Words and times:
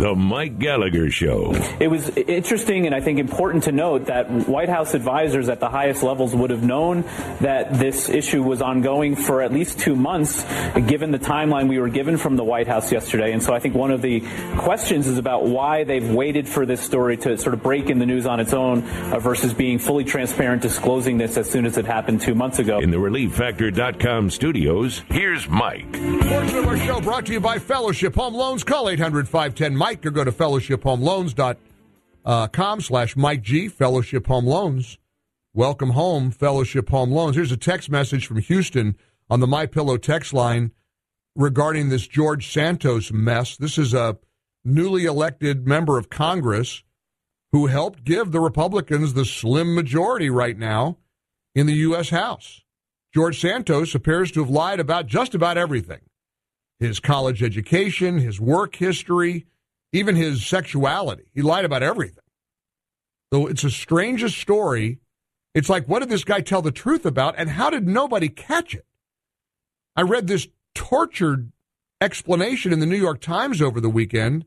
The 0.00 0.14
Mike 0.14 0.58
Gallagher 0.58 1.10
Show. 1.10 1.52
It 1.78 1.88
was 1.88 2.08
interesting 2.16 2.86
and 2.86 2.94
I 2.94 3.02
think 3.02 3.18
important 3.18 3.64
to 3.64 3.72
note 3.72 4.06
that 4.06 4.30
White 4.48 4.70
House 4.70 4.94
advisors 4.94 5.50
at 5.50 5.60
the 5.60 5.68
highest 5.68 6.02
levels 6.02 6.34
would 6.34 6.48
have 6.48 6.62
known 6.62 7.02
that 7.42 7.74
this 7.78 8.08
issue 8.08 8.42
was 8.42 8.62
ongoing 8.62 9.14
for 9.14 9.42
at 9.42 9.52
least 9.52 9.78
two 9.78 9.94
months, 9.94 10.42
given 10.86 11.10
the 11.10 11.18
timeline 11.18 11.68
we 11.68 11.78
were 11.78 11.90
given 11.90 12.16
from 12.16 12.36
the 12.36 12.44
White 12.44 12.66
House 12.66 12.90
yesterday. 12.90 13.32
And 13.32 13.42
so 13.42 13.52
I 13.52 13.58
think 13.58 13.74
one 13.74 13.90
of 13.90 14.00
the 14.00 14.22
questions 14.56 15.06
is 15.06 15.18
about 15.18 15.44
why 15.44 15.84
they've 15.84 16.10
waited 16.10 16.48
for 16.48 16.64
this 16.64 16.80
story 16.80 17.18
to 17.18 17.36
sort 17.36 17.52
of 17.52 17.62
break 17.62 17.90
in 17.90 17.98
the 17.98 18.06
news 18.06 18.24
on 18.24 18.40
its 18.40 18.54
own 18.54 18.82
uh, 18.84 19.18
versus 19.18 19.52
being 19.52 19.78
fully 19.78 20.04
transparent, 20.04 20.62
disclosing 20.62 21.18
this 21.18 21.36
as 21.36 21.50
soon 21.50 21.66
as 21.66 21.76
it 21.76 21.84
happened 21.84 22.22
two 22.22 22.34
months 22.34 22.58
ago. 22.58 22.78
In 22.78 22.90
the 22.90 22.96
ReliefFactor.com 22.96 24.30
studios, 24.30 25.02
here's 25.10 25.46
Mike. 25.46 25.92
Portion 25.92 26.56
of 26.56 26.66
our 26.68 26.78
show 26.78 27.02
brought 27.02 27.26
to 27.26 27.34
you 27.34 27.40
by 27.40 27.58
Fellowship 27.58 28.14
Home 28.14 28.32
Loans. 28.32 28.64
Call 28.64 28.88
800 28.88 29.28
510 29.28 29.76
Mike 29.76 29.89
or 30.04 30.10
go 30.10 30.24
to 30.24 30.32
fellowshiphomeloans.com 30.32 31.58
uh, 32.24 32.80
slash 32.80 33.16
Mike 33.16 33.42
G. 33.42 33.68
Fellowship 33.68 34.26
Home 34.26 34.46
Loans. 34.46 34.98
Welcome 35.52 35.90
home, 35.90 36.30
Fellowship 36.30 36.90
Home 36.90 37.10
Loans. 37.10 37.34
Here's 37.34 37.52
a 37.52 37.56
text 37.56 37.90
message 37.90 38.26
from 38.26 38.38
Houston 38.38 38.96
on 39.28 39.40
the 39.40 39.46
My 39.46 39.66
Pillow 39.66 39.96
text 39.96 40.32
line 40.32 40.70
regarding 41.34 41.88
this 41.88 42.06
George 42.06 42.52
Santos 42.52 43.10
mess. 43.10 43.56
This 43.56 43.78
is 43.78 43.92
a 43.92 44.18
newly 44.64 45.06
elected 45.06 45.66
member 45.66 45.98
of 45.98 46.08
Congress 46.08 46.84
who 47.52 47.66
helped 47.66 48.04
give 48.04 48.30
the 48.30 48.40
Republicans 48.40 49.14
the 49.14 49.24
slim 49.24 49.74
majority 49.74 50.30
right 50.30 50.56
now 50.56 50.98
in 51.54 51.66
the 51.66 51.74
U.S. 51.74 52.10
House. 52.10 52.62
George 53.12 53.40
Santos 53.40 53.94
appears 53.94 54.30
to 54.30 54.40
have 54.40 54.50
lied 54.50 54.78
about 54.78 55.06
just 55.06 55.34
about 55.34 55.58
everything 55.58 56.00
his 56.78 56.98
college 56.98 57.42
education, 57.42 58.18
his 58.18 58.40
work 58.40 58.76
history, 58.76 59.46
even 59.92 60.16
his 60.16 60.46
sexuality. 60.46 61.24
He 61.34 61.42
lied 61.42 61.64
about 61.64 61.82
everything. 61.82 62.24
So 63.32 63.46
it's 63.46 63.62
the 63.62 63.70
strangest 63.70 64.38
story. 64.38 65.00
It's 65.54 65.68
like, 65.68 65.86
what 65.86 66.00
did 66.00 66.08
this 66.08 66.24
guy 66.24 66.40
tell 66.40 66.62
the 66.62 66.70
truth 66.70 67.04
about, 67.04 67.34
and 67.36 67.50
how 67.50 67.70
did 67.70 67.86
nobody 67.86 68.28
catch 68.28 68.74
it? 68.74 68.86
I 69.96 70.02
read 70.02 70.26
this 70.26 70.48
tortured 70.74 71.52
explanation 72.00 72.72
in 72.72 72.80
the 72.80 72.86
New 72.86 72.96
York 72.96 73.20
Times 73.20 73.60
over 73.60 73.80
the 73.80 73.90
weekend 73.90 74.46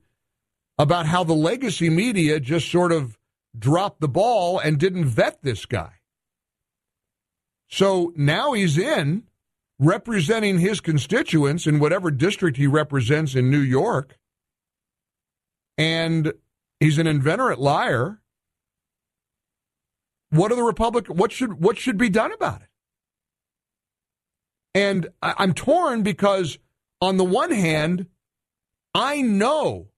about 0.77 1.05
how 1.05 1.23
the 1.23 1.33
legacy 1.33 1.89
media 1.89 2.39
just 2.39 2.72
sort 2.72 2.91
of 2.91 3.17
dropped 3.57 4.02
the 4.02 4.07
ball 4.07 4.57
and 4.59 4.80
didn't 4.80 5.05
vet 5.05 5.44
this 5.44 5.66
guy. 5.66 5.94
So 7.67 8.13
now 8.16 8.53
he's 8.53 8.78
in 8.78 9.23
representing 9.80 10.59
his 10.59 10.80
constituents 10.80 11.67
in 11.67 11.80
whatever 11.80 12.11
district 12.11 12.57
he 12.57 12.67
represents 12.67 13.35
in 13.35 13.51
New 13.51 13.59
York 13.59 14.17
and 15.78 16.34
he's 16.79 16.97
an 16.97 17.07
inveterate 17.07 17.59
liar. 17.59 18.19
What 20.29 20.51
are 20.51 20.56
the 20.56 20.63
Republican? 20.63 21.16
What 21.17 21.31
should 21.31 21.61
what 21.61 21.78
should 21.78 21.97
be 21.97 22.09
done 22.09 22.31
about 22.31 22.61
it? 22.61 22.67
And 24.73 25.09
I'm 25.22 25.53
torn 25.53 26.01
because 26.01 26.57
on 27.00 27.17
the 27.17 27.23
one 27.23 27.51
hand, 27.51 28.07
I 28.95 29.22
know 29.22 29.89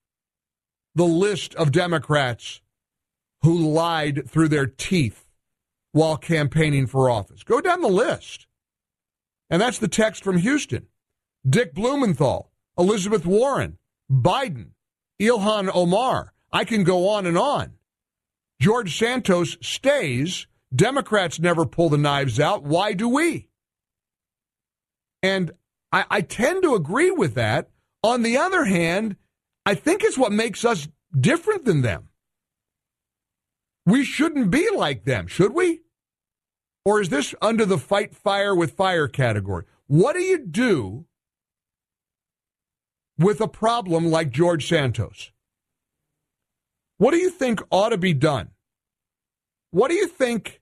the 0.94 1.06
list 1.06 1.56
of 1.56 1.72
Democrats 1.72 2.62
who 3.42 3.58
lied 3.58 4.30
through 4.30 4.50
their 4.50 4.66
teeth 4.66 5.26
while 5.92 6.18
campaigning 6.18 6.88
for 6.88 7.10
office. 7.10 7.44
Go 7.44 7.62
down 7.62 7.82
the 7.82 7.88
list. 7.88 8.48
And 9.50 9.62
that's 9.62 9.80
the 9.80 9.88
text 9.88 10.24
from 10.24 10.38
Houston. 10.38 10.88
Dick 11.48 11.74
Blumenthal, 11.74 12.52
Elizabeth 12.78 13.26
Warren, 13.26 13.78
Biden, 14.12 14.72
Ilhan 15.22 15.70
Omar. 15.74 16.34
I 16.52 16.64
can 16.66 16.84
go 16.84 17.10
on 17.10 17.26
and 17.26 17.38
on. 17.38 17.74
George 18.62 18.98
Santos 18.98 19.58
stays. 19.62 20.48
Democrats 20.74 21.40
never 21.40 21.66
pull 21.66 21.90
the 21.90 21.98
knives 21.98 22.40
out. 22.40 22.64
Why 22.64 22.94
do 22.94 23.08
we? 23.08 23.50
And 25.24 25.52
I, 25.92 26.06
I 26.10 26.22
tend 26.22 26.64
to 26.64 26.76
agree 26.76 27.12
with 27.12 27.36
that. 27.36 27.70
On 28.04 28.22
the 28.22 28.38
other 28.38 28.66
hand, 28.66 29.16
I 29.66 29.74
think 29.74 30.04
it's 30.04 30.18
what 30.18 30.32
makes 30.32 30.64
us 30.64 30.88
different 31.18 31.66
than 31.66 31.82
them. 31.82 32.10
We 33.86 34.04
shouldn't 34.04 34.52
be 34.52 34.70
like 34.76 35.06
them, 35.06 35.28
should 35.28 35.54
we? 35.54 35.82
Or 36.84 37.02
is 37.02 37.10
this 37.10 37.34
under 37.42 37.66
the 37.66 37.78
fight 37.78 38.16
fire 38.16 38.54
with 38.54 38.74
fire 38.74 39.08
category? 39.08 39.66
What 39.88 40.14
do 40.14 40.22
you 40.22 40.38
do 40.38 41.06
with 43.18 43.42
a 43.42 43.48
problem 43.48 44.08
like 44.08 44.32
George 44.32 44.68
Santos? 44.68 45.32
What 46.98 47.12
do 47.12 47.18
you 47.18 47.30
think 47.30 47.62
ought 47.72 47.90
to 47.90 47.98
be 47.98 48.14
done? 48.14 48.52
What 49.72 49.90
do 49.90 49.96
you 49.96 50.08
think, 50.08 50.62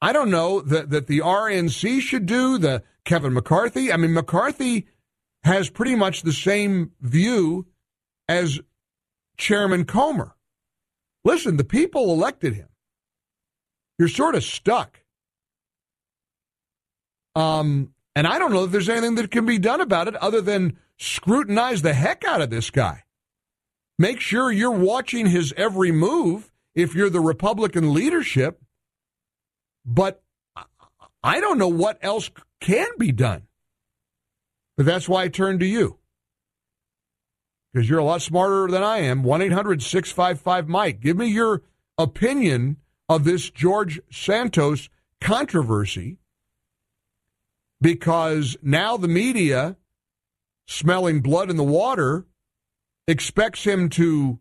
I 0.00 0.12
don't 0.12 0.30
know, 0.30 0.60
that, 0.60 0.90
that 0.90 1.06
the 1.08 1.18
RNC 1.18 2.00
should 2.00 2.26
do, 2.26 2.58
the 2.58 2.84
Kevin 3.04 3.32
McCarthy? 3.32 3.92
I 3.92 3.96
mean, 3.96 4.14
McCarthy 4.14 4.86
has 5.42 5.70
pretty 5.70 5.96
much 5.96 6.22
the 6.22 6.32
same 6.32 6.92
view 7.00 7.66
as 8.28 8.60
Chairman 9.36 9.84
Comer. 9.84 10.36
Listen, 11.24 11.56
the 11.56 11.64
people 11.64 12.12
elected 12.12 12.54
him. 12.54 12.68
You're 13.98 14.08
sort 14.08 14.34
of 14.34 14.44
stuck. 14.44 15.00
Um, 17.34 17.92
and 18.14 18.26
I 18.26 18.38
don't 18.38 18.52
know 18.52 18.64
if 18.64 18.70
there's 18.70 18.88
anything 18.88 19.16
that 19.16 19.30
can 19.30 19.46
be 19.46 19.58
done 19.58 19.80
about 19.80 20.08
it 20.08 20.16
other 20.16 20.40
than 20.40 20.78
scrutinize 20.98 21.82
the 21.82 21.94
heck 21.94 22.24
out 22.24 22.42
of 22.42 22.50
this 22.50 22.70
guy. 22.70 23.04
Make 23.98 24.20
sure 24.20 24.52
you're 24.52 24.70
watching 24.70 25.26
his 25.26 25.52
every 25.56 25.90
move 25.90 26.52
if 26.74 26.94
you're 26.94 27.10
the 27.10 27.20
Republican 27.20 27.92
leadership. 27.92 28.60
But 29.84 30.22
I 31.22 31.40
don't 31.40 31.58
know 31.58 31.68
what 31.68 31.98
else 32.02 32.30
can 32.60 32.86
be 32.98 33.10
done. 33.10 33.44
But 34.76 34.86
that's 34.86 35.08
why 35.08 35.24
I 35.24 35.28
turn 35.28 35.58
to 35.58 35.66
you. 35.66 35.98
Because 37.72 37.90
you're 37.90 37.98
a 37.98 38.04
lot 38.04 38.22
smarter 38.22 38.68
than 38.68 38.82
I 38.82 38.98
am. 38.98 39.22
1 39.22 39.42
800 39.42 39.82
655 39.82 40.68
Mike. 40.68 41.00
Give 41.00 41.16
me 41.16 41.26
your 41.26 41.62
opinion 41.96 42.76
of 43.08 43.24
this 43.24 43.50
George 43.50 44.00
Santos 44.10 44.88
controversy. 45.20 46.18
Because 47.80 48.56
now 48.62 48.96
the 48.96 49.08
media 49.08 49.76
smelling 50.68 51.20
blood 51.20 51.50
in 51.50 51.56
the 51.56 51.64
water 51.64 52.26
expects 53.08 53.64
him 53.64 53.88
to 53.88 54.38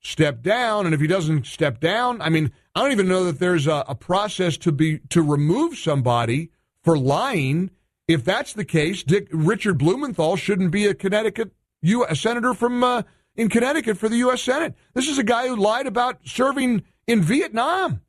step 0.00 0.42
down. 0.42 0.84
And 0.84 0.94
if 0.94 1.00
he 1.00 1.06
doesn't 1.06 1.46
step 1.46 1.80
down 1.80 2.20
i 2.20 2.28
mean 2.28 2.52
i 2.74 2.82
don't 2.82 2.92
even 2.92 3.08
know 3.08 3.24
that 3.24 3.38
there's 3.38 3.66
a, 3.66 3.84
a, 3.88 3.94
process 3.94 4.56
to 4.58 4.72
be 4.72 4.98
to 5.10 5.22
remove 5.22 5.78
somebody 5.78 6.50
for 6.82 6.98
lying. 6.98 7.70
If 8.08 8.24
that's 8.24 8.52
the 8.52 8.64
case 8.64 9.02
dick 9.02 9.28
richard 9.30 9.78
blumenthal 9.78 10.36
shouldn't 10.36 10.72
be 10.72 10.86
a 10.86 10.94
connecticut 10.94 11.52
U, 11.82 12.04
a 12.04 12.16
senator 12.16 12.52
from 12.52 12.82
uh, 12.84 13.02
in 13.36 13.48
connecticut 13.48 13.96
for 13.96 14.08
the 14.08 14.16
u.s 14.16 14.42
senate. 14.42 14.74
This 14.92 15.08
is 15.08 15.18
a 15.18 15.24
guy 15.24 15.46
who 15.46 15.56
lied 15.56 15.86
about 15.86 16.20
serving 16.24 16.82
in 17.06 17.22
vietnam. 17.22 18.00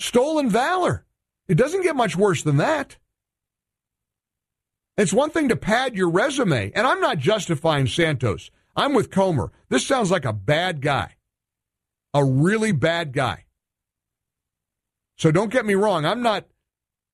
Stolen 0.00 0.48
valor. 0.48 1.04
It 1.48 1.56
doesn't 1.56 1.82
get 1.82 1.96
much 1.96 2.16
worse 2.16 2.42
than 2.42 2.56
that 2.56 2.96
it's 4.98 5.12
one 5.12 5.30
thing 5.30 5.48
to 5.48 5.56
pad 5.56 5.94
your 5.94 6.10
resume, 6.10 6.72
and 6.74 6.86
I'm 6.86 7.00
not 7.00 7.18
justifying 7.18 7.86
Santos. 7.86 8.50
I'm 8.76 8.94
with 8.94 9.10
Comer. 9.10 9.52
This 9.68 9.86
sounds 9.86 10.10
like 10.10 10.24
a 10.24 10.32
bad 10.32 10.82
guy, 10.82 11.14
a 12.12 12.24
really 12.24 12.72
bad 12.72 13.12
guy. 13.12 13.44
So 15.16 15.30
don't 15.30 15.52
get 15.52 15.64
me 15.64 15.74
wrong. 15.74 16.04
I'm 16.04 16.22
not 16.22 16.46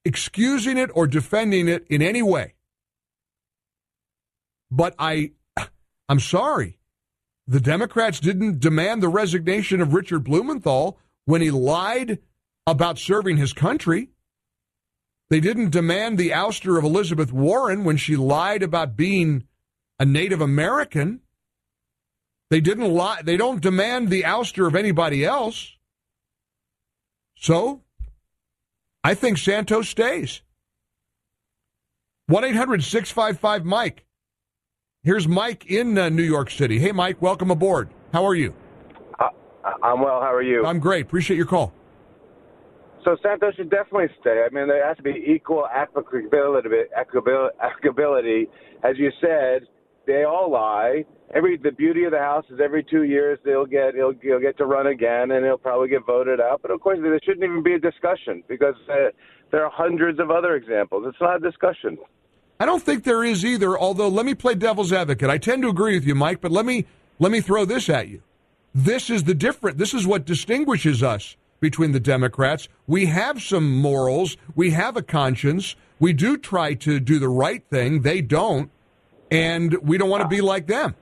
excusing 0.05 0.79
it 0.79 0.91
or 0.95 1.07
defending 1.07 1.69
it 1.69 1.87
in 1.89 2.01
any 2.01 2.23
way. 2.23 2.55
But 4.71 4.95
I, 4.99 5.33
I'm 6.09 6.21
sorry. 6.21 6.79
The 7.47 7.61
Democrats 7.61 8.19
didn't 8.19 8.61
demand 8.61 9.03
the 9.03 9.09
resignation 9.09 9.83
of 9.83 9.93
Richard 9.93 10.25
Blumenthal 10.25 10.99
when 11.27 11.43
he 11.43 11.51
lied 11.51 12.19
about 12.67 12.99
serving 12.99 13.37
his 13.37 13.53
country. 13.53 14.09
They 15.35 15.41
didn't 15.41 15.71
demand 15.71 16.17
the 16.17 16.31
ouster 16.31 16.79
of 16.79 16.85
Elizabeth 16.85 17.33
Warren 17.33 17.83
when 17.83 17.97
she 17.97 18.15
lied 18.15 18.63
about 18.63 18.97
being 18.97 19.49
a 19.99 20.05
Native 20.05 20.41
American. 20.41 21.23
They 22.51 22.61
didn't 22.61 22.95
lie. 22.95 23.21
They 23.21 23.37
don't 23.37 23.61
demand 23.61 24.11
the 24.11 24.23
ouster 24.23 24.69
of 24.69 24.77
anybody 24.77 25.25
else. 25.25 25.73
So, 27.37 27.83
I 29.03 29.15
think 29.15 29.39
Santos 29.39 29.89
stays. 29.89 30.43
1 32.29 32.45
800 32.45 32.85
655 32.85 33.65
Mike. 33.65 34.05
Here's 35.03 35.27
Mike 35.27 35.67
in 35.67 35.99
uh, 35.99 36.11
New 36.11 36.23
York 36.23 36.49
City. 36.49 36.79
Hey, 36.79 36.93
Mike, 36.93 37.21
welcome 37.21 37.51
aboard. 37.51 37.89
How 38.13 38.25
are 38.25 38.37
you? 38.37 38.55
Uh, 39.19 39.31
I'm 39.83 40.01
well. 40.01 40.21
How 40.21 40.33
are 40.33 40.43
you? 40.43 40.65
I'm 40.65 40.79
great. 40.79 41.07
Appreciate 41.07 41.37
your 41.37 41.47
call. 41.47 41.73
So 43.05 43.17
Santos 43.23 43.55
should 43.57 43.71
definitely 43.71 44.09
stay. 44.21 44.45
I 44.47 44.55
mean, 44.55 44.67
there 44.67 44.87
has 44.87 44.97
to 44.97 45.03
be 45.03 45.25
equal 45.27 45.67
applicability. 45.67 46.69
Applicability, 46.97 48.49
as 48.83 48.97
you 48.97 49.11
said, 49.21 49.69
they 50.07 50.25
all 50.25 50.51
lie. 50.51 51.05
Every 51.35 51.57
the 51.57 51.73
beauty 51.73 52.05
of 52.05 52.13
the 52.13 52.19
house 52.19 52.45
is 52.51 52.61
every 52.63 52.85
two 52.85 53.03
years 53.03 53.39
they'll 53.45 53.67
get 53.67 53.95
he'll, 53.95 54.13
he'll 54.23 54.41
get 54.41 54.57
to 54.59 54.67
run 54.67 54.87
again 54.87 55.31
and 55.33 55.45
he'll 55.45 55.59
probably 55.59 55.89
get 55.89 56.07
voted 56.07 56.41
out. 56.41 56.63
But 56.63 56.71
of 56.71 56.81
course, 56.81 56.99
there 57.03 57.19
shouldn't 57.25 57.45
even 57.45 57.63
be 57.63 57.75
a 57.75 57.79
discussion 57.79 58.43
because 58.49 58.75
uh, 58.89 59.11
there 59.51 59.65
are 59.65 59.71
hundreds 59.71 60.19
of 60.19 60.31
other 60.31 60.55
examples. 60.55 61.05
It's 61.07 61.21
not 61.21 61.37
a 61.37 61.41
discussion. 61.41 61.99
I 62.61 62.67
don't 62.67 62.83
think 62.83 63.05
there 63.05 63.25
is 63.25 63.45
either. 63.45 63.79
Although, 63.79 64.09
let 64.09 64.25
me 64.25 64.35
play 64.35 64.55
devil's 64.55 64.93
advocate. 64.93 65.29
I 65.29 65.39
tend 65.39 65.63
to 65.63 65.69
agree 65.69 65.95
with 65.95 66.07
you, 66.07 66.15
Mike. 66.15 66.41
But 66.41 66.53
let 66.53 66.65
me 66.65 66.87
let 67.19 67.33
me 67.33 67.41
throw 67.41 67.65
this 67.65 67.89
at 67.89 68.09
you. 68.09 68.23
This 68.75 69.11
is 69.11 69.25
the 69.25 69.35
different. 69.35 69.79
This 69.79 69.93
is 69.93 70.07
what 70.07 70.25
distinguishes 70.25 71.03
us 71.03 71.37
between 71.61 71.93
the 71.93 72.01
Democrats. 72.01 72.69
We 72.87 73.07
have 73.07 73.43
some 73.43 73.71
morals. 73.81 74.37
We 74.55 74.71
have 74.71 74.97
a 74.97 75.03
conscience. 75.03 75.77
We 75.99 76.13
do 76.13 76.37
try 76.37 76.75
to 76.75 77.01
do 77.01 77.19
the 77.19 77.29
right 77.29 77.65
thing. 77.71 78.03
They 78.03 78.21
don't, 78.21 78.71
and 79.31 79.75
we 79.83 79.97
don't 79.97 80.11
want 80.11 80.23
to 80.23 80.29
be 80.29 80.41
like 80.41 80.67
them. 80.67 80.95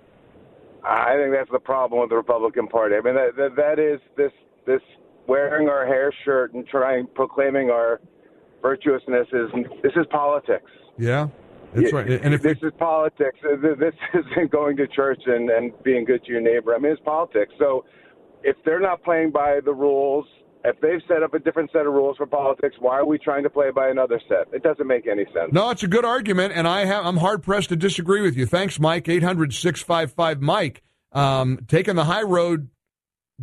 I 0.84 1.14
think 1.16 1.32
that's 1.32 1.50
the 1.50 1.60
problem 1.60 2.00
with 2.00 2.10
the 2.10 2.16
Republican 2.16 2.66
Party. 2.66 2.96
I 2.96 3.00
mean, 3.00 3.14
that, 3.14 3.36
that, 3.36 3.56
that 3.56 3.78
is 3.78 4.00
this 4.16 4.32
this 4.66 4.80
wearing 5.26 5.68
our 5.68 5.86
hair 5.86 6.12
shirt 6.24 6.54
and 6.54 6.66
trying 6.66 7.06
proclaiming 7.14 7.70
our 7.70 8.00
virtuousness 8.60 9.28
is 9.32 9.50
this 9.82 9.92
is 9.96 10.06
politics. 10.10 10.70
Yeah. 10.98 11.28
That's 11.74 11.92
right. 11.92 12.06
And 12.06 12.34
if 12.34 12.42
this 12.42 12.58
is 12.62 12.72
politics, 12.78 13.38
uh, 13.44 13.56
this 13.78 13.94
isn't 14.14 14.50
going 14.50 14.76
to 14.76 14.86
church 14.86 15.22
and, 15.26 15.48
and 15.50 15.72
being 15.82 16.04
good 16.04 16.22
to 16.24 16.30
your 16.30 16.40
neighbor. 16.40 16.74
I 16.74 16.78
mean, 16.78 16.92
it's 16.92 17.00
politics. 17.02 17.52
So 17.58 17.84
if 18.42 18.56
they're 18.64 18.80
not 18.80 19.02
playing 19.02 19.30
by 19.30 19.60
the 19.64 19.72
rules, 19.72 20.26
if 20.64 20.80
they've 20.80 21.00
set 21.08 21.22
up 21.22 21.34
a 21.34 21.38
different 21.38 21.70
set 21.72 21.86
of 21.86 21.92
rules 21.92 22.16
for 22.16 22.26
politics, 22.26 22.76
why 22.78 22.98
are 22.98 23.06
we 23.06 23.18
trying 23.18 23.42
to 23.42 23.50
play 23.50 23.70
by 23.70 23.88
another 23.88 24.20
set? 24.28 24.52
It 24.52 24.62
doesn't 24.62 24.86
make 24.86 25.06
any 25.06 25.24
sense. 25.26 25.52
No, 25.52 25.70
it's 25.70 25.82
a 25.82 25.88
good 25.88 26.04
argument, 26.04 26.52
and 26.54 26.68
I 26.68 26.84
have, 26.84 27.04
I'm 27.04 27.16
hard 27.16 27.42
pressed 27.42 27.70
to 27.70 27.76
disagree 27.76 28.20
with 28.20 28.36
you. 28.36 28.46
Thanks, 28.46 28.78
Mike. 28.78 29.08
800 29.08 29.52
655 29.52 30.40
Mike. 30.40 30.82
Um, 31.12 31.58
taking 31.68 31.96
the 31.96 32.04
high 32.04 32.22
road 32.22 32.68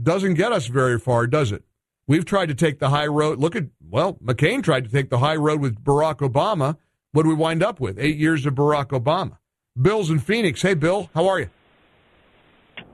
doesn't 0.01 0.35
get 0.35 0.51
us 0.51 0.67
very 0.67 0.97
far, 0.97 1.27
does 1.27 1.51
it? 1.51 1.63
We've 2.07 2.25
tried 2.25 2.47
to 2.47 2.55
take 2.55 2.79
the 2.79 2.89
high 2.89 3.07
road. 3.07 3.37
Look 3.37 3.55
at, 3.55 3.65
well, 3.87 4.13
McCain 4.15 4.63
tried 4.63 4.85
to 4.85 4.89
take 4.89 5.09
the 5.09 5.19
high 5.19 5.35
road 5.35 5.59
with 5.59 5.83
Barack 5.83 6.17
Obama. 6.27 6.77
What 7.11 7.23
do 7.23 7.29
we 7.29 7.35
wind 7.35 7.61
up 7.61 7.79
with? 7.79 7.99
Eight 7.99 8.17
years 8.17 8.45
of 8.45 8.55
Barack 8.55 8.87
Obama. 8.87 9.37
Bill's 9.79 10.09
in 10.09 10.19
Phoenix. 10.19 10.61
Hey, 10.61 10.73
Bill, 10.73 11.09
how 11.13 11.27
are 11.27 11.39
you? 11.39 11.49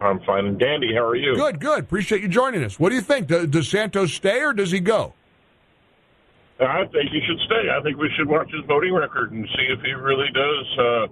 I'm 0.01 0.19
fine 0.21 0.45
and 0.45 0.59
dandy. 0.59 0.93
How 0.93 1.05
are 1.05 1.15
you? 1.15 1.35
Good, 1.35 1.59
good. 1.59 1.79
Appreciate 1.79 2.21
you 2.21 2.27
joining 2.27 2.63
us. 2.63 2.79
What 2.79 2.89
do 2.89 2.95
you 2.95 3.01
think? 3.01 3.27
Does, 3.27 3.47
does 3.47 3.69
Santos 3.69 4.13
stay 4.13 4.41
or 4.41 4.53
does 4.53 4.71
he 4.71 4.79
go? 4.79 5.13
I 6.59 6.83
think 6.91 7.11
he 7.11 7.21
should 7.27 7.39
stay. 7.45 7.69
I 7.69 7.81
think 7.83 7.97
we 7.97 8.09
should 8.17 8.29
watch 8.29 8.49
his 8.51 8.63
voting 8.65 8.93
record 8.93 9.31
and 9.31 9.45
see 9.45 9.67
if 9.71 9.79
he 9.81 9.91
really 9.91 10.27
does 10.33 10.79
uh, 10.79 11.07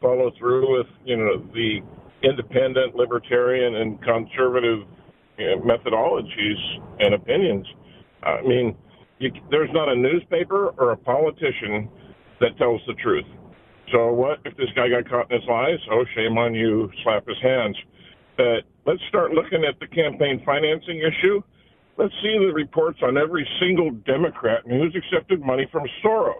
follow 0.00 0.30
through 0.38 0.78
with 0.78 0.86
you 1.04 1.16
know 1.16 1.38
the 1.52 1.80
independent, 2.22 2.94
libertarian, 2.94 3.76
and 3.76 4.00
conservative 4.02 4.86
you 5.38 5.46
know, 5.46 5.62
methodologies 5.62 6.78
and 7.00 7.14
opinions. 7.14 7.66
I 8.22 8.42
mean, 8.42 8.76
you, 9.18 9.30
there's 9.50 9.70
not 9.72 9.88
a 9.88 9.96
newspaper 9.96 10.68
or 10.78 10.92
a 10.92 10.96
politician 10.96 11.88
that 12.40 12.56
tells 12.58 12.80
the 12.86 12.94
truth. 12.94 13.26
So 13.92 14.12
what 14.12 14.38
if 14.44 14.56
this 14.56 14.68
guy 14.74 14.88
got 14.88 15.08
caught 15.08 15.30
in 15.30 15.40
his 15.40 15.48
lies? 15.48 15.78
Oh, 15.90 16.04
shame 16.14 16.38
on 16.38 16.54
you. 16.54 16.90
Slap 17.02 17.26
his 17.26 17.36
hands. 17.42 17.76
Let's 18.38 19.00
start 19.08 19.32
looking 19.32 19.64
at 19.64 19.78
the 19.80 19.86
campaign 19.86 20.42
financing 20.44 20.98
issue. 20.98 21.42
Let's 21.96 22.12
see 22.22 22.38
the 22.38 22.52
reports 22.52 22.98
on 23.02 23.16
every 23.16 23.46
single 23.60 23.90
Democrat 23.90 24.64
and 24.64 24.80
who's 24.80 24.96
accepted 24.96 25.40
money 25.40 25.68
from 25.70 25.84
Soros. 26.04 26.34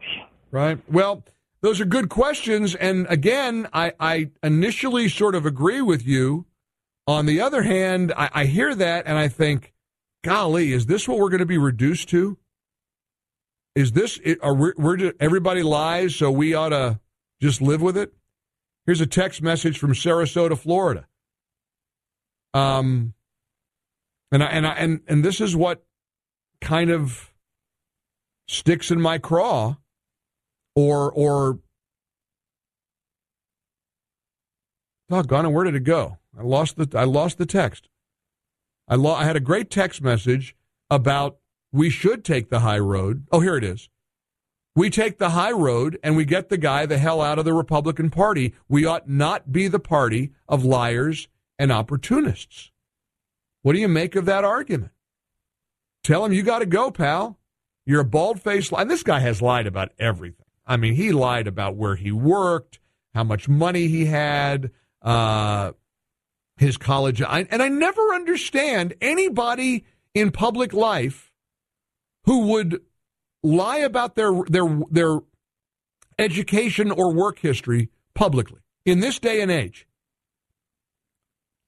Right. 0.50 0.78
Well, 0.90 1.24
those 1.60 1.80
are 1.80 1.84
good 1.84 2.08
questions. 2.08 2.74
And 2.74 3.06
again, 3.08 3.68
I, 3.72 3.92
I 3.98 4.30
initially 4.42 5.08
sort 5.08 5.34
of 5.34 5.46
agree 5.46 5.80
with 5.80 6.06
you. 6.06 6.46
On 7.06 7.26
the 7.26 7.40
other 7.40 7.62
hand, 7.62 8.12
I, 8.16 8.30
I 8.32 8.44
hear 8.46 8.74
that 8.74 9.06
and 9.06 9.16
I 9.16 9.28
think, 9.28 9.72
golly, 10.22 10.72
is 10.72 10.86
this 10.86 11.06
what 11.06 11.18
we're 11.18 11.28
going 11.28 11.40
to 11.40 11.46
be 11.46 11.58
reduced 11.58 12.08
to? 12.10 12.36
Is 13.74 13.92
this, 13.92 14.18
are 14.42 14.54
we, 14.54 14.72
we're 14.76 14.96
just, 14.96 15.14
everybody 15.20 15.62
lies, 15.62 16.14
so 16.14 16.30
we 16.30 16.54
ought 16.54 16.70
to 16.70 17.00
just 17.40 17.60
live 17.60 17.82
with 17.82 17.96
it? 17.96 18.12
Here's 18.86 19.00
a 19.00 19.06
text 19.06 19.42
message 19.42 19.78
from 19.78 19.92
Sarasota, 19.92 20.58
Florida. 20.58 21.06
Um, 22.54 23.12
and 24.32 24.42
I, 24.42 24.46
and 24.46 24.66
I, 24.66 24.72
and 24.74 25.00
and 25.08 25.24
this 25.24 25.40
is 25.40 25.54
what 25.54 25.84
kind 26.60 26.90
of 26.90 27.32
sticks 28.48 28.90
in 28.90 29.00
my 29.00 29.18
craw, 29.18 29.76
or 30.74 31.12
or 31.12 31.58
doggone 35.08 35.46
it, 35.46 35.50
where 35.50 35.64
did 35.64 35.74
it 35.74 35.84
go? 35.84 36.18
I 36.38 36.42
lost 36.42 36.76
the 36.76 36.98
I 36.98 37.04
lost 37.04 37.38
the 37.38 37.46
text. 37.46 37.88
I 38.88 38.94
lo- 38.94 39.14
I 39.14 39.24
had 39.24 39.36
a 39.36 39.40
great 39.40 39.70
text 39.70 40.00
message 40.00 40.56
about 40.90 41.38
we 41.72 41.90
should 41.90 42.24
take 42.24 42.50
the 42.50 42.60
high 42.60 42.78
road. 42.78 43.26
Oh, 43.32 43.40
here 43.40 43.56
it 43.56 43.64
is. 43.64 43.88
We 44.76 44.90
take 44.90 45.18
the 45.18 45.30
high 45.30 45.52
road 45.52 45.98
and 46.02 46.16
we 46.16 46.24
get 46.24 46.48
the 46.48 46.58
guy 46.58 46.86
the 46.86 46.98
hell 46.98 47.20
out 47.20 47.38
of 47.38 47.44
the 47.44 47.52
Republican 47.52 48.10
Party. 48.10 48.54
We 48.68 48.84
ought 48.84 49.08
not 49.08 49.52
be 49.52 49.68
the 49.68 49.78
party 49.78 50.32
of 50.48 50.64
liars 50.64 51.28
and 51.58 51.72
opportunists. 51.72 52.70
What 53.62 53.72
do 53.72 53.80
you 53.80 53.88
make 53.88 54.16
of 54.16 54.26
that 54.26 54.44
argument? 54.44 54.92
Tell 56.02 56.24
him 56.24 56.32
you 56.32 56.42
got 56.42 56.58
to 56.58 56.66
go, 56.66 56.90
pal. 56.90 57.38
You're 57.86 58.00
a 58.00 58.04
bald 58.04 58.40
faced 58.42 58.72
And 58.72 58.90
this 58.90 59.02
guy 59.02 59.20
has 59.20 59.42
lied 59.42 59.66
about 59.66 59.92
everything. 59.98 60.46
I 60.66 60.76
mean, 60.76 60.94
he 60.94 61.12
lied 61.12 61.46
about 61.46 61.76
where 61.76 61.96
he 61.96 62.10
worked, 62.10 62.78
how 63.14 63.24
much 63.24 63.48
money 63.48 63.88
he 63.88 64.06
had, 64.06 64.70
uh, 65.02 65.72
his 66.56 66.76
college. 66.76 67.20
I, 67.20 67.46
and 67.50 67.62
I 67.62 67.68
never 67.68 68.14
understand 68.14 68.94
anybody 69.00 69.84
in 70.14 70.30
public 70.30 70.72
life 70.72 71.32
who 72.24 72.46
would 72.48 72.80
lie 73.42 73.78
about 73.78 74.14
their 74.14 74.32
their 74.48 74.80
their 74.90 75.18
education 76.18 76.90
or 76.90 77.12
work 77.12 77.40
history 77.40 77.90
publicly 78.14 78.60
in 78.86 79.00
this 79.00 79.18
day 79.18 79.40
and 79.40 79.50
age. 79.50 79.86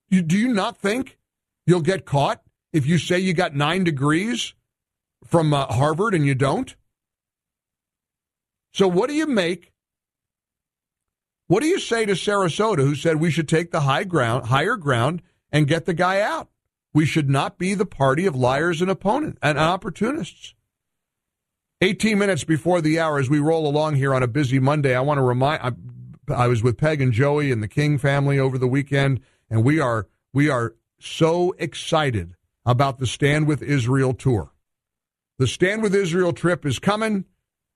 You, 0.08 0.22
do 0.22 0.36
you 0.38 0.52
not 0.52 0.78
think 0.78 1.18
you'll 1.66 1.80
get 1.80 2.04
caught 2.04 2.42
if 2.72 2.86
you 2.86 2.98
say 2.98 3.18
you 3.18 3.34
got 3.34 3.54
nine 3.54 3.84
degrees 3.84 4.54
from 5.24 5.52
uh, 5.52 5.66
Harvard 5.66 6.14
and 6.14 6.24
you 6.26 6.34
don't? 6.34 6.74
So, 8.72 8.86
what 8.86 9.08
do 9.08 9.14
you 9.14 9.26
make? 9.26 9.72
What 11.48 11.60
do 11.60 11.66
you 11.66 11.78
say 11.78 12.04
to 12.06 12.12
Sarasota, 12.12 12.80
who 12.80 12.94
said 12.94 13.16
we 13.16 13.30
should 13.30 13.48
take 13.48 13.70
the 13.70 13.82
high 13.82 14.04
ground, 14.04 14.46
higher 14.46 14.76
ground, 14.76 15.22
and 15.50 15.68
get 15.68 15.86
the 15.86 15.94
guy 15.94 16.20
out? 16.20 16.48
We 16.92 17.06
should 17.06 17.30
not 17.30 17.58
be 17.58 17.74
the 17.74 17.86
party 17.86 18.26
of 18.26 18.34
liars 18.34 18.80
and 18.80 18.90
opponent 18.90 19.38
and 19.42 19.58
opportunists. 19.58 20.54
18 21.82 22.18
minutes 22.18 22.42
before 22.42 22.80
the 22.80 22.98
hour, 22.98 23.18
as 23.18 23.28
we 23.28 23.38
roll 23.38 23.68
along 23.68 23.96
here 23.96 24.14
on 24.14 24.22
a 24.22 24.28
busy 24.28 24.58
Monday, 24.58 24.94
I 24.94 25.00
want 25.00 25.18
to 25.18 25.22
remind. 25.22 25.62
I, 25.62 25.72
I 26.34 26.46
was 26.48 26.62
with 26.62 26.78
Peg 26.78 27.00
and 27.00 27.12
Joey 27.12 27.52
and 27.52 27.62
the 27.62 27.68
King 27.68 27.98
family 27.98 28.38
over 28.38 28.58
the 28.58 28.66
weekend 28.66 29.20
and 29.50 29.64
we 29.64 29.80
are 29.80 30.08
we 30.32 30.48
are 30.48 30.74
so 30.98 31.54
excited 31.58 32.34
about 32.64 32.98
the 32.98 33.06
Stand 33.06 33.46
with 33.46 33.62
Israel 33.62 34.12
tour. 34.12 34.52
The 35.38 35.46
Stand 35.46 35.82
with 35.82 35.94
Israel 35.94 36.32
trip 36.32 36.66
is 36.66 36.78
coming 36.78 37.24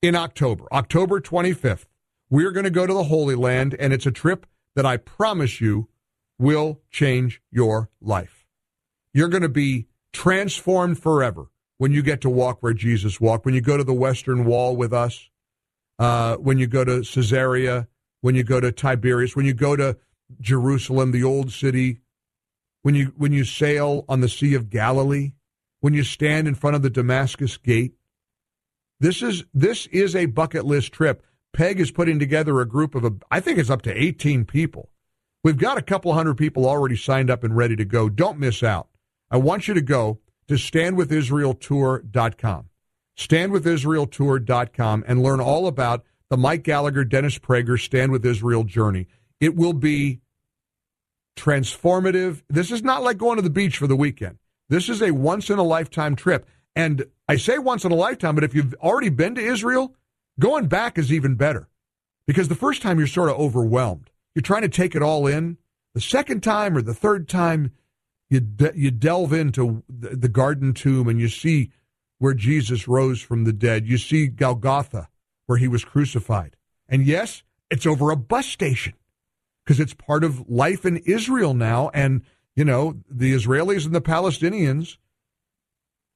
in 0.03 0.15
October, 0.15 0.67
October 0.73 1.21
25th. 1.21 1.87
We're 2.29 2.53
going 2.53 2.65
to 2.65 2.71
go 2.71 2.87
to 2.87 2.93
the 2.93 3.05
Holy 3.05 3.35
Land, 3.35 3.75
and 3.79 3.93
it's 3.93 4.07
a 4.07 4.13
trip 4.13 4.47
that 4.75 4.87
I 4.87 4.97
promise 4.97 5.61
you 5.61 5.89
will 6.39 6.81
change 6.91 7.43
your 7.51 7.91
life. 8.01 8.47
You're 9.13 9.29
going 9.29 9.43
to 9.43 9.49
be 9.49 9.87
transformed 10.13 10.99
forever 10.99 11.51
when 11.79 11.93
you 11.93 12.03
get 12.03 12.21
to 12.23 12.31
walk 12.31 12.63
where 12.63 12.73
Jesus 12.73 13.21
walked, 13.21 13.45
when 13.45 13.55
you 13.55 13.61
go 13.61 13.77
to 13.77 13.85
the 13.85 13.95
Western 13.95 14.45
Wall 14.45 14.77
with 14.77 14.93
us, 14.93 15.29
uh, 15.99 16.37
when 16.37 16.59
you 16.59 16.67
go 16.67 16.85
to 16.85 17.03
Caesarea, 17.03 17.89
when 18.21 18.35
you 18.35 18.45
go 18.45 18.61
to 18.61 18.71
Tiberias, 18.73 19.35
when 19.35 19.47
you 19.47 19.55
go 19.55 19.77
to 19.77 19.97
Jerusalem, 20.41 21.13
the 21.13 21.25
old 21.25 21.53
city, 21.53 22.01
when 22.83 22.95
you 22.95 23.13
when 23.17 23.33
you 23.33 23.45
sail 23.45 24.05
on 24.09 24.21
the 24.21 24.29
Sea 24.29 24.55
of 24.55 24.71
Galilee, 24.71 25.33
when 25.81 25.95
you 25.95 26.05
stand 26.05 26.47
in 26.47 26.55
front 26.55 26.77
of 26.77 26.83
the 26.83 26.91
Damascus 26.91 27.57
gate. 27.57 27.95
This 28.99 29.23
is 29.23 29.45
this 29.55 29.87
is 29.87 30.15
a 30.15 30.27
bucket 30.27 30.67
list 30.67 30.93
trip. 30.93 31.25
Peg 31.53 31.81
is 31.81 31.91
putting 31.91 32.19
together 32.19 32.61
a 32.61 32.69
group 32.69 32.95
of 32.95 33.05
a, 33.05 33.13
I 33.31 33.41
think 33.41 33.59
it's 33.59 33.71
up 33.71 33.83
to 33.83 33.93
18 33.93 34.45
people. 34.45 34.91
We've 35.43 35.57
got 35.57 35.79
a 35.79 35.83
couple 35.83 36.13
hundred 36.13 36.37
people 36.37 36.67
already 36.67 36.97
signed 36.97 37.31
up 37.31 37.43
and 37.43 37.57
ready 37.57 37.75
to 37.77 37.85
go. 37.85 38.09
Don't 38.09 38.39
miss 38.39 38.63
out. 38.63 38.89
I 39.31 39.39
want 39.39 39.67
you 39.67 39.75
to 39.75 39.81
go 39.81 40.21
to 40.49 40.55
standwithisraeltour.com. 40.55 42.67
Standwithisraeltour.com 43.17 45.05
and 45.07 45.23
learn 45.23 45.41
all 45.41 45.67
about 45.67 46.05
the 46.29 46.37
Mike 46.37 46.63
Gallagher, 46.63 47.05
Dennis 47.05 47.39
Prager 47.39 47.81
Stand 47.81 48.13
with 48.13 48.25
Israel 48.25 48.65
journey. 48.65 49.09
It 49.41 49.57
will 49.57 49.73
be 49.73 50.21
transformative. 51.37 52.43
This 52.49 52.71
is 52.71 52.83
not 52.83 53.03
like 53.03 53.19
going 53.19 53.37
to 53.37 53.43
the 53.43 53.51
beach 53.51 53.79
for 53.79 53.87
the 53.87 53.97
weekend. 53.97 54.39
This 54.69 54.89
is 54.89 55.03
a 55.03 55.11
once 55.11 55.51
in 55.51 55.59
a 55.59 55.65
lifetime 55.65 56.15
trip. 56.15 56.47
And 56.77 57.07
I 57.29 57.37
say 57.37 57.59
once 57.59 57.85
in 57.85 57.93
a 57.93 57.97
lifetime, 57.97 58.35
but 58.35 58.45
if 58.45 58.55
you've 58.55 58.75
already 58.75 59.09
been 59.09 59.35
to 59.35 59.41
Israel, 59.41 59.95
going 60.39 60.67
back 60.67 60.99
is 60.99 61.13
even 61.13 61.35
better 61.35 61.69
because 62.27 62.49
the 62.49 62.55
first 62.55 62.83
time 62.83 62.99
you're 62.99 63.09
sort 63.09 63.31
of 63.31 63.37
overwhelmed. 63.37 64.11
You're 64.35 64.43
trying 64.43 64.63
to 64.63 64.69
take 64.69 64.95
it 64.95 65.03
all 65.03 65.27
in. 65.27 65.57
The 65.95 66.01
second 66.01 66.43
time 66.43 66.77
or 66.77 66.83
the 66.83 66.95
third 66.95 67.29
time, 67.29 67.73
you 68.29 68.39
de- 68.39 68.77
you 68.77 68.93
delve 68.93 69.33
into 69.33 69.83
the, 69.89 70.11
the 70.11 70.29
garden 70.29 70.73
tomb 70.73 71.09
and 71.09 71.21
you 71.21 71.29
see 71.29 71.73
where 72.19 72.35
Jesus 72.35 72.87
rose 72.87 73.21
from 73.21 73.45
the 73.45 73.53
dead. 73.53 73.89
You 73.89 73.99
see 73.99 74.29
Golgotha, 74.29 75.09
where 75.47 75.59
he 75.59 75.67
was 75.67 75.85
crucified. 75.85 76.55
And 76.89 77.07
yes, 77.07 77.43
it's 77.71 77.87
over 77.87 78.11
a 78.11 78.17
bus 78.17 78.47
station 78.47 78.95
because 79.65 79.81
it's 79.81 79.95
part 79.95 80.25
of 80.25 80.49
life 80.49 80.85
in 80.85 80.99
Israel 80.99 81.55
now. 81.55 81.91
And, 81.95 82.23
you 82.55 82.65
know, 82.65 82.97
the 83.09 83.35
Israelis 83.35 83.87
and 83.87 83.95
the 83.95 84.01
Palestinians 84.01 84.99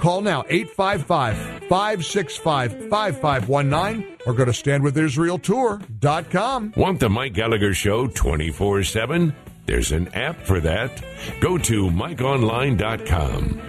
Call 0.00 0.22
now 0.22 0.42
855-565-5519 1.68 4.26
or 4.26 4.32
go 4.32 4.44
to 4.44 4.52
standwithisraeltour.com. 4.52 6.72
Want 6.76 7.00
the 7.00 7.08
Mike 7.08 7.32
Gallagher 7.34 7.74
show 7.74 8.06
24/7? 8.08 9.34
There's 9.66 9.92
an 9.92 10.08
app 10.14 10.46
for 10.46 10.60
that. 10.60 11.02
Go 11.40 11.58
to 11.58 11.90
mikeonline.com. 11.90 13.60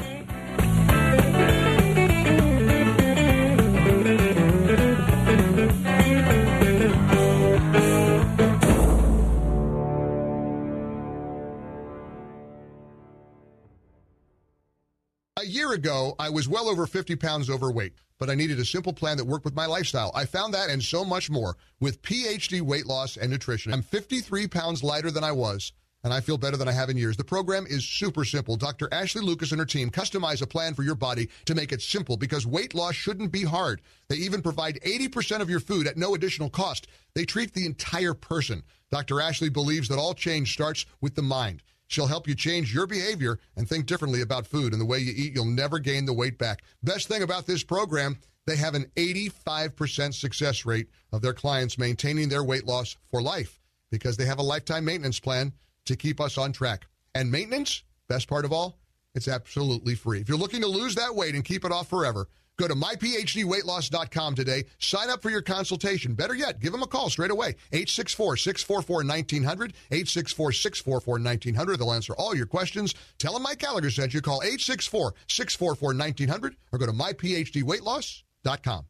year 15.69 15.75
ago, 15.75 16.15
I 16.17 16.29
was 16.29 16.47
well 16.47 16.67
over 16.67 16.87
50 16.87 17.15
pounds 17.17 17.47
overweight, 17.47 17.93
but 18.17 18.27
I 18.27 18.33
needed 18.33 18.59
a 18.59 18.65
simple 18.65 18.91
plan 18.91 19.17
that 19.17 19.25
worked 19.25 19.45
with 19.45 19.55
my 19.55 19.67
lifestyle. 19.67 20.11
I 20.15 20.25
found 20.25 20.51
that 20.55 20.71
and 20.71 20.81
so 20.81 21.05
much 21.05 21.29
more 21.29 21.57
with 21.79 22.01
PhD 22.01 22.59
weight 22.61 22.87
loss 22.87 23.17
and 23.17 23.29
nutrition. 23.29 23.71
I'm 23.71 23.83
53 23.83 24.47
pounds 24.47 24.83
lighter 24.83 25.11
than 25.11 25.23
I 25.23 25.31
was 25.31 25.71
and 26.03 26.11
I 26.11 26.21
feel 26.21 26.39
better 26.39 26.57
than 26.57 26.67
I 26.67 26.71
have 26.71 26.89
in 26.89 26.97
years. 26.97 27.17
The 27.17 27.23
program 27.23 27.67
is 27.69 27.85
super 27.85 28.25
simple. 28.25 28.55
Dr. 28.55 28.89
Ashley 28.91 29.21
Lucas 29.21 29.51
and 29.51 29.59
her 29.59 29.65
team 29.65 29.91
customize 29.91 30.41
a 30.41 30.47
plan 30.47 30.73
for 30.73 30.81
your 30.81 30.95
body 30.95 31.29
to 31.45 31.53
make 31.53 31.71
it 31.71 31.83
simple 31.83 32.17
because 32.17 32.47
weight 32.47 32.73
loss 32.73 32.95
shouldn't 32.95 33.31
be 33.31 33.43
hard. 33.43 33.81
They 34.07 34.15
even 34.15 34.41
provide 34.41 34.79
80% 34.83 35.41
of 35.41 35.49
your 35.51 35.59
food 35.59 35.85
at 35.85 35.97
no 35.97 36.15
additional 36.15 36.49
cost. 36.49 36.87
They 37.13 37.25
treat 37.25 37.53
the 37.53 37.65
entire 37.65 38.15
person. 38.15 38.63
Dr. 38.89 39.21
Ashley 39.21 39.49
believes 39.49 39.87
that 39.89 39.99
all 39.99 40.15
change 40.15 40.53
starts 40.53 40.87
with 40.99 41.13
the 41.13 41.21
mind. 41.21 41.61
She'll 41.89 42.05
help 42.05 42.27
you 42.27 42.35
change 42.35 42.71
your 42.71 42.85
behavior 42.85 43.39
and 43.57 43.67
think 43.67 43.87
differently 43.87 44.21
about 44.21 44.45
food 44.45 44.73
and 44.73 44.81
the 44.81 44.85
way 44.85 44.99
you 44.99 45.11
eat. 45.15 45.33
You'll 45.33 45.45
never 45.45 45.79
gain 45.79 46.05
the 46.05 46.13
weight 46.13 46.37
back. 46.37 46.61
Best 46.83 47.07
thing 47.07 47.23
about 47.23 47.47
this 47.47 47.63
program, 47.63 48.19
they 48.45 48.55
have 48.57 48.75
an 48.75 48.85
85% 48.95 50.13
success 50.13 50.67
rate 50.67 50.87
of 51.11 51.23
their 51.23 51.33
clients 51.33 51.79
maintaining 51.79 52.29
their 52.29 52.43
weight 52.43 52.65
loss 52.65 52.95
for 53.09 53.23
life 53.23 53.59
because 53.89 54.17
they 54.17 54.25
have 54.25 54.37
a 54.37 54.43
lifetime 54.43 54.85
maintenance 54.85 55.19
plan 55.19 55.51
to 55.85 55.95
keep 55.95 56.21
us 56.21 56.37
on 56.37 56.51
track. 56.51 56.85
And 57.15 57.31
maintenance, 57.31 57.81
best 58.07 58.27
part 58.27 58.45
of 58.45 58.53
all, 58.53 58.77
it's 59.15 59.27
absolutely 59.27 59.95
free. 59.95 60.21
If 60.21 60.29
you're 60.29 60.37
looking 60.37 60.61
to 60.61 60.67
lose 60.67 60.93
that 60.93 61.15
weight 61.15 61.33
and 61.33 61.43
keep 61.43 61.65
it 61.65 61.71
off 61.71 61.89
forever, 61.89 62.29
go 62.59 62.67
to 62.67 62.75
myphdweightloss.com 62.75 64.35
today. 64.35 64.65
Sign 64.77 65.09
up 65.09 65.23
for 65.23 65.31
your 65.31 65.41
consultation. 65.41 66.13
Better 66.13 66.35
yet, 66.35 66.59
give 66.59 66.71
them 66.71 66.83
a 66.83 66.87
call 66.87 67.09
straight 67.09 67.31
away. 67.31 67.55
864 67.71 68.37
644 68.37 68.97
1900. 68.97 69.73
864 69.89 70.51
644 70.51 71.13
1900. 71.19 71.77
They'll 71.77 71.93
answer 71.93 72.13
all 72.15 72.35
your 72.35 72.45
questions. 72.45 72.93
Tell 73.17 73.33
them 73.33 73.43
Mike 73.43 73.59
Gallagher 73.59 73.89
sent 73.89 74.13
you. 74.13 74.21
Call 74.21 74.43
864 74.43 75.15
644 75.27 75.93
1900 75.95 76.55
or 76.71 76.79
go 76.79 76.85
to 76.85 76.91
myphdweightloss.com. 76.91 78.85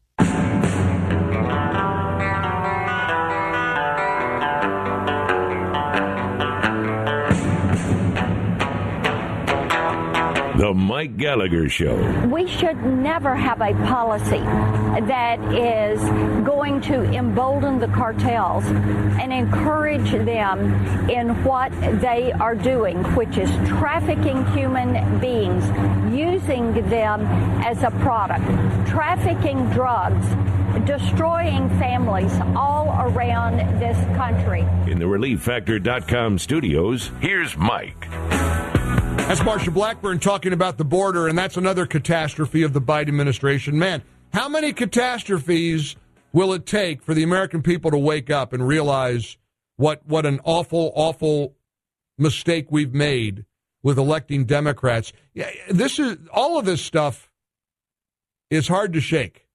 The 10.60 10.74
Mike 10.74 11.16
Gallagher 11.16 11.70
Show. 11.70 11.96
We 12.28 12.46
should 12.46 12.84
never 12.84 13.34
have 13.34 13.62
a 13.62 13.74
policy 13.88 14.42
that 15.08 15.40
is 15.54 16.02
going 16.46 16.82
to 16.82 17.02
embolden 17.14 17.80
the 17.80 17.88
cartels 17.88 18.66
and 18.66 19.32
encourage 19.32 20.12
them 20.12 21.10
in 21.10 21.46
what 21.46 21.72
they 22.02 22.34
are 22.34 22.56
doing, 22.56 23.02
which 23.16 23.38
is 23.38 23.50
trafficking 23.70 24.46
human 24.48 25.18
beings, 25.22 25.64
using 26.14 26.74
them 26.90 27.26
as 27.64 27.82
a 27.84 27.92
product, 28.02 28.44
trafficking 28.86 29.70
drugs, 29.70 30.28
destroying 30.86 31.70
families 31.80 32.38
all 32.58 32.90
around 33.00 33.60
this 33.80 33.98
country. 34.18 34.68
In 34.92 35.00
the 35.00 35.06
ReliefFactor.com 35.06 36.38
studios, 36.38 37.12
here's 37.22 37.56
Mike. 37.56 38.10
That's 39.30 39.42
Marsha 39.42 39.72
Blackburn 39.72 40.18
talking 40.18 40.54
about 40.54 40.80
the 40.80 40.84
border, 40.84 41.28
and 41.28 41.38
that's 41.38 41.56
another 41.56 41.86
catastrophe 41.86 42.64
of 42.64 42.74
the 42.74 42.82
Biden 42.82 43.10
administration. 43.10 43.78
Man, 43.78 44.02
how 44.34 44.50
many 44.50 44.74
catastrophes 44.74 45.96
will 46.34 46.52
it 46.52 46.66
take 46.66 47.04
for 47.04 47.14
the 47.14 47.22
American 47.22 47.62
people 47.62 47.92
to 47.92 47.98
wake 48.00 48.32
up 48.32 48.54
and 48.54 48.68
realize 48.68 49.38
what 49.76 50.04
what 50.08 50.26
an 50.26 50.40
awful, 50.46 50.92
awful 50.96 51.54
mistake 52.18 52.72
we've 52.72 52.96
made 52.96 53.46
with 53.84 54.00
electing 54.00 54.46
Democrats? 54.46 55.14
Yeah, 55.36 55.52
this 55.70 56.00
is 56.00 56.18
all 56.34 56.58
of 56.58 56.66
this 56.66 56.82
stuff 56.82 57.30
is 58.50 58.68
hard 58.68 58.94
to 58.94 59.00
shake. 59.00 59.46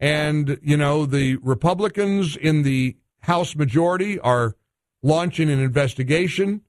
And, 0.00 0.58
you 0.60 0.76
know, 0.76 1.06
the 1.06 1.36
Republicans 1.36 2.36
in 2.36 2.64
the 2.64 2.96
House 3.20 3.54
majority 3.54 4.18
are 4.18 4.56
launching 5.04 5.48
an 5.48 5.60
investigation 5.60 6.62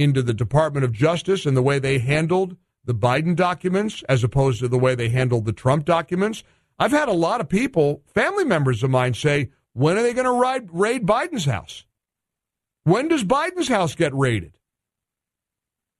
into 0.00 0.22
the 0.22 0.34
Department 0.34 0.84
of 0.84 0.92
Justice 0.92 1.46
and 1.46 1.56
the 1.56 1.62
way 1.62 1.78
they 1.78 1.98
handled 1.98 2.56
the 2.84 2.94
Biden 2.94 3.36
documents 3.36 4.02
as 4.08 4.24
opposed 4.24 4.60
to 4.60 4.68
the 4.68 4.78
way 4.78 4.94
they 4.94 5.10
handled 5.10 5.44
the 5.44 5.52
Trump 5.52 5.84
documents. 5.84 6.42
I've 6.78 6.92
had 6.92 7.08
a 7.08 7.12
lot 7.12 7.40
of 7.40 7.48
people, 7.48 8.02
family 8.06 8.44
members 8.44 8.82
of 8.82 8.90
mine, 8.90 9.14
say, 9.14 9.50
when 9.74 9.98
are 9.98 10.02
they 10.02 10.14
going 10.14 10.24
to 10.24 10.68
raid 10.72 11.06
Biden's 11.06 11.44
house? 11.44 11.84
When 12.84 13.08
does 13.08 13.22
Biden's 13.22 13.68
house 13.68 13.94
get 13.94 14.14
raided? 14.14 14.58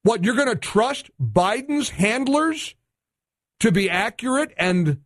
What, 0.02 0.24
you're 0.24 0.34
going 0.34 0.48
to 0.48 0.56
trust 0.56 1.10
Biden's 1.20 1.90
handlers 1.90 2.74
to 3.60 3.70
be 3.70 3.90
accurate 3.90 4.54
and 4.56 5.02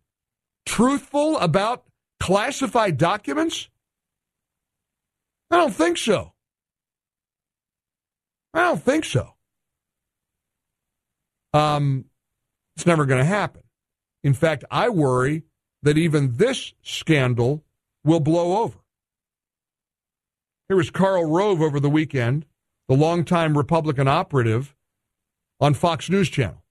truthful 0.65 1.37
about 1.39 1.83
classified 2.21 2.97
documents? 2.97 3.69
I 5.51 5.57
don't 5.57 5.75
think 5.75 5.97
so. 5.97 6.34
I 8.55 8.61
don't 8.61 8.81
think 8.81 9.03
so. 9.03 9.33
Um, 11.53 12.05
it's 12.75 12.85
never 12.85 13.05
going 13.05 13.19
to 13.19 13.25
happen. 13.25 13.63
In 14.23 14.33
fact, 14.33 14.63
I 14.71 14.89
worry 14.89 15.43
that 15.83 15.97
even 15.97 16.37
this 16.37 16.73
scandal 16.81 17.63
will 18.03 18.21
blow 18.21 18.63
over. 18.63 18.79
Here 20.67 20.77
was 20.77 20.89
Karl 20.89 21.25
Rove 21.25 21.61
over 21.61 21.79
the 21.79 21.89
weekend, 21.89 22.45
the 22.87 22.95
longtime 22.95 23.57
Republican 23.57 24.07
operative 24.07 24.73
on 25.59 25.73
Fox 25.73 26.09
News 26.09 26.29
Channel. 26.29 26.64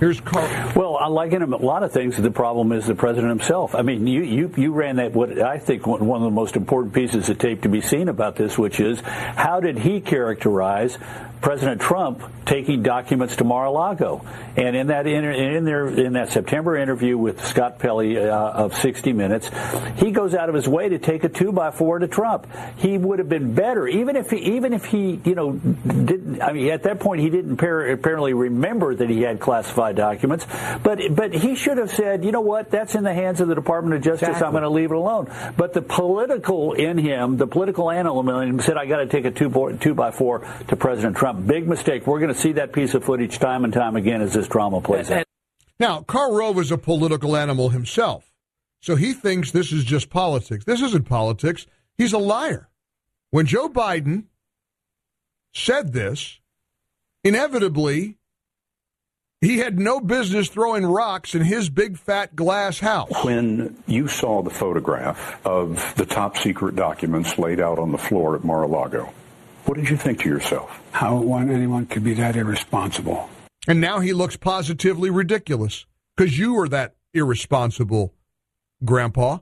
Here's 0.00 0.20
Karl. 0.20 0.72
Well, 0.76 0.96
I 0.96 1.08
liken 1.08 1.42
him 1.42 1.52
a 1.52 1.56
lot 1.56 1.82
of 1.82 1.92
things. 1.92 2.16
The 2.16 2.30
problem 2.30 2.70
is 2.70 2.86
the 2.86 2.94
president 2.94 3.30
himself. 3.30 3.74
I 3.74 3.82
mean, 3.82 4.06
you, 4.06 4.22
you, 4.22 4.54
you 4.56 4.72
ran 4.72 4.96
that, 4.96 5.12
what 5.12 5.40
I 5.40 5.58
think 5.58 5.88
one 5.88 6.00
of 6.00 6.22
the 6.22 6.30
most 6.30 6.54
important 6.54 6.94
pieces 6.94 7.28
of 7.28 7.38
tape 7.38 7.62
to 7.62 7.68
be 7.68 7.80
seen 7.80 8.08
about 8.08 8.36
this, 8.36 8.56
which 8.56 8.78
is 8.78 9.00
how 9.00 9.58
did 9.58 9.76
he 9.76 10.00
characterize 10.00 10.96
President 11.40 11.80
Trump 11.80 12.22
taking 12.46 12.82
documents 12.82 13.36
to 13.36 13.44
Mar-a-Lago. 13.44 14.24
And 14.56 14.74
in 14.74 14.88
that 14.88 15.06
inter- 15.06 15.30
in 15.30 15.64
there 15.64 15.86
in 15.88 16.14
that 16.14 16.30
September 16.30 16.76
interview 16.76 17.16
with 17.16 17.44
Scott 17.44 17.78
Pelley 17.78 18.18
uh, 18.18 18.34
of 18.34 18.74
60 18.74 19.12
Minutes, 19.12 19.50
he 19.96 20.10
goes 20.10 20.34
out 20.34 20.48
of 20.48 20.54
his 20.54 20.68
way 20.68 20.88
to 20.88 20.98
take 20.98 21.24
a 21.24 21.28
two 21.28 21.52
by 21.52 21.70
four 21.70 21.98
to 21.98 22.08
Trump. 22.08 22.46
He 22.76 22.96
would 22.96 23.18
have 23.18 23.28
been 23.28 23.54
better, 23.54 23.86
even 23.86 24.16
if 24.16 24.30
he 24.30 24.38
even 24.56 24.72
if 24.72 24.84
he 24.86 25.20
you 25.24 25.34
know 25.34 25.52
didn't. 25.52 26.42
I 26.42 26.52
mean, 26.52 26.70
at 26.70 26.84
that 26.84 27.00
point 27.00 27.20
he 27.20 27.30
didn't 27.30 27.58
par- 27.58 27.88
apparently 27.88 28.32
remember 28.34 28.94
that 28.94 29.10
he 29.10 29.22
had 29.22 29.40
classified 29.40 29.96
documents, 29.96 30.46
but 30.82 31.00
but 31.14 31.34
he 31.34 31.54
should 31.54 31.78
have 31.78 31.90
said, 31.90 32.24
you 32.24 32.32
know 32.32 32.40
what, 32.40 32.70
that's 32.70 32.94
in 32.94 33.04
the 33.04 33.14
hands 33.14 33.40
of 33.40 33.48
the 33.48 33.54
Department 33.54 33.96
of 33.96 34.02
Justice. 34.02 34.28
Exactly. 34.28 34.46
I'm 34.46 34.52
going 34.52 34.62
to 34.62 34.70
leave 34.70 34.90
it 34.90 34.96
alone. 34.96 35.30
But 35.56 35.72
the 35.72 35.82
political 35.82 36.72
in 36.72 36.98
him, 36.98 37.36
the 37.36 37.46
political 37.46 37.90
animal 37.90 38.28
in 38.40 38.48
him, 38.48 38.60
said, 38.60 38.76
I 38.76 38.86
got 38.86 38.98
to 38.98 39.06
take 39.06 39.24
a 39.24 39.30
two, 39.30 39.78
two 39.80 39.94
by 39.94 40.10
four 40.10 40.46
to 40.68 40.76
President 40.76 41.16
Trump. 41.16 41.27
Trump. 41.32 41.46
Big 41.46 41.68
mistake. 41.68 42.06
We're 42.06 42.20
going 42.20 42.32
to 42.32 42.38
see 42.38 42.52
that 42.52 42.72
piece 42.72 42.94
of 42.94 43.04
footage 43.04 43.38
time 43.38 43.64
and 43.64 43.72
time 43.72 43.96
again 43.96 44.22
as 44.22 44.32
this 44.32 44.48
drama 44.48 44.80
plays 44.80 45.10
out. 45.10 45.24
Now, 45.80 46.02
Karl 46.02 46.34
Rove 46.34 46.58
is 46.58 46.72
a 46.72 46.78
political 46.78 47.36
animal 47.36 47.68
himself, 47.68 48.32
so 48.80 48.96
he 48.96 49.12
thinks 49.12 49.52
this 49.52 49.72
is 49.72 49.84
just 49.84 50.10
politics. 50.10 50.64
This 50.64 50.80
isn't 50.82 51.06
politics. 51.06 51.66
He's 51.96 52.12
a 52.12 52.18
liar. 52.18 52.68
When 53.30 53.46
Joe 53.46 53.68
Biden 53.68 54.24
said 55.54 55.92
this, 55.92 56.40
inevitably, 57.22 58.16
he 59.40 59.58
had 59.58 59.78
no 59.78 60.00
business 60.00 60.48
throwing 60.48 60.84
rocks 60.84 61.36
in 61.36 61.42
his 61.42 61.70
big 61.70 61.96
fat 61.96 62.34
glass 62.34 62.80
house. 62.80 63.12
When 63.22 63.76
you 63.86 64.08
saw 64.08 64.42
the 64.42 64.50
photograph 64.50 65.40
of 65.46 65.94
the 65.96 66.06
top 66.06 66.36
secret 66.36 66.74
documents 66.74 67.38
laid 67.38 67.60
out 67.60 67.78
on 67.78 67.92
the 67.92 67.98
floor 67.98 68.34
at 68.34 68.42
Mar 68.42 68.64
a 68.64 68.66
Lago, 68.66 69.12
what 69.68 69.76
did 69.76 69.90
you 69.90 69.98
think 69.98 70.20
to 70.22 70.28
yourself? 70.30 70.82
How 70.92 71.16
one 71.16 71.50
anyone 71.50 71.84
could 71.84 72.02
be 72.02 72.14
that 72.14 72.36
irresponsible? 72.36 73.28
And 73.66 73.82
now 73.82 74.00
he 74.00 74.14
looks 74.14 74.34
positively 74.34 75.10
ridiculous 75.10 75.84
because 76.16 76.38
you 76.38 76.54
were 76.54 76.70
that 76.70 76.94
irresponsible, 77.12 78.14
Grandpa. 78.82 79.40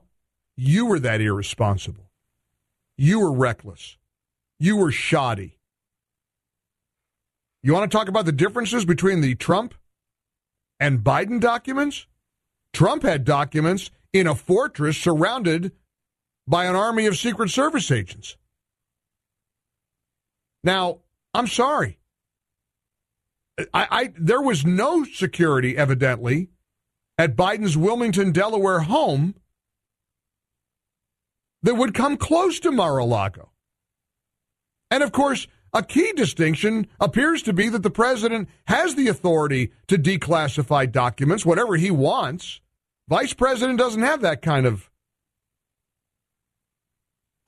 You 0.57 0.85
were 0.85 0.99
that 0.99 1.21
irresponsible. 1.21 2.11
You 2.97 3.21
were 3.21 3.31
reckless. 3.31 3.95
You 4.59 4.75
were 4.75 4.91
shoddy. 4.91 5.59
You 7.63 7.71
want 7.71 7.89
to 7.89 7.97
talk 7.97 8.09
about 8.09 8.25
the 8.25 8.33
differences 8.33 8.83
between 8.83 9.21
the 9.21 9.35
Trump 9.35 9.75
and 10.77 11.05
Biden 11.05 11.39
documents? 11.39 12.05
Trump 12.73 13.03
had 13.03 13.23
documents 13.23 13.91
in 14.11 14.27
a 14.27 14.35
fortress 14.35 14.97
surrounded 14.97 15.71
by 16.45 16.65
an 16.65 16.75
army 16.75 17.05
of 17.05 17.15
Secret 17.15 17.49
Service 17.49 17.91
agents. 17.91 18.35
Now, 20.67 20.97
I'm 21.33 21.47
sorry. 21.47 21.97
I, 23.73 23.87
I, 23.89 24.13
there 24.19 24.41
was 24.41 24.65
no 24.65 25.05
security, 25.05 25.77
evidently, 25.77 26.49
at 27.17 27.37
Biden's 27.37 27.77
Wilmington, 27.77 28.33
Delaware 28.33 28.81
home 28.81 29.35
that 31.63 31.75
would 31.75 31.93
come 31.93 32.17
close 32.17 32.59
to 32.59 32.71
Mar-a-Lago. 32.73 33.53
And 34.91 35.03
of 35.03 35.13
course, 35.13 35.47
a 35.71 35.83
key 35.83 36.11
distinction 36.11 36.87
appears 36.99 37.41
to 37.43 37.53
be 37.53 37.69
that 37.69 37.83
the 37.83 37.89
president 37.89 38.49
has 38.65 38.95
the 38.95 39.07
authority 39.07 39.71
to 39.87 39.97
declassify 39.97 40.91
documents, 40.91 41.45
whatever 41.45 41.77
he 41.77 41.91
wants. 41.91 42.59
Vice 43.07 43.33
president 43.33 43.79
doesn't 43.79 44.03
have 44.03 44.19
that 44.19 44.41
kind 44.41 44.65
of 44.65 44.89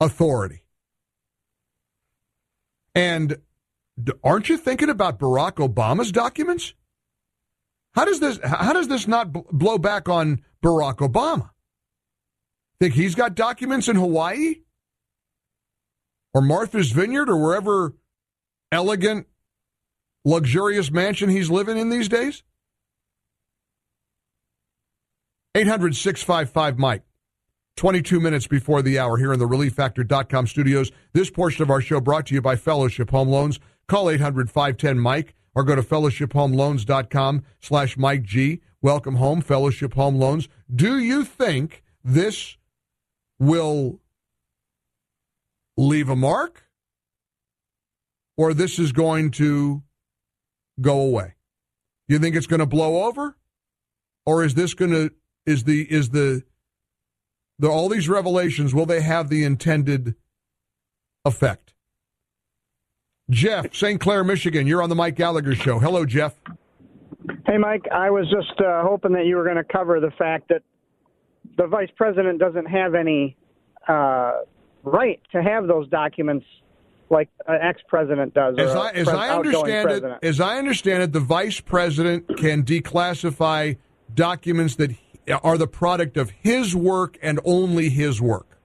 authority. 0.00 0.62
And 2.94 3.38
aren't 4.24 4.48
you 4.48 4.56
thinking 4.56 4.88
about 4.88 5.18
Barack 5.18 5.54
Obama's 5.54 6.10
documents? 6.12 6.74
How 7.94 8.04
does 8.04 8.20
this 8.20 8.38
how 8.42 8.72
does 8.72 8.88
this 8.88 9.06
not 9.06 9.32
blow 9.32 9.78
back 9.78 10.08
on 10.08 10.42
Barack 10.62 10.96
Obama? 10.96 11.50
Think 12.78 12.94
he's 12.94 13.14
got 13.14 13.34
documents 13.34 13.88
in 13.88 13.96
Hawaii 13.96 14.56
or 16.32 16.40
Martha's 16.40 16.92
Vineyard 16.92 17.28
or 17.28 17.36
wherever 17.36 17.94
elegant 18.72 19.26
luxurious 20.24 20.90
mansion 20.90 21.28
he's 21.28 21.50
living 21.50 21.76
in 21.76 21.90
these 21.90 22.08
days? 22.08 22.42
800 25.54 25.96
655 25.96 26.78
Mike. 26.78 27.02
22 27.76 28.20
minutes 28.20 28.46
before 28.46 28.82
the 28.82 28.98
hour 28.98 29.16
here 29.16 29.32
in 29.32 29.38
the 29.38 29.48
ReliefFactor.com 29.48 30.46
studios. 30.46 30.90
This 31.12 31.30
portion 31.30 31.62
of 31.62 31.70
our 31.70 31.80
show 31.80 32.00
brought 32.00 32.26
to 32.26 32.34
you 32.34 32.42
by 32.42 32.56
Fellowship 32.56 33.10
Home 33.10 33.28
Loans. 33.28 33.58
Call 33.88 34.10
800 34.10 34.50
510 34.50 34.98
Mike 34.98 35.34
or 35.54 35.64
go 35.64 35.74
to 35.74 35.82
fellowshiphomeloans.com 35.82 37.42
slash 37.58 37.96
Mike 37.96 38.22
G. 38.22 38.60
Welcome 38.82 39.16
home, 39.16 39.40
Fellowship 39.40 39.94
Home 39.94 40.16
Loans. 40.16 40.48
Do 40.74 40.98
you 40.98 41.24
think 41.24 41.82
this 42.04 42.56
will 43.38 44.00
leave 45.76 46.08
a 46.08 46.16
mark 46.16 46.64
or 48.36 48.54
this 48.54 48.78
is 48.78 48.92
going 48.92 49.30
to 49.32 49.82
go 50.80 51.00
away? 51.00 51.34
You 52.08 52.18
think 52.18 52.36
it's 52.36 52.46
going 52.46 52.60
to 52.60 52.66
blow 52.66 53.04
over 53.04 53.36
or 54.24 54.44
is 54.44 54.54
this 54.54 54.74
going 54.74 54.92
to 54.92 55.10
is 55.46 55.64
the 55.64 55.82
is 55.90 56.10
the 56.10 56.44
the, 57.60 57.68
all 57.68 57.88
these 57.88 58.08
revelations, 58.08 58.74
will 58.74 58.86
they 58.86 59.02
have 59.02 59.28
the 59.28 59.44
intended 59.44 60.14
effect? 61.24 61.74
Jeff, 63.28 63.74
St. 63.74 64.00
Clair, 64.00 64.24
Michigan, 64.24 64.66
you're 64.66 64.82
on 64.82 64.88
the 64.88 64.94
Mike 64.96 65.14
Gallagher 65.14 65.54
Show. 65.54 65.78
Hello, 65.78 66.04
Jeff. 66.04 66.34
Hey, 67.46 67.58
Mike. 67.58 67.86
I 67.92 68.10
was 68.10 68.24
just 68.24 68.60
uh, 68.60 68.82
hoping 68.82 69.12
that 69.12 69.26
you 69.26 69.36
were 69.36 69.44
going 69.44 69.56
to 69.56 69.64
cover 69.64 70.00
the 70.00 70.10
fact 70.18 70.48
that 70.48 70.62
the 71.56 71.66
vice 71.66 71.90
president 71.96 72.40
doesn't 72.40 72.66
have 72.66 72.94
any 72.94 73.36
uh, 73.86 74.40
right 74.82 75.20
to 75.32 75.42
have 75.42 75.66
those 75.66 75.88
documents 75.88 76.46
like 77.10 77.28
an 77.46 77.58
ex-president 77.60 78.32
does. 78.34 78.56
As 78.58 78.74
I, 78.74 78.90
as 78.92 79.08
I 79.08 79.28
understand 79.36 79.84
president. 79.84 80.18
it, 80.22 80.26
as 80.26 80.40
I 80.40 80.58
understand 80.58 81.02
it, 81.02 81.12
the 81.12 81.20
vice 81.20 81.60
president 81.60 82.26
can 82.38 82.62
declassify 82.62 83.76
documents 84.14 84.76
that 84.76 84.92
are 85.28 85.58
the 85.58 85.66
product 85.66 86.16
of 86.16 86.30
his 86.30 86.74
work 86.74 87.18
and 87.22 87.40
only 87.44 87.88
his 87.88 88.20
work. 88.20 88.58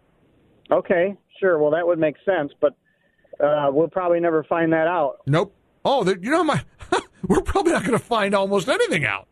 Okay, 0.72 1.16
sure. 1.40 1.60
Well, 1.60 1.72
that 1.72 1.86
would 1.86 2.00
make 2.00 2.16
sense, 2.26 2.52
but 2.60 2.76
uh, 3.44 3.70
we'll 3.72 3.88
probably 3.88 4.20
never 4.20 4.44
find 4.44 4.74
that 4.74 4.88
out. 4.88 5.18
Nope. 5.28 5.54
Oh, 5.84 6.04
you 6.06 6.32
know, 6.32 6.44
my 6.44 6.64
we're 7.28 7.42
probably 7.42 7.74
not 7.74 7.82
going 7.82 7.98
to 7.98 8.04
find 8.04 8.34
almost 8.34 8.68
anything 8.68 9.06
out. 9.06 9.28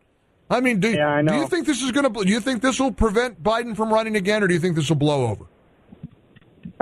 I 0.50 0.60
mean, 0.60 0.78
do, 0.78 0.92
yeah, 0.92 1.08
I 1.08 1.22
do 1.22 1.34
you 1.34 1.48
think 1.48 1.66
this 1.66 1.82
is 1.82 1.90
going 1.90 2.12
to? 2.12 2.24
Do 2.24 2.30
you 2.30 2.40
think 2.40 2.62
this 2.62 2.78
will 2.78 2.92
prevent 2.92 3.42
Biden 3.42 3.76
from 3.76 3.92
running 3.92 4.14
again, 4.14 4.42
or 4.42 4.46
do 4.46 4.54
you 4.54 4.60
think 4.60 4.76
this 4.76 4.88
will 4.88 4.96
blow 4.96 5.26
over? 5.26 5.46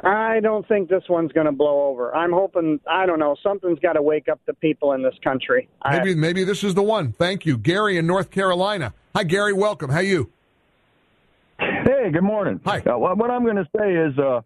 I 0.04 0.40
don't 0.40 0.66
think 0.66 0.88
this 0.88 1.04
one's 1.08 1.32
going 1.32 1.46
to 1.46 1.52
blow 1.52 1.86
over. 1.86 2.14
I'm 2.14 2.32
hoping. 2.32 2.80
I 2.90 3.06
don't 3.06 3.18
know. 3.18 3.36
Something's 3.42 3.78
got 3.78 3.92
to 3.92 4.02
wake 4.02 4.28
up 4.28 4.40
the 4.46 4.54
people 4.54 4.92
in 4.92 5.02
this 5.02 5.14
country. 5.22 5.68
Maybe, 5.88 6.10
I, 6.10 6.14
maybe 6.14 6.44
this 6.44 6.64
is 6.64 6.74
the 6.74 6.82
one. 6.82 7.12
Thank 7.12 7.46
you, 7.46 7.56
Gary 7.56 7.96
in 7.96 8.06
North 8.06 8.30
Carolina. 8.30 8.94
Hi, 9.14 9.24
Gary. 9.24 9.52
Welcome. 9.52 9.90
How 9.90 10.00
you? 10.00 10.30
Hey, 11.58 12.10
good 12.10 12.22
morning. 12.22 12.60
Hi. 12.64 12.78
Uh, 12.78 12.96
what 12.96 13.30
I'm 13.30 13.44
going 13.44 13.56
to 13.56 13.68
say 13.78 13.94
is 13.94 14.18
uh, 14.18 14.40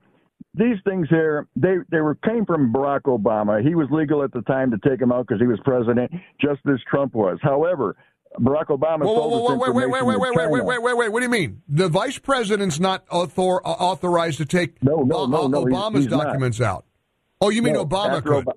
these 0.54 0.76
things 0.84 1.06
here, 1.08 1.46
they 1.54 1.76
they 1.90 2.00
were 2.00 2.16
came 2.16 2.44
from 2.44 2.72
Barack 2.72 3.02
Obama. 3.02 3.62
He 3.66 3.74
was 3.74 3.88
legal 3.90 4.24
at 4.24 4.32
the 4.32 4.42
time 4.42 4.72
to 4.72 4.78
take 4.88 4.98
them 4.98 5.12
out 5.12 5.26
because 5.28 5.40
he 5.40 5.46
was 5.46 5.60
president, 5.64 6.10
just 6.40 6.60
as 6.68 6.80
Trump 6.90 7.14
was. 7.14 7.38
However, 7.42 7.96
Barack 8.40 8.66
Obama 8.66 9.04
whoa, 9.04 9.14
whoa, 9.14 9.28
whoa, 9.28 9.54
whoa, 9.54 9.56
wait, 9.56 9.74
wait, 9.74 9.88
wait, 9.88 10.04
wait, 10.04 10.18
wait, 10.18 10.34
wait, 10.34 10.50
wait, 10.50 10.64
wait, 10.64 10.82
wait, 10.82 10.96
wait. 10.96 11.12
What 11.12 11.20
do 11.20 11.24
you 11.24 11.30
mean? 11.30 11.62
The 11.68 11.88
vice 11.88 12.18
president's 12.18 12.80
not 12.80 13.04
author, 13.08 13.62
authorized 13.64 14.38
to 14.38 14.46
take 14.46 14.82
no, 14.82 14.96
no, 15.02 15.26
no, 15.26 15.46
no, 15.46 15.64
Obama's 15.64 15.94
he's, 15.94 16.04
he's 16.04 16.10
documents 16.10 16.58
not. 16.58 16.66
out. 16.66 16.84
Oh, 17.40 17.50
you 17.50 17.62
mean 17.62 17.76
Obama 17.76 18.22
could? 18.22 18.46
Obama, 18.46 18.52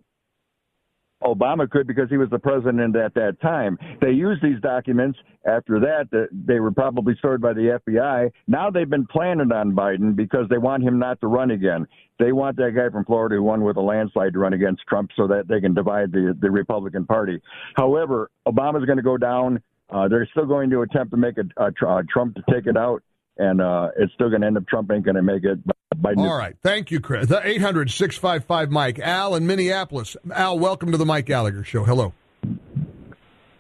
Obama 1.24 1.70
could 1.70 1.88
because 1.88 2.10
he 2.10 2.18
was 2.18 2.30
the 2.30 2.40
president 2.40 2.96
at 2.96 3.14
that 3.16 3.42
time. 3.42 3.78
They 4.02 4.12
used 4.12 4.42
these 4.42 4.60
documents 4.62 5.20
after 5.46 5.80
that. 5.80 6.28
They 6.32 6.60
were 6.60 6.72
probably 6.72 7.16
stored 7.18 7.42
by 7.42 7.54
the 7.54 7.80
FBI. 7.88 8.32
Now 8.48 8.70
they've 8.70 8.90
been 8.90 9.06
planning 9.06 9.52
on 9.52 9.74
Biden 9.74 10.16
because 10.16 10.48
they 10.50 10.58
want 10.58 10.84
him 10.84 11.00
not 11.00 11.20
to 11.22 11.28
run 11.28 11.52
again. 11.52 11.88
They 12.20 12.32
want 12.32 12.58
that 12.58 12.72
guy 12.76 12.90
from 12.90 13.06
Florida 13.06 13.36
who 13.36 13.44
won 13.44 13.64
with 13.64 13.78
a 13.78 13.82
landslide 13.82 14.34
to 14.34 14.40
run 14.40 14.54
against 14.54 14.84
Trump 14.88 15.12
so 15.16 15.28
that 15.28 15.48
they 15.48 15.62
can 15.62 15.74
divide 15.74 16.12
the, 16.12 16.38
the 16.40 16.52
Republican 16.52 17.06
Party. 17.06 17.42
However, 17.76 18.30
Obama's 18.48 18.86
going 18.86 18.98
to 18.98 19.04
go 19.04 19.18
down. 19.18 19.62
Uh, 19.90 20.08
they're 20.08 20.28
still 20.32 20.46
going 20.46 20.70
to 20.70 20.82
attempt 20.82 21.12
to 21.12 21.18
make 21.18 21.36
a, 21.38 21.64
a, 21.64 21.68
a 21.88 22.04
Trump 22.04 22.36
to 22.36 22.44
take 22.52 22.68
it 22.68 22.78
out, 22.78 23.02
and 23.38 23.60
uh, 23.62 23.90
it's 23.98 24.14
still 24.14 24.30
going 24.30 24.42
to 24.42 24.48
end 24.48 24.58
up 24.58 24.68
Trump 24.68 24.92
ain't 24.92 25.04
going 25.04 25.16
to 25.16 25.24
make 25.24 25.44
it. 25.44 25.60
Biden 25.96 26.18
All 26.20 26.38
right. 26.38 26.56
Thank 26.62 26.92
you, 26.92 27.00
Chris. 27.00 27.28
The 27.28 27.46
800 27.46 27.90
655 27.90 28.70
Mike. 28.70 29.00
Al 29.00 29.36
in 29.36 29.48
Minneapolis. 29.48 30.16
Al, 30.34 30.60
welcome 30.60 30.92
to 30.92 30.98
the 30.98 31.06
Mike 31.06 31.26
Gallagher 31.26 31.64
Show. 31.64 31.84
Hello. 31.84 32.14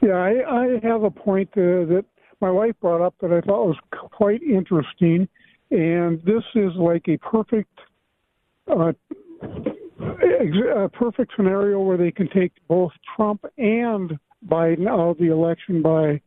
Yeah, 0.01 0.13
I, 0.13 0.63
I 0.63 0.79
have 0.83 1.03
a 1.03 1.09
point 1.09 1.49
uh, 1.53 1.89
that 1.89 2.05
my 2.39 2.51
wife 2.51 2.75
brought 2.79 3.03
up 3.03 3.15
that 3.21 3.33
I 3.33 3.41
thought 3.41 3.65
was 3.65 3.77
quite 4.11 4.43
interesting, 4.43 5.27
and 5.71 6.21
this 6.23 6.43
is 6.55 6.71
like 6.75 7.07
a 7.09 7.17
perfect, 7.17 7.79
uh, 8.67 8.93
a 9.99 10.89
perfect 10.89 11.33
scenario 11.35 11.79
where 11.81 11.97
they 11.97 12.11
can 12.11 12.29
take 12.29 12.53
both 12.67 12.91
Trump 13.15 13.43
and 13.57 14.17
Biden 14.47 14.87
out 14.87 14.99
of 14.99 15.17
the 15.17 15.31
election 15.31 15.81
by 15.81 16.21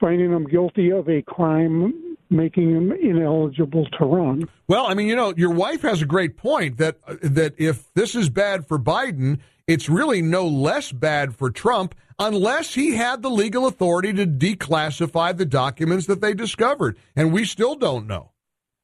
finding 0.00 0.32
them 0.32 0.48
guilty 0.48 0.90
of 0.90 1.08
a 1.10 1.22
crime 1.22 2.09
making 2.30 2.70
him 2.70 2.92
ineligible 2.92 3.86
to 3.98 4.04
run. 4.04 4.48
Well, 4.68 4.86
I 4.86 4.94
mean, 4.94 5.08
you 5.08 5.16
know, 5.16 5.34
your 5.36 5.50
wife 5.50 5.82
has 5.82 6.00
a 6.00 6.06
great 6.06 6.36
point 6.36 6.78
that 6.78 6.98
uh, 7.06 7.16
that 7.22 7.54
if 7.58 7.92
this 7.94 8.14
is 8.14 8.30
bad 8.30 8.66
for 8.66 8.78
Biden, 8.78 9.40
it's 9.66 9.88
really 9.88 10.22
no 10.22 10.46
less 10.46 10.92
bad 10.92 11.34
for 11.34 11.50
Trump 11.50 11.94
unless 12.18 12.74
he 12.74 12.94
had 12.94 13.22
the 13.22 13.30
legal 13.30 13.66
authority 13.66 14.12
to 14.12 14.26
declassify 14.26 15.36
the 15.36 15.46
documents 15.46 16.06
that 16.06 16.20
they 16.20 16.34
discovered. 16.34 16.96
And 17.16 17.32
we 17.32 17.44
still 17.44 17.74
don't 17.74 18.06
know. 18.06 18.32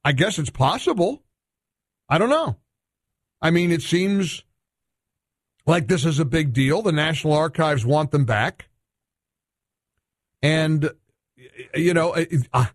I 0.05 0.13
guess 0.13 0.39
it's 0.39 0.51
possible. 0.51 1.23
I 2.09 2.19
don't 2.19 2.31
know. 2.31 2.57
I 3.43 3.51
mean, 3.51 3.71
it 3.73 3.83
seems 3.83 4.45
like 5.67 5.89
this 5.89 6.05
is 6.05 6.19
a 6.19 6.25
big 6.25 6.53
deal. 6.53 6.81
The 6.83 6.93
National 6.93 7.35
Archives 7.35 7.85
want 7.85 8.11
them 8.11 8.25
back. 8.25 8.69
And, 10.43 10.91
you 11.75 11.93
know, 11.93 12.15
I 12.53 12.71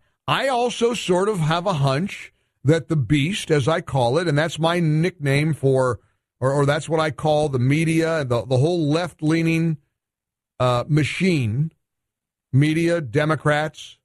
also 0.47 0.93
sort 0.93 1.29
of 1.29 1.39
have 1.39 1.65
a 1.65 1.73
hunch 1.73 2.34
that 2.63 2.88
the 2.88 2.95
beast, 2.95 3.49
as 3.49 3.67
I 3.67 3.81
call 3.81 4.17
it, 4.17 4.27
and 4.27 4.38
that's 4.38 4.60
my 4.60 4.79
nickname 4.79 5.53
for, 5.53 5.99
or, 6.39 6.51
or 6.51 6.65
that's 6.65 6.88
what 6.88 6.99
I 6.99 7.12
call 7.12 7.49
the 7.49 7.60
media, 7.60 8.23
the, 8.23 8.45
the 8.45 8.57
whole 8.57 8.88
left 8.88 9.21
leaning 9.23 9.77
uh, 10.60 10.84
machine, 10.88 11.71
media, 12.53 13.01
Democrats, 13.01 13.97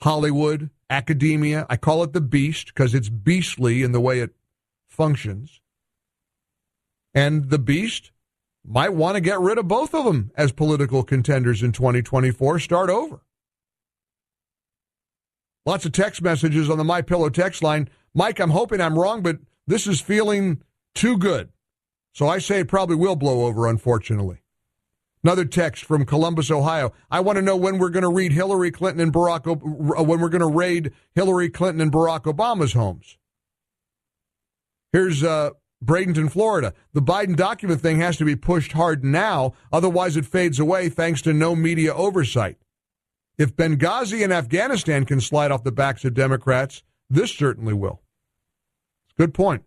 Hollywood, 0.00 0.70
academia. 0.88 1.66
I 1.68 1.76
call 1.76 2.02
it 2.02 2.12
the 2.12 2.20
beast 2.20 2.68
because 2.68 2.94
it's 2.94 3.08
beastly 3.08 3.82
in 3.82 3.92
the 3.92 4.00
way 4.00 4.20
it 4.20 4.34
functions. 4.88 5.60
And 7.14 7.50
the 7.50 7.58
beast 7.58 8.10
might 8.64 8.92
want 8.92 9.14
to 9.14 9.20
get 9.20 9.40
rid 9.40 9.58
of 9.58 9.68
both 9.68 9.94
of 9.94 10.04
them 10.04 10.30
as 10.36 10.52
political 10.52 11.02
contenders 11.02 11.62
in 11.62 11.72
2024, 11.72 12.58
start 12.58 12.90
over. 12.90 13.20
Lots 15.66 15.84
of 15.84 15.90
text 15.90 16.22
messages 16.22 16.70
on 16.70 16.78
the 16.78 16.84
My 16.84 17.02
Pillow 17.02 17.28
text 17.28 17.60
line. 17.60 17.88
Mike, 18.14 18.38
I'm 18.38 18.50
hoping 18.50 18.80
I'm 18.80 18.96
wrong, 18.96 19.20
but 19.20 19.38
this 19.66 19.88
is 19.88 20.00
feeling 20.00 20.62
too 20.94 21.18
good. 21.18 21.50
So 22.14 22.28
I 22.28 22.38
say 22.38 22.60
it 22.60 22.68
probably 22.68 22.94
will 22.94 23.16
blow 23.16 23.46
over, 23.46 23.66
unfortunately. 23.66 24.38
Another 25.24 25.44
text 25.44 25.84
from 25.84 26.06
Columbus, 26.06 26.52
Ohio. 26.52 26.92
I 27.10 27.18
want 27.18 27.36
to 27.36 27.42
know 27.42 27.56
when 27.56 27.78
we're 27.78 27.90
going 27.90 28.04
to 28.04 28.08
read 28.12 28.32
Hillary 28.32 28.70
Clinton 28.70 29.00
and 29.00 29.12
Barack, 29.12 29.48
uh, 29.48 30.02
when 30.04 30.20
we're 30.20 30.28
going 30.28 30.40
to 30.40 30.46
raid 30.46 30.92
Hillary 31.16 31.50
Clinton 31.50 31.80
and 31.80 31.92
Barack 31.92 32.32
Obama's 32.32 32.74
homes. 32.74 33.18
Here's 34.92 35.24
uh, 35.24 35.50
Bradenton, 35.84 36.30
Florida. 36.30 36.74
The 36.92 37.02
Biden 37.02 37.34
document 37.34 37.80
thing 37.80 37.98
has 37.98 38.16
to 38.18 38.24
be 38.24 38.36
pushed 38.36 38.72
hard 38.72 39.04
now, 39.04 39.52
otherwise 39.72 40.16
it 40.16 40.26
fades 40.26 40.60
away 40.60 40.88
thanks 40.88 41.20
to 41.22 41.32
no 41.32 41.56
media 41.56 41.92
oversight. 41.92 42.56
If 43.38 43.54
Benghazi 43.54 44.24
and 44.24 44.32
Afghanistan 44.32 45.04
can 45.04 45.20
slide 45.20 45.50
off 45.50 45.64
the 45.64 45.72
backs 45.72 46.04
of 46.04 46.14
Democrats, 46.14 46.82
this 47.10 47.30
certainly 47.32 47.74
will. 47.74 48.00
Good 49.18 49.34
point. 49.34 49.64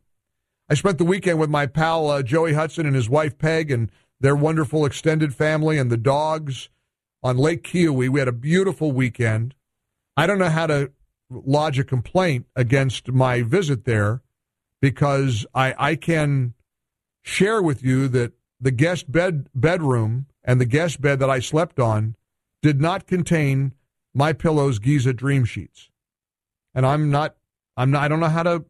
I 0.69 0.73
spent 0.75 0.97
the 0.97 1.05
weekend 1.05 1.39
with 1.39 1.49
my 1.49 1.65
pal 1.65 2.09
uh, 2.09 2.21
Joey 2.23 2.53
Hudson 2.53 2.85
and 2.85 2.95
his 2.95 3.09
wife 3.09 3.37
Peg, 3.37 3.71
and 3.71 3.91
their 4.19 4.35
wonderful 4.35 4.85
extended 4.85 5.33
family 5.33 5.77
and 5.77 5.91
the 5.91 5.97
dogs 5.97 6.69
on 7.23 7.37
Lake 7.37 7.63
Keowee. 7.63 8.09
We 8.09 8.19
had 8.19 8.27
a 8.27 8.33
beautiful 8.33 8.91
weekend. 8.91 9.55
I 10.17 10.27
don't 10.27 10.39
know 10.39 10.49
how 10.49 10.67
to 10.67 10.91
lodge 11.29 11.79
a 11.79 11.83
complaint 11.83 12.47
against 12.55 13.11
my 13.11 13.41
visit 13.41 13.85
there 13.85 14.21
because 14.81 15.45
I, 15.53 15.75
I 15.77 15.95
can 15.95 16.53
share 17.21 17.61
with 17.61 17.83
you 17.83 18.07
that 18.09 18.33
the 18.59 18.71
guest 18.71 19.11
bed 19.11 19.47
bedroom 19.53 20.27
and 20.43 20.59
the 20.59 20.65
guest 20.65 21.01
bed 21.01 21.19
that 21.19 21.29
I 21.29 21.39
slept 21.39 21.79
on 21.79 22.15
did 22.61 22.81
not 22.81 23.07
contain 23.07 23.73
my 24.13 24.33
pillow's 24.33 24.79
Giza 24.79 25.13
dream 25.13 25.45
sheets. 25.45 25.89
And 26.73 26.85
I'm 26.85 27.09
not 27.09 27.35
I'm 27.77 27.91
not 27.91 28.03
I 28.03 28.07
don't 28.07 28.19
know 28.19 28.27
how 28.27 28.43
to 28.43 28.65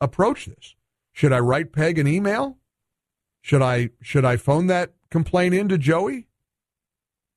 approach 0.00 0.46
this. 0.46 0.74
Should 1.12 1.32
I 1.32 1.40
write 1.40 1.72
Peg 1.72 1.98
an 1.98 2.06
email? 2.06 2.58
Should 3.42 3.62
I 3.62 3.90
should 4.00 4.24
I 4.24 4.36
phone 4.36 4.66
that 4.68 4.94
complaint 5.10 5.54
in 5.54 5.68
to 5.68 5.78
Joey? 5.78 6.28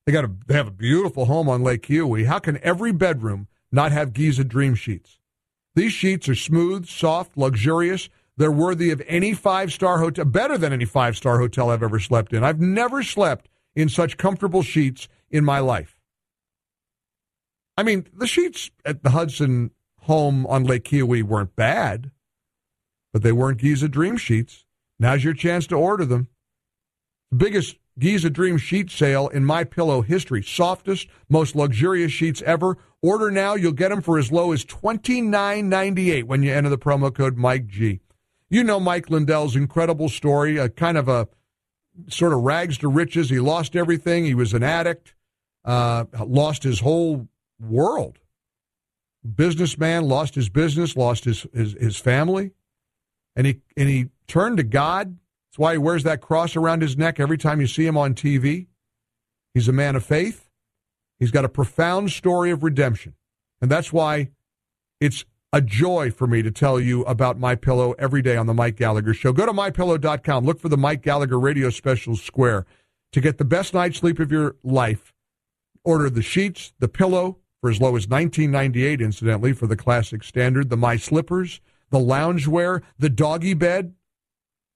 They 0.06 0.12
got 0.12 0.24
a 0.24 0.30
they 0.46 0.54
have 0.54 0.68
a 0.68 0.72
beautiful 0.72 1.26
home 1.26 1.48
on 1.48 1.62
Lake 1.62 1.86
Keowee. 1.86 2.26
How 2.26 2.38
can 2.38 2.58
every 2.62 2.92
bedroom 2.92 3.48
not 3.72 3.92
have 3.92 4.12
Giza 4.12 4.44
dream 4.44 4.74
sheets? 4.74 5.18
These 5.74 5.92
sheets 5.92 6.28
are 6.28 6.34
smooth, 6.34 6.86
soft, 6.86 7.36
luxurious. 7.36 8.08
They're 8.36 8.52
worthy 8.52 8.90
of 8.90 9.02
any 9.06 9.32
five 9.32 9.72
star 9.72 9.98
hotel, 9.98 10.24
better 10.24 10.58
than 10.58 10.72
any 10.72 10.84
five 10.84 11.16
star 11.16 11.38
hotel 11.38 11.70
I've 11.70 11.82
ever 11.82 11.98
slept 11.98 12.32
in. 12.32 12.44
I've 12.44 12.60
never 12.60 13.02
slept 13.02 13.48
in 13.74 13.88
such 13.88 14.16
comfortable 14.16 14.62
sheets 14.62 15.08
in 15.34 15.44
my 15.44 15.58
life. 15.58 15.98
I 17.76 17.82
mean, 17.82 18.06
the 18.16 18.28
sheets 18.28 18.70
at 18.84 19.02
the 19.02 19.10
Hudson 19.10 19.72
home 20.02 20.46
on 20.46 20.62
Lake 20.62 20.84
Keowee 20.84 21.24
weren't 21.24 21.56
bad, 21.56 22.12
but 23.12 23.22
they 23.22 23.32
weren't 23.32 23.58
Giza 23.58 23.88
Dream 23.88 24.16
sheets. 24.16 24.64
Now's 25.00 25.24
your 25.24 25.34
chance 25.34 25.66
to 25.66 25.74
order 25.74 26.04
them. 26.04 26.28
The 27.32 27.38
biggest 27.38 27.76
Giza 27.98 28.30
Dream 28.30 28.58
sheet 28.58 28.92
sale 28.92 29.26
in 29.26 29.44
my 29.44 29.64
pillow 29.64 30.02
history. 30.02 30.40
Softest, 30.40 31.08
most 31.28 31.56
luxurious 31.56 32.12
sheets 32.12 32.40
ever. 32.42 32.78
Order 33.02 33.32
now. 33.32 33.56
You'll 33.56 33.72
get 33.72 33.88
them 33.88 34.02
for 34.02 34.18
as 34.18 34.30
low 34.30 34.52
as 34.52 34.64
$29.98 34.64 36.24
when 36.24 36.44
you 36.44 36.52
enter 36.52 36.70
the 36.70 36.78
promo 36.78 37.12
code 37.12 37.36
Mike 37.36 37.66
G. 37.66 38.00
You 38.50 38.62
know 38.62 38.78
Mike 38.78 39.10
Lindell's 39.10 39.56
incredible 39.56 40.08
story, 40.08 40.58
a 40.58 40.68
kind 40.68 40.96
of 40.96 41.08
a 41.08 41.28
sort 42.08 42.32
of 42.32 42.40
rags 42.40 42.78
to 42.78 42.88
riches. 42.88 43.30
He 43.30 43.40
lost 43.40 43.74
everything. 43.74 44.24
He 44.24 44.34
was 44.34 44.54
an 44.54 44.62
addict, 44.62 45.13
uh, 45.64 46.04
lost 46.26 46.62
his 46.62 46.80
whole 46.80 47.28
world. 47.60 48.18
Businessman, 49.34 50.06
lost 50.06 50.34
his 50.34 50.48
business, 50.48 50.96
lost 50.96 51.24
his, 51.24 51.46
his, 51.54 51.72
his 51.72 51.96
family 51.96 52.52
and 53.36 53.46
he 53.46 53.60
and 53.76 53.88
he 53.88 54.06
turned 54.26 54.58
to 54.58 54.62
God. 54.62 55.18
That's 55.50 55.58
why 55.58 55.72
he 55.72 55.78
wears 55.78 56.02
that 56.04 56.20
cross 56.20 56.56
around 56.56 56.82
his 56.82 56.96
neck 56.96 57.20
every 57.20 57.38
time 57.38 57.60
you 57.60 57.66
see 57.66 57.86
him 57.86 57.96
on 57.96 58.14
TV. 58.14 58.66
He's 59.52 59.68
a 59.68 59.72
man 59.72 59.94
of 59.94 60.04
faith. 60.04 60.48
He's 61.20 61.30
got 61.30 61.44
a 61.44 61.48
profound 61.48 62.10
story 62.10 62.50
of 62.50 62.64
redemption. 62.64 63.14
And 63.60 63.70
that's 63.70 63.92
why 63.92 64.30
it's 65.00 65.24
a 65.52 65.60
joy 65.60 66.10
for 66.10 66.26
me 66.26 66.42
to 66.42 66.50
tell 66.50 66.80
you 66.80 67.02
about 67.04 67.38
My 67.38 67.54
Pillow 67.54 67.94
every 67.98 68.20
day 68.20 68.36
on 68.36 68.46
the 68.46 68.54
Mike 68.54 68.74
Gallagher 68.74 69.14
show. 69.14 69.32
Go 69.32 69.46
to 69.46 69.52
mypillow.com, 69.52 70.44
look 70.44 70.58
for 70.58 70.68
the 70.68 70.76
Mike 70.76 71.02
Gallagher 71.02 71.38
radio 71.38 71.70
special 71.70 72.16
square 72.16 72.66
to 73.12 73.20
get 73.20 73.38
the 73.38 73.44
best 73.44 73.74
night's 73.74 73.98
sleep 73.98 74.18
of 74.18 74.32
your 74.32 74.56
life. 74.64 75.13
Order 75.84 76.10
the 76.10 76.22
sheets, 76.22 76.72
the 76.78 76.88
pillow 76.88 77.38
for 77.60 77.70
as 77.70 77.80
low 77.80 77.96
as 77.96 78.06
19.98 78.06 79.00
incidentally 79.00 79.52
for 79.52 79.66
the 79.66 79.76
classic 79.76 80.22
standard, 80.22 80.68
the 80.68 80.76
My 80.76 80.96
Slippers, 80.96 81.60
the 81.90 81.98
loungewear, 81.98 82.82
the 82.98 83.08
doggy 83.08 83.54
bed. 83.54 83.94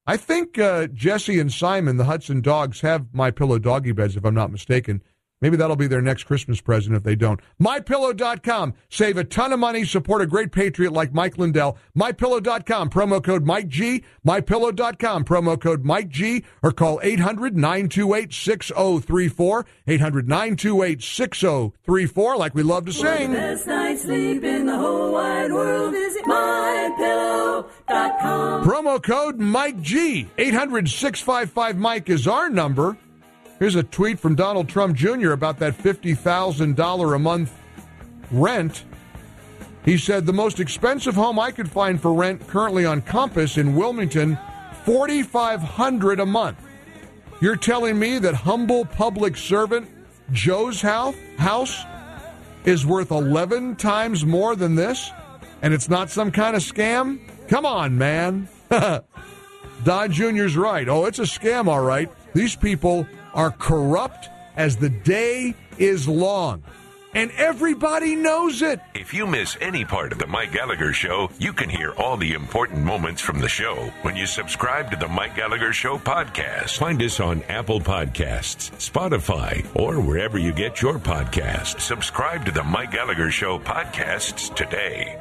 I 0.07 0.17
think 0.17 0.59
uh, 0.59 0.87
Jesse 0.87 1.39
and 1.39 1.53
Simon, 1.53 1.99
the 1.99 2.05
Hudson 2.05 2.41
dogs, 2.41 2.81
have 2.81 3.13
my 3.13 3.31
pillow 3.31 3.59
doggy 3.59 3.93
beds, 3.93 4.17
if 4.17 4.25
I'm 4.25 4.35
not 4.35 4.51
mistaken. 4.51 5.03
Maybe 5.41 5.57
that'll 5.57 5.77
be 5.77 5.87
their 5.87 6.03
next 6.03 6.25
Christmas 6.25 6.61
present 6.61 6.97
if 6.97 7.05
they 7.05 7.15
don't. 7.15 7.39
MyPillow.com. 7.63 8.75
Save 8.89 9.17
a 9.19 9.25
ton 9.25 9.53
of 9.53 9.61
money. 9.61 9.85
Support 9.85 10.23
a 10.23 10.27
great 10.27 10.51
patriot 10.51 10.93
like 10.93 11.13
Mike 11.13 11.39
Lindell. 11.39 11.79
MyPillow.com. 11.97 12.91
Promo 12.91 13.23
code 13.23 13.45
Mike 13.45 13.69
G. 13.69 14.03
MyPillow.com. 14.27 15.25
Promo 15.25 15.61
code 15.61 15.85
Mike 15.85 16.09
G. 16.09 16.45
Or 16.63 16.73
call 16.73 16.99
800 17.03 17.57
928 17.57 18.33
6034. 18.33 19.67
800 19.87 20.29
928 20.29 21.03
6034. 21.03 22.37
Like 22.37 22.55
we 22.55 22.63
love 22.65 22.87
to 22.87 22.93
sing. 22.93 23.33
Best 23.33 23.67
night's 23.67 24.03
sleep 24.03 24.43
in 24.43 24.67
the 24.67 24.77
whole 24.77 25.13
wide 25.13 25.53
world. 25.53 25.93
Visit 25.93 26.25
MyPillow.com. 26.25 27.69
Promo 28.65 29.01
code 29.03 29.39
Mike 29.39 29.81
G. 29.81 30.29
800 30.37 30.89
655 30.89 31.77
Mike 31.79 32.11
is 32.11 32.27
our 32.27 32.51
number. 32.51 32.97
Here's 33.59 33.75
a 33.75 33.83
tweet 33.83 34.21
from 34.21 34.35
Donald 34.35 34.69
Trump 34.69 34.97
Jr. 34.97 35.33
about 35.33 35.59
that 35.59 35.77
$50,000 35.77 37.15
a 37.15 37.19
month 37.19 37.53
rent. 38.31 38.85
He 39.85 39.99
said, 39.99 40.27
The 40.27 40.33
most 40.33 40.61
expensive 40.61 41.15
home 41.15 41.39
I 41.39 41.51
could 41.51 41.71
find 41.71 42.01
for 42.01 42.13
rent 42.13 42.47
currently 42.47 42.85
on 42.85 43.03
Compass 43.03 43.59
in 43.59 43.75
Wilmington, 43.75 44.39
$4,500 44.85 46.23
a 46.23 46.27
month. 46.27 46.59
You're 47.41 47.57
telling 47.57 47.99
me 47.99 48.19
that 48.19 48.35
humble 48.35 48.85
public 48.85 49.37
servant 49.37 49.89
Joe's 50.33 50.81
house, 50.83 51.85
is 52.65 52.85
worth 52.85 53.11
11 53.11 53.77
times 53.77 54.27
more 54.27 54.55
than 54.55 54.75
this? 54.75 55.11
And 55.63 55.73
it's 55.73 55.89
not 55.89 56.11
some 56.11 56.31
kind 56.31 56.55
of 56.55 56.63
scam? 56.63 57.21
Come 57.49 57.65
on, 57.65 57.97
man. 57.97 58.49
Don 59.85 60.13
Jr.'s 60.13 60.57
right. 60.57 60.89
Oh, 60.89 61.07
it's 61.07 61.19
a 61.19 61.23
scam, 61.23 61.67
all 61.67 61.81
right. 61.81 62.11
These 62.35 62.57
people 62.57 63.07
are 63.35 63.51
corrupt 63.51 64.29
as 64.57 64.77
the 64.77 64.89
day 64.89 65.55
is 65.79 66.09
long. 66.09 66.63
And 67.15 67.31
everybody 67.39 68.15
knows 68.15 68.61
it. 68.61 68.81
If 68.95 69.15
you 69.15 69.27
miss 69.27 69.57
any 69.63 69.85
part 69.85 70.13
of 70.13 70.19
the 70.19 70.27
Mike 70.27 70.53
Gallagher 70.53 70.93
Show, 70.93 71.31
you 71.39 71.55
can 71.55 71.71
hear 71.71 71.93
all 71.93 72.19
the 72.19 72.35
important 72.35 72.85
moments 72.85 73.23
from 73.23 73.41
the 73.41 73.49
show 73.49 73.91
when 74.03 74.15
you 74.15 74.27
subscribe 74.27 74.91
to 74.91 74.97
the 74.97 75.09
Mike 75.09 75.35
Gallagher 75.35 75.73
Show 75.73 75.97
podcast. 75.97 76.77
Find 76.77 77.03
us 77.03 77.19
on 77.19 77.43
Apple 77.45 77.81
Podcasts, 77.81 78.71
Spotify, 78.77 79.67
or 79.75 80.01
wherever 80.01 80.39
you 80.39 80.53
get 80.53 80.83
your 80.83 80.99
podcasts. 80.99 81.81
Subscribe 81.81 82.45
to 82.45 82.53
the 82.53 82.63
Mike 82.65 82.93
Gallagher 82.93 83.31
Show 83.31 83.59
podcasts 83.59 84.55
today. 84.55 85.19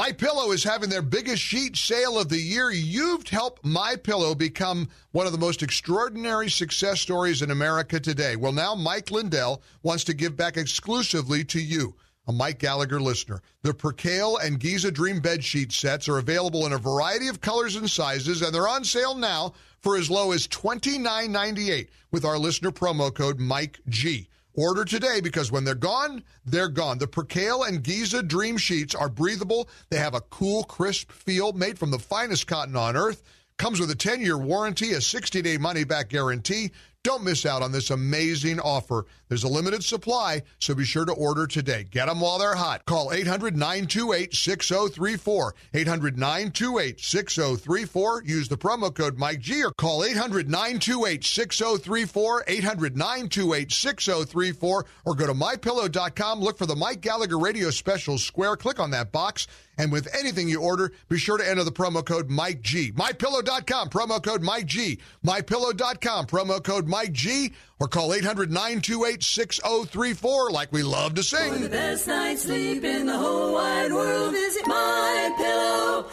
My 0.00 0.12
Pillow 0.12 0.52
is 0.52 0.64
having 0.64 0.88
their 0.88 1.02
biggest 1.02 1.42
sheet 1.42 1.76
sale 1.76 2.18
of 2.18 2.30
the 2.30 2.40
year. 2.40 2.70
You've 2.70 3.28
helped 3.28 3.66
My 3.66 3.96
Pillow 3.96 4.34
become 4.34 4.88
one 5.12 5.26
of 5.26 5.32
the 5.32 5.38
most 5.38 5.62
extraordinary 5.62 6.48
success 6.48 7.02
stories 7.02 7.42
in 7.42 7.50
America 7.50 8.00
today. 8.00 8.34
Well, 8.36 8.52
now 8.52 8.74
Mike 8.74 9.10
Lindell 9.10 9.60
wants 9.82 10.04
to 10.04 10.14
give 10.14 10.38
back 10.38 10.56
exclusively 10.56 11.44
to 11.44 11.60
you, 11.60 11.94
a 12.26 12.32
Mike 12.32 12.60
Gallagher 12.60 12.98
listener. 12.98 13.42
The 13.60 13.74
Percale 13.74 14.38
and 14.38 14.58
Giza 14.58 14.90
Dream 14.90 15.20
bed 15.20 15.44
sheet 15.44 15.70
sets 15.70 16.08
are 16.08 16.16
available 16.16 16.64
in 16.64 16.72
a 16.72 16.78
variety 16.78 17.28
of 17.28 17.42
colors 17.42 17.76
and 17.76 17.90
sizes, 17.90 18.40
and 18.40 18.54
they're 18.54 18.66
on 18.66 18.84
sale 18.84 19.14
now 19.14 19.52
for 19.80 19.98
as 19.98 20.10
low 20.10 20.32
as 20.32 20.48
$29.98 20.48 21.88
with 22.10 22.24
our 22.24 22.38
listener 22.38 22.70
promo 22.70 23.14
code 23.14 23.38
Mike 23.38 23.80
G. 23.90 24.30
Order 24.54 24.84
today 24.84 25.20
because 25.20 25.52
when 25.52 25.64
they're 25.64 25.74
gone, 25.74 26.24
they're 26.44 26.68
gone. 26.68 26.98
The 26.98 27.06
Percale 27.06 27.62
and 27.62 27.82
Giza 27.82 28.22
Dream 28.22 28.56
Sheets 28.56 28.94
are 28.94 29.08
breathable. 29.08 29.68
They 29.90 29.98
have 29.98 30.14
a 30.14 30.20
cool, 30.22 30.64
crisp 30.64 31.12
feel 31.12 31.52
made 31.52 31.78
from 31.78 31.90
the 31.90 31.98
finest 31.98 32.46
cotton 32.46 32.76
on 32.76 32.96
earth. 32.96 33.22
Comes 33.58 33.78
with 33.78 33.90
a 33.90 33.94
10 33.94 34.22
year 34.22 34.38
warranty, 34.38 34.92
a 34.92 35.00
60 35.00 35.42
day 35.42 35.56
money 35.56 35.84
back 35.84 36.08
guarantee. 36.08 36.72
Don't 37.02 37.24
miss 37.24 37.46
out 37.46 37.62
on 37.62 37.72
this 37.72 37.88
amazing 37.88 38.60
offer. 38.60 39.06
There's 39.28 39.44
a 39.44 39.48
limited 39.48 39.82
supply, 39.82 40.42
so 40.58 40.74
be 40.74 40.84
sure 40.84 41.06
to 41.06 41.12
order 41.14 41.46
today. 41.46 41.86
Get 41.90 42.08
them 42.08 42.20
while 42.20 42.38
they're 42.38 42.54
hot. 42.54 42.84
Call 42.84 43.10
800 43.10 43.56
928 43.56 44.34
6034. 44.34 45.54
800 45.72 46.18
928 46.18 47.00
6034. 47.00 48.22
Use 48.26 48.48
the 48.48 48.58
promo 48.58 48.94
code 48.94 49.16
Mike 49.16 49.40
G 49.40 49.64
or 49.64 49.72
call 49.72 50.04
800 50.04 50.50
928 50.50 51.24
6034. 51.24 52.44
800 52.46 52.96
928 52.98 53.72
6034. 53.72 54.86
Or 55.06 55.14
go 55.14 55.26
to 55.26 55.32
mypillow.com. 55.32 56.40
Look 56.40 56.58
for 56.58 56.66
the 56.66 56.76
Mike 56.76 57.00
Gallagher 57.00 57.38
Radio 57.38 57.70
Special 57.70 58.18
Square. 58.18 58.56
Click 58.56 58.78
on 58.78 58.90
that 58.90 59.10
box. 59.10 59.46
And 59.80 59.90
with 59.90 60.14
anything 60.14 60.46
you 60.46 60.60
order, 60.60 60.92
be 61.08 61.16
sure 61.16 61.38
to 61.38 61.48
enter 61.48 61.64
the 61.64 61.72
promo 61.72 62.04
code 62.04 62.28
Mike 62.28 62.60
G. 62.60 62.92
MyPillow.com, 62.92 63.88
promo 63.88 64.22
code 64.22 64.42
Mike 64.42 64.66
G. 64.66 64.98
MyPillow.com, 65.24 66.26
promo 66.26 66.62
code 66.62 66.86
Mike 66.86 67.12
G. 67.12 67.54
Or 67.80 67.88
call 67.88 68.12
800 68.12 68.50
928 68.50 69.22
6034 69.22 70.50
like 70.50 70.70
we 70.70 70.82
love 70.82 71.14
to 71.14 71.22
For 71.22 71.28
sing. 71.38 71.62
the 71.62 71.70
best 71.70 72.06
night's 72.06 72.42
sleep 72.42 72.84
in 72.84 73.06
the 73.06 73.16
whole 73.16 73.54
wide 73.54 73.90
world, 73.90 74.32
visit 74.32 74.64
mypillow.com. 74.66 76.04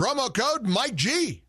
Promo 0.00 0.34
code 0.34 0.64
Mike 0.66 0.96
G. 0.96 1.42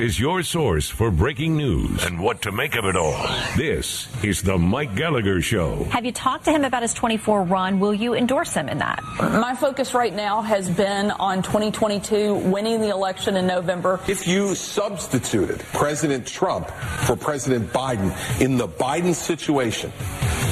is 0.00 0.18
your 0.18 0.42
source 0.42 0.88
for 0.88 1.10
breaking 1.10 1.58
news 1.58 2.06
and 2.06 2.18
what 2.18 2.40
to 2.40 2.50
make 2.50 2.74
of 2.74 2.86
it 2.86 2.96
all. 2.96 3.28
This 3.54 4.08
is 4.24 4.42
the 4.42 4.56
Mike 4.56 4.96
Gallagher 4.96 5.42
Show. 5.42 5.84
Have 5.84 6.06
you 6.06 6.12
talked 6.12 6.46
to 6.46 6.50
him 6.50 6.64
about 6.64 6.80
his 6.80 6.94
24 6.94 7.42
run? 7.44 7.78
Will 7.80 7.92
you 7.92 8.14
endorse 8.14 8.54
him 8.54 8.70
in 8.70 8.78
that? 8.78 9.02
My 9.20 9.54
focus 9.54 9.92
right 9.92 10.14
now 10.14 10.40
has 10.40 10.70
been 10.70 11.10
on 11.10 11.42
2022, 11.42 12.34
winning 12.34 12.80
the 12.80 12.88
election 12.88 13.36
in 13.36 13.46
November. 13.46 14.00
If 14.08 14.26
you 14.26 14.54
substituted 14.54 15.60
President 15.74 16.26
Trump 16.26 16.70
for 16.70 17.14
President 17.14 17.70
Biden 17.70 18.10
in 18.40 18.56
the 18.56 18.68
Biden 18.68 19.14
situation, 19.14 19.92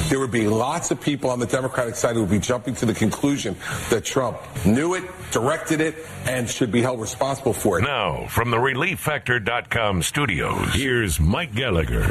there 0.09 0.19
would 0.19 0.31
be 0.31 0.47
lots 0.47 0.91
of 0.91 0.99
people 0.99 1.29
on 1.29 1.39
the 1.39 1.45
Democratic 1.45 1.95
side 1.95 2.15
who 2.15 2.21
would 2.21 2.31
be 2.31 2.39
jumping 2.39 2.75
to 2.75 2.85
the 2.85 2.93
conclusion 2.93 3.55
that 3.89 4.03
Trump 4.03 4.37
knew 4.65 4.95
it, 4.95 5.03
directed 5.31 5.81
it, 5.81 5.95
and 6.25 6.49
should 6.49 6.71
be 6.71 6.81
held 6.81 6.99
responsible 6.99 7.53
for 7.53 7.79
it. 7.79 7.83
Now, 7.83 8.25
from 8.27 8.49
the 8.51 8.57
ReliefFactor.com 8.57 10.01
studios, 10.01 10.73
here's 10.73 11.19
Mike 11.19 11.53
Gallagher. 11.53 12.05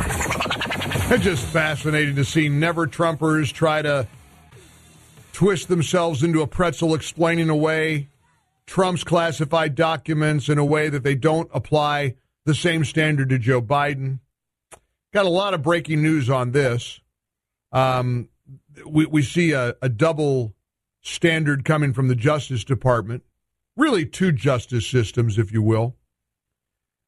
It's 1.11 1.25
just 1.25 1.45
fascinating 1.47 2.17
to 2.17 2.25
see 2.25 2.49
never 2.49 2.87
Trumpers 2.87 3.53
try 3.53 3.83
to 3.83 4.07
twist 5.33 5.69
themselves 5.69 6.23
into 6.23 6.43
a 6.43 6.47
pretzel 6.47 6.95
explaining 6.95 7.49
away 7.49 8.09
Trump's 8.67 9.03
classified 9.03 9.75
documents 9.75 10.49
in 10.49 10.59
a 10.59 10.65
way 10.65 10.89
that 10.89 11.03
they 11.03 11.15
don't 11.15 11.51
apply 11.53 12.15
the 12.45 12.55
same 12.55 12.85
standard 12.85 13.31
to 13.31 13.39
Joe 13.39 13.63
Biden. 13.63 14.21
Got 15.13 15.27
a 15.27 15.31
lot 15.31 15.55
of 15.55 15.63
breaking 15.63 16.03
news 16.03 16.29
on 16.29 16.53
this. 16.53 17.01
Um, 17.73 18.29
we, 18.87 19.07
we 19.07 19.23
see 19.23 19.53
a, 19.53 19.75
a 19.83 19.89
double 19.89 20.55
standard 21.03 21.65
coming 21.65 21.93
from 21.93 22.09
the 22.09 22.15
Justice 22.15 22.65
Department, 22.65 23.23
really 23.77 24.05
two 24.05 24.33
justice 24.33 24.87
systems, 24.87 25.39
if 25.39 25.53
you 25.53 25.63
will. 25.63 25.97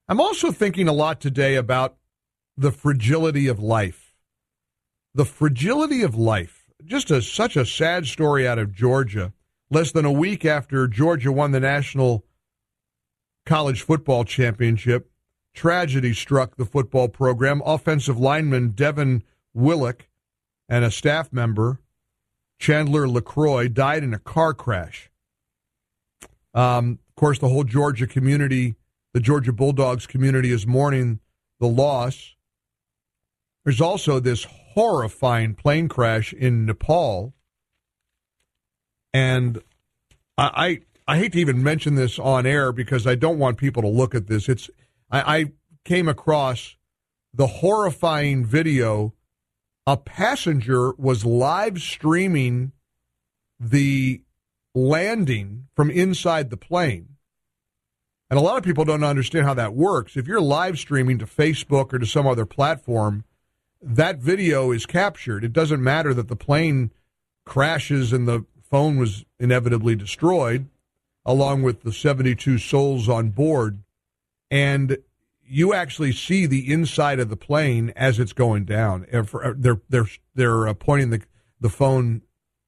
I'm 0.08 0.20
also 0.20 0.50
thinking 0.50 0.88
a 0.88 0.92
lot 0.92 1.20
today 1.20 1.54
about 1.54 1.96
the 2.56 2.72
fragility 2.72 3.46
of 3.46 3.60
life. 3.60 4.14
The 5.14 5.24
fragility 5.24 6.02
of 6.02 6.14
life. 6.14 6.64
Just 6.84 7.10
a, 7.10 7.22
such 7.22 7.56
a 7.56 7.66
sad 7.66 8.06
story 8.06 8.46
out 8.46 8.58
of 8.58 8.74
Georgia. 8.74 9.32
Less 9.70 9.92
than 9.92 10.04
a 10.04 10.12
week 10.12 10.44
after 10.44 10.88
Georgia 10.88 11.30
won 11.30 11.52
the 11.52 11.60
national 11.60 12.24
college 13.46 13.82
football 13.82 14.24
championship, 14.24 15.10
tragedy 15.54 16.12
struck 16.12 16.56
the 16.56 16.64
football 16.64 17.08
program. 17.08 17.62
Offensive 17.64 18.18
lineman 18.18 18.70
Devin 18.70 19.22
Willock 19.54 20.06
and 20.70 20.84
a 20.84 20.90
staff 20.90 21.32
member, 21.32 21.80
Chandler 22.60 23.08
LaCroix, 23.08 23.68
died 23.68 24.04
in 24.04 24.14
a 24.14 24.18
car 24.18 24.54
crash. 24.54 25.10
Um, 26.54 27.00
of 27.08 27.14
course, 27.16 27.40
the 27.40 27.48
whole 27.48 27.64
Georgia 27.64 28.06
community, 28.06 28.76
the 29.12 29.20
Georgia 29.20 29.52
Bulldogs 29.52 30.06
community, 30.06 30.52
is 30.52 30.66
mourning 30.66 31.18
the 31.58 31.66
loss. 31.66 32.36
There's 33.64 33.80
also 33.80 34.20
this 34.20 34.44
horrifying 34.44 35.54
plane 35.54 35.88
crash 35.88 36.32
in 36.32 36.64
Nepal. 36.64 37.34
And 39.12 39.60
I, 40.38 40.80
I, 41.06 41.14
I 41.14 41.18
hate 41.18 41.32
to 41.32 41.40
even 41.40 41.62
mention 41.62 41.96
this 41.96 42.18
on 42.18 42.46
air 42.46 42.70
because 42.72 43.06
I 43.06 43.16
don't 43.16 43.38
want 43.38 43.58
people 43.58 43.82
to 43.82 43.88
look 43.88 44.14
at 44.14 44.28
this. 44.28 44.48
It's 44.48 44.70
I, 45.10 45.38
I 45.38 45.52
came 45.84 46.08
across 46.08 46.76
the 47.34 47.48
horrifying 47.48 48.44
video. 48.44 49.14
A 49.90 49.96
passenger 49.96 50.92
was 50.98 51.24
live 51.24 51.80
streaming 51.80 52.70
the 53.58 54.22
landing 54.72 55.66
from 55.74 55.90
inside 55.90 56.48
the 56.48 56.56
plane. 56.56 57.16
And 58.30 58.38
a 58.38 58.40
lot 58.40 58.56
of 58.56 58.62
people 58.62 58.84
don't 58.84 59.02
understand 59.02 59.46
how 59.46 59.54
that 59.54 59.74
works. 59.74 60.16
If 60.16 60.28
you're 60.28 60.40
live 60.40 60.78
streaming 60.78 61.18
to 61.18 61.26
Facebook 61.26 61.92
or 61.92 61.98
to 61.98 62.06
some 62.06 62.24
other 62.24 62.46
platform, 62.46 63.24
that 63.82 64.18
video 64.18 64.70
is 64.70 64.86
captured. 64.86 65.42
It 65.42 65.52
doesn't 65.52 65.82
matter 65.82 66.14
that 66.14 66.28
the 66.28 66.36
plane 66.36 66.92
crashes 67.44 68.12
and 68.12 68.28
the 68.28 68.46
phone 68.62 68.96
was 68.96 69.24
inevitably 69.40 69.96
destroyed, 69.96 70.68
along 71.26 71.62
with 71.62 71.82
the 71.82 71.92
72 71.92 72.58
souls 72.58 73.08
on 73.08 73.30
board. 73.30 73.82
And 74.52 74.98
you 75.50 75.74
actually 75.74 76.12
see 76.12 76.46
the 76.46 76.72
inside 76.72 77.18
of 77.18 77.28
the 77.28 77.36
plane 77.36 77.92
as 77.96 78.20
it's 78.20 78.32
going 78.32 78.64
down. 78.64 79.06
They're 79.10 79.80
they're 79.88 80.08
they're 80.34 80.68
uh, 80.68 80.74
pointing 80.74 81.10
the 81.10 81.22
the 81.60 81.68
phone, 81.68 82.22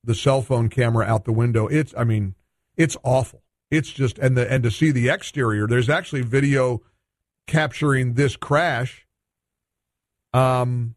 the 0.05 0.15
cell 0.15 0.43
phone 0.43 0.69
camera 0.69 1.07
out 1.07 1.25
the 1.25 1.33
window. 1.33 1.69
It's 1.69 1.95
I 1.97 2.05
mean, 2.05 2.35
it's 2.77 2.97
awful. 3.05 3.43
It's 3.71 3.91
just 3.91 4.19
and 4.19 4.37
the 4.37 4.51
and 4.51 4.63
to 4.65 4.71
see 4.71 4.91
the 4.91 5.09
exterior. 5.09 5.67
There's 5.67 5.89
actually 5.89 6.23
video 6.23 6.83
capturing 7.47 8.15
this 8.15 8.37
crash. 8.37 9.07
Um, 10.35 10.95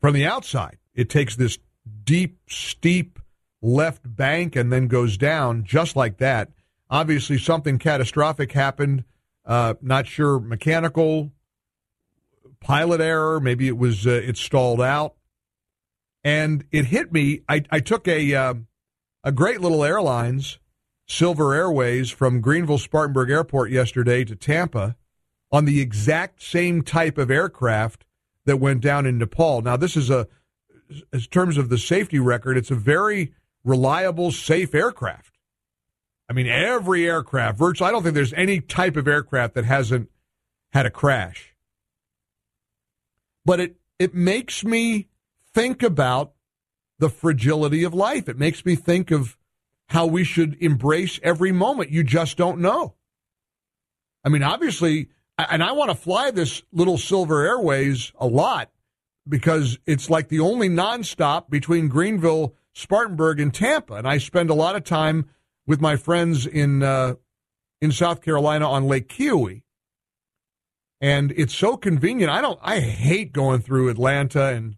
from 0.00 0.14
the 0.14 0.26
outside, 0.26 0.78
it 0.94 1.08
takes 1.08 1.36
this 1.36 1.58
deep, 2.04 2.38
steep 2.48 3.18
left 3.60 4.02
bank 4.04 4.56
and 4.56 4.72
then 4.72 4.88
goes 4.88 5.16
down 5.16 5.64
just 5.64 5.96
like 5.96 6.18
that. 6.18 6.50
Obviously, 6.90 7.38
something 7.38 7.78
catastrophic 7.78 8.52
happened. 8.52 9.04
Uh, 9.44 9.74
not 9.82 10.06
sure 10.06 10.38
mechanical 10.38 11.32
pilot 12.60 13.00
error. 13.00 13.40
Maybe 13.40 13.66
it 13.66 13.76
was 13.76 14.06
uh, 14.06 14.10
it 14.10 14.36
stalled 14.36 14.80
out, 14.80 15.14
and 16.22 16.64
it 16.70 16.86
hit 16.86 17.12
me. 17.12 17.42
I, 17.48 17.64
I 17.70 17.80
took 17.80 18.06
a 18.06 18.34
uh, 18.34 18.54
a 19.24 19.32
great 19.32 19.60
little 19.60 19.84
airlines, 19.84 20.58
Silver 21.06 21.54
Airways, 21.54 22.10
from 22.10 22.40
Greenville 22.40 22.78
Spartanburg 22.78 23.30
Airport 23.30 23.70
yesterday 23.70 24.24
to 24.24 24.36
Tampa, 24.36 24.96
on 25.50 25.64
the 25.64 25.80
exact 25.80 26.42
same 26.42 26.82
type 26.82 27.18
of 27.18 27.30
aircraft 27.30 28.04
that 28.44 28.58
went 28.58 28.80
down 28.80 29.06
in 29.06 29.18
Nepal. 29.18 29.62
Now, 29.62 29.76
this 29.76 29.96
is 29.96 30.10
a, 30.10 30.26
in 31.12 31.20
terms 31.20 31.56
of 31.58 31.68
the 31.68 31.78
safety 31.78 32.18
record, 32.18 32.56
it's 32.56 32.70
a 32.70 32.76
very 32.76 33.32
reliable, 33.64 34.32
safe 34.32 34.74
aircraft. 34.74 35.31
I 36.32 36.34
mean, 36.34 36.46
every 36.46 37.06
aircraft, 37.06 37.58
virtually, 37.58 37.90
I 37.90 37.92
don't 37.92 38.02
think 38.02 38.14
there's 38.14 38.32
any 38.32 38.58
type 38.58 38.96
of 38.96 39.06
aircraft 39.06 39.52
that 39.52 39.66
hasn't 39.66 40.08
had 40.72 40.86
a 40.86 40.90
crash. 40.90 41.54
But 43.44 43.60
it, 43.60 43.76
it 43.98 44.14
makes 44.14 44.64
me 44.64 45.10
think 45.52 45.82
about 45.82 46.32
the 46.98 47.10
fragility 47.10 47.84
of 47.84 47.92
life. 47.92 48.30
It 48.30 48.38
makes 48.38 48.64
me 48.64 48.76
think 48.76 49.10
of 49.10 49.36
how 49.88 50.06
we 50.06 50.24
should 50.24 50.56
embrace 50.58 51.20
every 51.22 51.52
moment. 51.52 51.90
You 51.90 52.02
just 52.02 52.38
don't 52.38 52.60
know. 52.60 52.94
I 54.24 54.30
mean, 54.30 54.42
obviously, 54.42 55.10
and 55.36 55.62
I 55.62 55.72
want 55.72 55.90
to 55.90 55.94
fly 55.94 56.30
this 56.30 56.62
little 56.72 56.96
Silver 56.96 57.44
Airways 57.44 58.10
a 58.18 58.26
lot 58.26 58.70
because 59.28 59.78
it's 59.84 60.08
like 60.08 60.28
the 60.28 60.40
only 60.40 60.70
nonstop 60.70 61.50
between 61.50 61.88
Greenville, 61.88 62.54
Spartanburg, 62.72 63.38
and 63.38 63.52
Tampa. 63.52 63.96
And 63.96 64.08
I 64.08 64.16
spend 64.16 64.48
a 64.48 64.54
lot 64.54 64.76
of 64.76 64.84
time 64.84 65.28
with 65.66 65.80
my 65.80 65.96
friends 65.96 66.46
in 66.46 66.82
uh, 66.82 67.14
in 67.80 67.92
South 67.92 68.22
Carolina 68.22 68.68
on 68.68 68.84
Lake 68.84 69.08
Keowee, 69.08 69.62
and 71.00 71.32
it's 71.32 71.54
so 71.54 71.76
convenient. 71.76 72.30
I 72.30 72.40
don't. 72.40 72.58
I 72.62 72.80
hate 72.80 73.32
going 73.32 73.60
through 73.60 73.88
Atlanta 73.88 74.46
and 74.46 74.76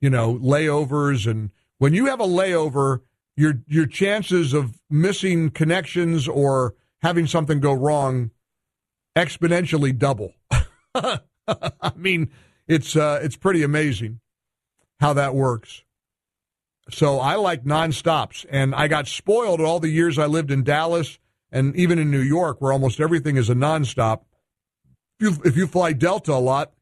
you 0.00 0.10
know 0.10 0.34
layovers, 0.34 1.30
and 1.30 1.50
when 1.78 1.94
you 1.94 2.06
have 2.06 2.20
a 2.20 2.26
layover, 2.26 3.00
your 3.36 3.62
your 3.66 3.86
chances 3.86 4.52
of 4.52 4.80
missing 4.90 5.50
connections 5.50 6.28
or 6.28 6.74
having 7.02 7.26
something 7.26 7.60
go 7.60 7.72
wrong 7.72 8.30
exponentially 9.16 9.96
double. 9.96 10.34
I 10.94 11.92
mean, 11.96 12.30
it's 12.68 12.96
uh, 12.96 13.20
it's 13.22 13.36
pretty 13.36 13.62
amazing 13.62 14.20
how 15.00 15.12
that 15.14 15.34
works. 15.34 15.82
So 16.92 17.20
I 17.20 17.36
like 17.36 17.64
nonstops, 17.64 18.44
and 18.50 18.74
I 18.74 18.88
got 18.88 19.06
spoiled 19.06 19.60
all 19.60 19.80
the 19.80 19.88
years 19.88 20.18
I 20.18 20.26
lived 20.26 20.50
in 20.50 20.62
Dallas 20.62 21.18
and 21.50 21.76
even 21.76 21.98
in 21.98 22.10
New 22.10 22.20
York, 22.20 22.60
where 22.60 22.72
almost 22.72 23.00
everything 23.00 23.36
is 23.36 23.50
a 23.50 23.54
nonstop. 23.54 24.22
If 25.20 25.38
you, 25.38 25.42
if 25.44 25.56
you 25.56 25.66
fly 25.66 25.92
Delta 25.92 26.32
a 26.32 26.40
lot, 26.40 26.72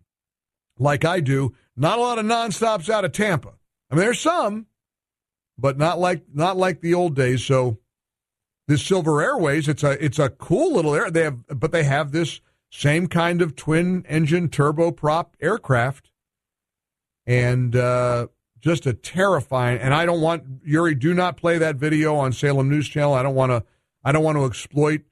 like 0.79 1.05
I 1.05 1.21
do, 1.21 1.55
not 1.77 1.99
a 1.99 2.03
lot 2.03 2.19
of 2.19 2.25
nonstops 2.25 2.89
out 2.89 3.05
of 3.05 3.13
Tampa. 3.13 3.55
I 3.91 3.95
mean, 3.95 4.05
there's 4.05 4.21
some, 4.21 4.67
but 5.59 5.77
not 5.77 5.99
like 5.99 6.23
not 6.33 6.57
like 6.57 6.81
the 6.81 6.95
old 6.95 7.15
days. 7.15 7.45
So 7.45 7.79
this 8.69 8.83
Silver 8.83 9.21
Airways, 9.21 9.69
it's 9.69 9.83
a 9.83 10.03
it's 10.03 10.19
a 10.19 10.31
cool 10.31 10.75
little 10.75 10.95
air. 10.95 11.11
They 11.11 11.25
have, 11.25 11.47
but 11.49 11.73
they 11.73 11.85
have 11.85 12.13
this 12.13 12.41
same 12.71 13.09
kind 13.09 13.43
of 13.43 13.57
twin 13.57 14.07
engine 14.09 14.49
turboprop 14.49 15.31
aircraft, 15.41 16.11
and 17.27 17.75
uh, 17.75 18.29
just 18.61 18.87
a 18.87 18.93
terrifying. 18.93 19.79
And 19.79 19.95
I 19.95 20.07
don't 20.07 20.21
want 20.21 20.45
Yuri. 20.65 20.95
Do 20.95 21.15
not 21.15 21.37
play 21.37 21.59
that 21.59 21.77
video 21.77 22.17
on 22.17 22.33
Salem 22.33 22.69
News 22.69 22.89
Channel. 22.89 23.15
I 23.15 23.23
don't 23.23 23.35
want 23.35 23.51
to. 23.51 23.65
I 24.03 24.13
don't 24.13 24.25
want 24.25 24.39
to 24.39 24.47
exploit 24.47 25.03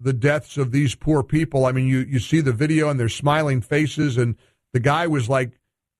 the 0.00 0.12
deaths 0.12 0.56
of 0.56 0.72
these 0.72 0.94
poor 0.94 1.22
people. 1.22 1.64
I 1.64 1.72
mean, 1.72 1.86
you 1.86 1.98
you 1.98 2.18
see 2.18 2.40
the 2.40 2.52
video 2.52 2.88
and 2.88 2.98
their 2.98 3.08
smiling 3.08 3.60
faces, 3.60 4.16
and 4.16 4.36
the 4.72 4.80
guy 4.80 5.06
was 5.06 5.28
like, 5.28 5.52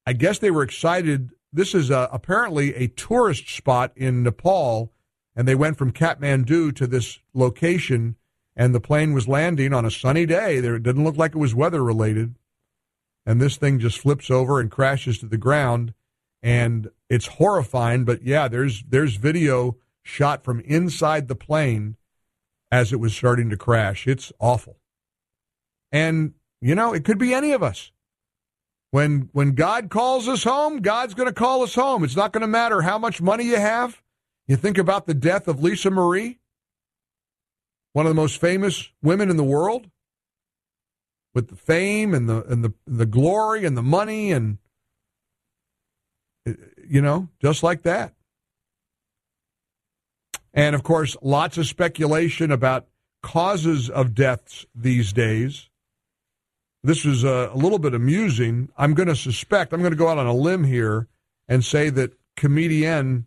I 0.06 0.12
guess 0.12 0.38
they 0.38 0.50
were 0.50 0.62
excited. 0.62 1.30
This 1.52 1.74
is 1.74 1.90
a, 1.90 2.08
apparently 2.12 2.74
a 2.74 2.88
tourist 2.88 3.48
spot 3.54 3.92
in 3.94 4.22
Nepal 4.22 4.92
and 5.34 5.48
they 5.48 5.54
went 5.54 5.78
from 5.78 5.92
Kathmandu 5.92 6.74
to 6.76 6.86
this 6.86 7.18
location, 7.34 8.16
and 8.54 8.74
the 8.74 8.80
plane 8.80 9.12
was 9.12 9.28
landing 9.28 9.72
on 9.72 9.84
a 9.84 9.90
sunny 9.90 10.26
day. 10.26 10.60
There, 10.60 10.76
it 10.76 10.82
didn't 10.82 11.04
look 11.04 11.16
like 11.16 11.34
it 11.34 11.38
was 11.38 11.54
weather 11.54 11.82
related, 11.82 12.36
and 13.24 13.40
this 13.40 13.56
thing 13.56 13.78
just 13.78 13.98
flips 13.98 14.30
over 14.30 14.60
and 14.60 14.70
crashes 14.70 15.18
to 15.18 15.26
the 15.26 15.38
ground, 15.38 15.94
and 16.42 16.90
it's 17.08 17.26
horrifying. 17.26 18.04
But 18.04 18.22
yeah, 18.22 18.48
there's 18.48 18.82
there's 18.82 19.16
video 19.16 19.76
shot 20.02 20.44
from 20.44 20.60
inside 20.60 21.28
the 21.28 21.34
plane 21.34 21.96
as 22.70 22.92
it 22.92 23.00
was 23.00 23.14
starting 23.14 23.50
to 23.50 23.56
crash. 23.56 24.06
It's 24.06 24.32
awful, 24.40 24.78
and 25.90 26.34
you 26.60 26.74
know 26.74 26.92
it 26.92 27.04
could 27.04 27.18
be 27.18 27.32
any 27.32 27.52
of 27.52 27.62
us. 27.62 27.92
When 28.90 29.30
when 29.32 29.54
God 29.54 29.88
calls 29.88 30.28
us 30.28 30.44
home, 30.44 30.80
God's 30.80 31.14
going 31.14 31.28
to 31.28 31.34
call 31.34 31.62
us 31.62 31.74
home. 31.74 32.04
It's 32.04 32.16
not 32.16 32.32
going 32.32 32.42
to 32.42 32.48
matter 32.48 32.82
how 32.82 32.98
much 32.98 33.22
money 33.22 33.44
you 33.44 33.56
have. 33.56 34.02
You 34.46 34.56
think 34.56 34.76
about 34.76 35.06
the 35.06 35.14
death 35.14 35.48
of 35.48 35.62
Lisa 35.62 35.90
Marie, 35.90 36.40
one 37.92 38.06
of 38.06 38.10
the 38.10 38.20
most 38.20 38.40
famous 38.40 38.90
women 39.02 39.30
in 39.30 39.36
the 39.36 39.44
world, 39.44 39.88
with 41.34 41.48
the 41.48 41.56
fame 41.56 42.12
and 42.12 42.28
the 42.28 42.44
and 42.44 42.64
the 42.64 42.74
the 42.86 43.06
glory 43.06 43.64
and 43.64 43.76
the 43.76 43.82
money 43.82 44.32
and 44.32 44.58
you 46.44 47.00
know, 47.02 47.28
just 47.40 47.62
like 47.62 47.82
that. 47.82 48.14
And 50.54 50.74
of 50.74 50.82
course, 50.82 51.16
lots 51.22 51.58
of 51.58 51.66
speculation 51.66 52.50
about 52.50 52.86
causes 53.22 53.88
of 53.88 54.14
deaths 54.14 54.66
these 54.74 55.12
days. 55.12 55.68
This 56.82 57.04
is 57.04 57.22
a, 57.22 57.50
uh, 57.50 57.54
a 57.54 57.56
little 57.56 57.78
bit 57.78 57.94
amusing. 57.94 58.68
I'm 58.76 58.94
going 58.94 59.08
to 59.08 59.14
suspect, 59.14 59.72
I'm 59.72 59.80
going 59.80 59.92
to 59.92 59.96
go 59.96 60.08
out 60.08 60.18
on 60.18 60.26
a 60.26 60.34
limb 60.34 60.64
here 60.64 61.06
and 61.48 61.64
say 61.64 61.90
that 61.90 62.14
comedian 62.36 63.26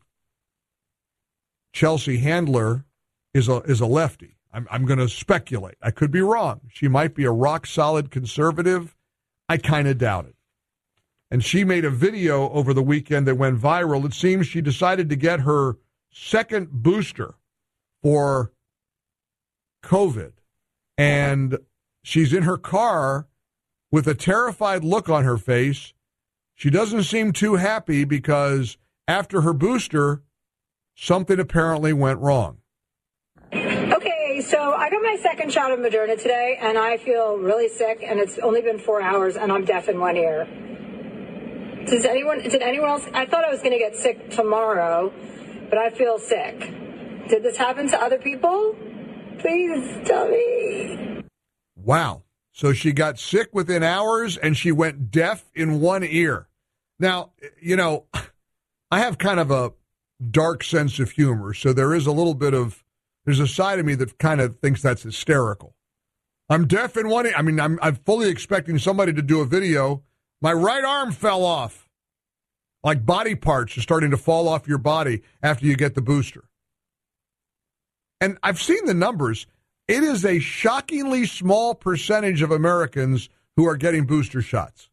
Chelsea 1.73 2.17
Handler 2.17 2.85
is 3.33 3.47
a 3.49 3.57
is 3.61 3.81
a 3.81 3.85
lefty. 3.85 4.37
I'm, 4.53 4.67
I'm 4.71 4.85
going 4.85 4.99
to 4.99 5.09
speculate. 5.09 5.75
I 5.81 5.91
could 5.91 6.11
be 6.11 6.21
wrong. 6.21 6.61
She 6.69 6.87
might 6.87 7.13
be 7.13 7.25
a 7.25 7.31
rock 7.31 7.65
solid 7.67 8.09
conservative. 8.09 8.95
I 9.49 9.57
kind 9.57 9.87
of 9.87 9.97
doubt 9.97 10.25
it. 10.25 10.35
And 11.35 11.43
she 11.43 11.65
made 11.65 11.83
a 11.83 11.89
video 11.89 12.49
over 12.51 12.73
the 12.73 12.81
weekend 12.81 13.27
that 13.27 13.35
went 13.35 13.59
viral. 13.59 14.05
It 14.05 14.13
seems 14.13 14.47
she 14.47 14.61
decided 14.61 15.09
to 15.09 15.17
get 15.17 15.41
her 15.41 15.75
second 16.09 16.69
booster 16.71 17.35
for 18.01 18.53
COVID. 19.83 20.31
And 20.97 21.57
she's 22.03 22.31
in 22.31 22.43
her 22.43 22.55
car 22.55 23.27
with 23.91 24.07
a 24.07 24.13
terrified 24.13 24.85
look 24.85 25.09
on 25.09 25.25
her 25.25 25.37
face. 25.37 25.91
She 26.53 26.69
doesn't 26.69 27.03
seem 27.03 27.33
too 27.33 27.55
happy 27.55 28.05
because 28.05 28.77
after 29.05 29.41
her 29.41 29.51
booster, 29.51 30.23
something 30.95 31.37
apparently 31.37 31.91
went 31.91 32.21
wrong. 32.21 32.59
Okay, 33.51 34.39
so 34.39 34.73
I 34.73 34.89
got 34.89 35.03
my 35.03 35.17
second 35.21 35.51
shot 35.51 35.69
of 35.69 35.79
Moderna 35.79 36.17
today, 36.17 36.57
and 36.61 36.77
I 36.77 36.95
feel 36.95 37.35
really 37.35 37.67
sick, 37.67 38.05
and 38.07 38.21
it's 38.21 38.39
only 38.39 38.61
been 38.61 38.79
four 38.79 39.01
hours, 39.01 39.35
and 39.35 39.51
I'm 39.51 39.65
deaf 39.65 39.89
in 39.89 39.99
one 39.99 40.15
ear. 40.15 40.47
Does 41.87 42.05
anyone? 42.05 42.41
Did 42.41 42.61
anyone 42.61 42.89
else? 42.89 43.05
I 43.13 43.25
thought 43.25 43.45
I 43.45 43.49
was 43.49 43.59
going 43.59 43.73
to 43.73 43.77
get 43.77 43.95
sick 43.95 44.31
tomorrow, 44.31 45.13
but 45.69 45.77
I 45.77 45.91
feel 45.91 46.17
sick. 46.17 46.59
Did 47.29 47.43
this 47.43 47.57
happen 47.57 47.87
to 47.89 48.01
other 48.01 48.17
people? 48.17 48.75
Please 49.39 50.07
tell 50.07 50.27
me. 50.27 51.23
Wow. 51.75 52.23
So 52.53 52.73
she 52.73 52.91
got 52.91 53.19
sick 53.19 53.49
within 53.53 53.83
hours, 53.83 54.37
and 54.37 54.57
she 54.57 54.71
went 54.71 55.11
deaf 55.11 55.43
in 55.53 55.81
one 55.81 56.03
ear. 56.03 56.47
Now, 56.99 57.31
you 57.61 57.75
know, 57.75 58.05
I 58.89 58.99
have 58.99 59.17
kind 59.17 59.39
of 59.39 59.51
a 59.51 59.73
dark 60.31 60.63
sense 60.63 60.99
of 60.99 61.11
humor. 61.11 61.53
So 61.53 61.73
there 61.73 61.93
is 61.93 62.07
a 62.07 62.11
little 62.11 62.33
bit 62.33 62.53
of 62.53 62.83
there's 63.25 63.39
a 63.39 63.47
side 63.47 63.79
of 63.79 63.85
me 63.85 63.95
that 63.95 64.17
kind 64.17 64.39
of 64.39 64.57
thinks 64.59 64.81
that's 64.81 65.03
hysterical. 65.03 65.75
I'm 66.49 66.67
deaf 66.67 66.95
in 66.95 67.09
one. 67.09 67.27
I 67.35 67.41
mean, 67.41 67.59
I'm 67.59 67.77
I'm 67.81 67.95
fully 67.95 68.29
expecting 68.29 68.77
somebody 68.79 69.13
to 69.13 69.21
do 69.21 69.41
a 69.41 69.45
video. 69.45 70.03
My 70.45 70.53
right 70.53 70.83
arm 70.83 71.11
fell 71.11 71.43
off. 71.43 71.89
Like 72.83 73.03
body 73.03 73.33
parts 73.33 73.75
are 73.79 73.81
starting 73.81 74.11
to 74.11 74.17
fall 74.17 74.47
off 74.47 74.67
your 74.67 74.77
body 74.77 75.23
after 75.41 75.65
you 75.65 75.75
get 75.75 75.95
the 75.95 76.03
booster. 76.03 76.43
And 78.21 78.37
I've 78.43 78.61
seen 78.61 78.85
the 78.85 78.93
numbers. 78.93 79.47
It 79.87 80.03
is 80.03 80.23
a 80.23 80.37
shockingly 80.37 81.25
small 81.25 81.73
percentage 81.73 82.43
of 82.43 82.51
Americans 82.51 83.27
who 83.55 83.65
are 83.65 83.75
getting 83.75 84.05
booster 84.05 84.39
shots. 84.39 84.91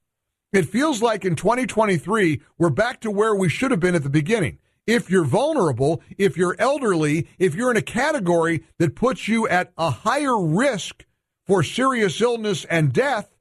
It 0.55 0.71
feels 0.71 1.03
like 1.03 1.23
in 1.23 1.37
2023, 1.37 2.41
we're 2.57 2.71
back 2.71 3.03
to 3.03 3.11
where 3.11 3.35
we 3.35 3.51
should 3.51 3.73
have 3.73 3.81
been 3.81 3.95
at 3.95 4.05
the 4.05 4.09
beginning 4.09 4.59
if 4.87 5.11
you're 5.11 5.23
vulnerable, 5.23 6.01
if 6.17 6.39
you're 6.39 6.57
elderly, 6.59 7.29
if 7.39 7.55
you're 7.55 7.71
in 7.71 7.77
a 7.77 7.83
category 7.83 8.65
that 8.79 8.95
puts 8.97 9.29
you 9.29 9.47
at 9.49 9.71
a 9.77 9.91
higher 9.91 10.43
risk 10.43 11.05
for 11.47 11.63
serious 11.63 12.23
illness 12.23 12.65
and 12.65 12.95
death 12.95 13.37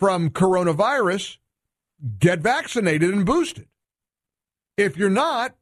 from 0.00 0.28
coronavirus, 0.28 1.36
get 2.18 2.40
vaccinated 2.40 3.10
and 3.12 3.24
boosted. 3.24 3.68
If 4.76 4.96
you're 4.96 5.10
not, 5.10 5.54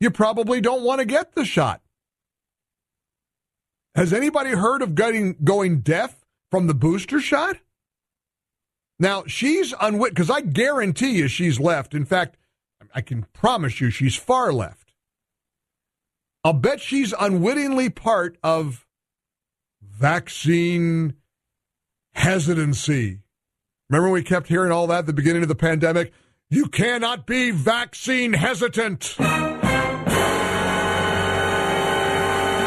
you 0.00 0.10
probably 0.10 0.60
don't 0.60 0.82
want 0.82 1.00
to 1.00 1.04
get 1.04 1.34
the 1.34 1.44
shot. 1.44 1.80
Has 3.94 4.12
anybody 4.12 4.50
heard 4.50 4.82
of 4.82 4.94
getting 4.94 5.36
going 5.44 5.80
deaf 5.80 6.24
from 6.50 6.66
the 6.66 6.74
booster 6.74 7.20
shot? 7.20 7.58
Now, 8.98 9.24
she's 9.26 9.74
unwit 9.80 10.12
because 10.12 10.30
I 10.30 10.40
guarantee 10.40 11.18
you 11.18 11.28
she's 11.28 11.60
left. 11.60 11.94
In 11.94 12.04
fact, 12.04 12.36
I 12.94 13.00
can 13.00 13.26
promise 13.32 13.80
you 13.80 13.90
she's 13.90 14.16
far 14.16 14.52
left. 14.52 14.92
I'll 16.44 16.52
bet 16.52 16.80
she's 16.80 17.14
unwittingly 17.18 17.90
part 17.90 18.36
of 18.42 18.86
vaccine 19.80 21.14
hesitancy. 22.14 23.21
Remember 23.92 24.08
we 24.08 24.22
kept 24.22 24.48
hearing 24.48 24.72
all 24.72 24.86
that 24.86 25.00
at 25.00 25.06
the 25.06 25.12
beginning 25.12 25.42
of 25.42 25.48
the 25.48 25.54
pandemic? 25.54 26.14
You 26.48 26.64
cannot 26.64 27.26
be 27.26 27.50
vaccine 27.50 28.32
hesitant. 28.32 29.16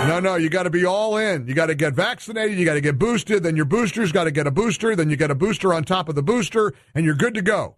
No, 0.08 0.20
no, 0.20 0.36
you 0.36 0.50
got 0.52 0.64
to 0.64 0.70
be 0.70 0.86
all 0.86 1.18
in. 1.18 1.48
You 1.48 1.56
got 1.56 1.66
to 1.66 1.74
get 1.74 1.96
vaccinated, 1.96 2.60
you 2.60 2.66
got 2.66 2.76
to 2.76 2.82
get 2.82 3.00
boosted, 3.00 3.42
then 3.42 3.56
your 3.56 3.66
booster's 3.66 4.12
got 4.12 4.26
to 4.26 4.32
get 4.32 4.46
a 4.46 4.52
booster, 4.52 4.96
then 4.96 5.10
you 5.10 5.16
get 5.16 5.32
a 5.32 5.36
booster 5.36 5.74
on 5.74 5.84
top 5.84 6.10
of 6.10 6.14
the 6.14 6.22
booster, 6.22 6.74
and 6.94 7.04
you're 7.06 7.16
good 7.16 7.34
to 7.34 7.42
go. 7.42 7.78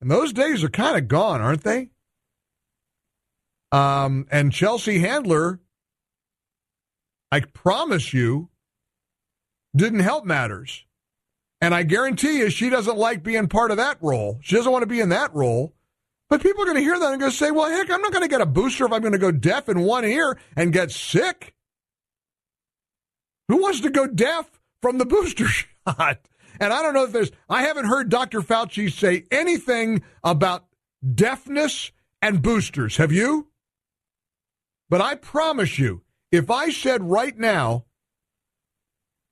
And 0.00 0.10
those 0.10 0.32
days 0.32 0.64
are 0.64 0.70
kind 0.70 0.96
of 0.96 1.08
gone, 1.08 1.42
aren't 1.42 1.64
they? 1.64 1.90
Um, 3.72 4.26
and 4.30 4.50
Chelsea 4.50 5.00
Handler, 5.00 5.60
I 7.30 7.40
promise 7.40 8.14
you, 8.14 8.48
didn't 9.76 10.00
help 10.00 10.24
matters. 10.24 10.86
And 11.62 11.76
I 11.76 11.84
guarantee 11.84 12.38
you, 12.38 12.50
she 12.50 12.70
doesn't 12.70 12.98
like 12.98 13.22
being 13.22 13.46
part 13.46 13.70
of 13.70 13.76
that 13.76 13.96
role. 14.00 14.40
She 14.42 14.56
doesn't 14.56 14.72
want 14.72 14.82
to 14.82 14.88
be 14.88 14.98
in 14.98 15.10
that 15.10 15.32
role. 15.32 15.72
But 16.28 16.42
people 16.42 16.62
are 16.62 16.66
going 16.66 16.76
to 16.76 16.82
hear 16.82 16.98
that 16.98 17.12
and 17.12 17.20
going 17.20 17.30
to 17.30 17.36
say, 17.36 17.52
well, 17.52 17.70
heck, 17.70 17.88
I'm 17.88 18.02
not 18.02 18.10
going 18.10 18.24
to 18.24 18.28
get 18.28 18.40
a 18.40 18.46
booster 18.46 18.84
if 18.84 18.92
I'm 18.92 19.00
going 19.00 19.12
to 19.12 19.18
go 19.18 19.30
deaf 19.30 19.68
in 19.68 19.82
one 19.82 20.04
ear 20.04 20.40
and 20.56 20.72
get 20.72 20.90
sick. 20.90 21.54
Who 23.46 23.62
wants 23.62 23.80
to 23.82 23.90
go 23.90 24.08
deaf 24.08 24.50
from 24.80 24.98
the 24.98 25.06
booster 25.06 25.46
shot? 25.86 26.26
And 26.58 26.72
I 26.72 26.82
don't 26.82 26.94
know 26.94 27.04
if 27.04 27.12
there's, 27.12 27.30
I 27.48 27.62
haven't 27.62 27.86
heard 27.86 28.08
Dr. 28.08 28.40
Fauci 28.40 28.90
say 28.90 29.26
anything 29.30 30.02
about 30.24 30.66
deafness 31.14 31.92
and 32.20 32.42
boosters. 32.42 32.96
Have 32.96 33.12
you? 33.12 33.52
But 34.88 35.00
I 35.00 35.14
promise 35.14 35.78
you, 35.78 36.02
if 36.32 36.50
I 36.50 36.70
said 36.70 37.04
right 37.04 37.38
now, 37.38 37.84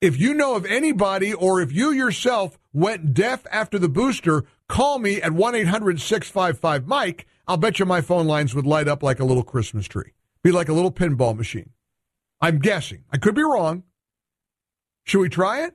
if 0.01 0.19
you 0.19 0.35
know 0.35 0.55
of 0.57 0.65
anybody 0.67 1.33
or 1.33 1.61
if 1.61 1.73
you 1.73 1.91
yourself 1.91 2.59
went 2.73 3.15
deaf 3.15 3.47
after 3.51 3.79
the 3.79 3.89
booster, 3.89 4.45
Call 4.71 5.01
me 5.01 5.21
at 5.21 5.33
1 5.33 5.57
800 5.57 6.01
655 6.01 6.87
Mike. 6.87 7.27
I'll 7.49 7.57
bet 7.57 7.81
you 7.81 7.87
my 7.87 8.01
phone 8.01 8.29
lines 8.29 8.55
would 8.55 8.67
light 8.67 8.87
up 8.87 9.03
like 9.03 9.19
a 9.19 9.25
little 9.25 9.43
Christmas 9.43 9.89
tree, 9.89 10.13
be 10.45 10.53
like 10.53 10.69
a 10.69 10.73
little 10.73 10.93
pinball 10.93 11.37
machine. 11.37 11.71
I'm 12.41 12.61
guessing. 12.61 13.03
I 13.13 13.19
could 13.19 13.35
be 13.35 13.43
wrong. 13.43 13.83
Should 15.03 15.19
we 15.19 15.29
try 15.29 15.65
it? 15.65 15.75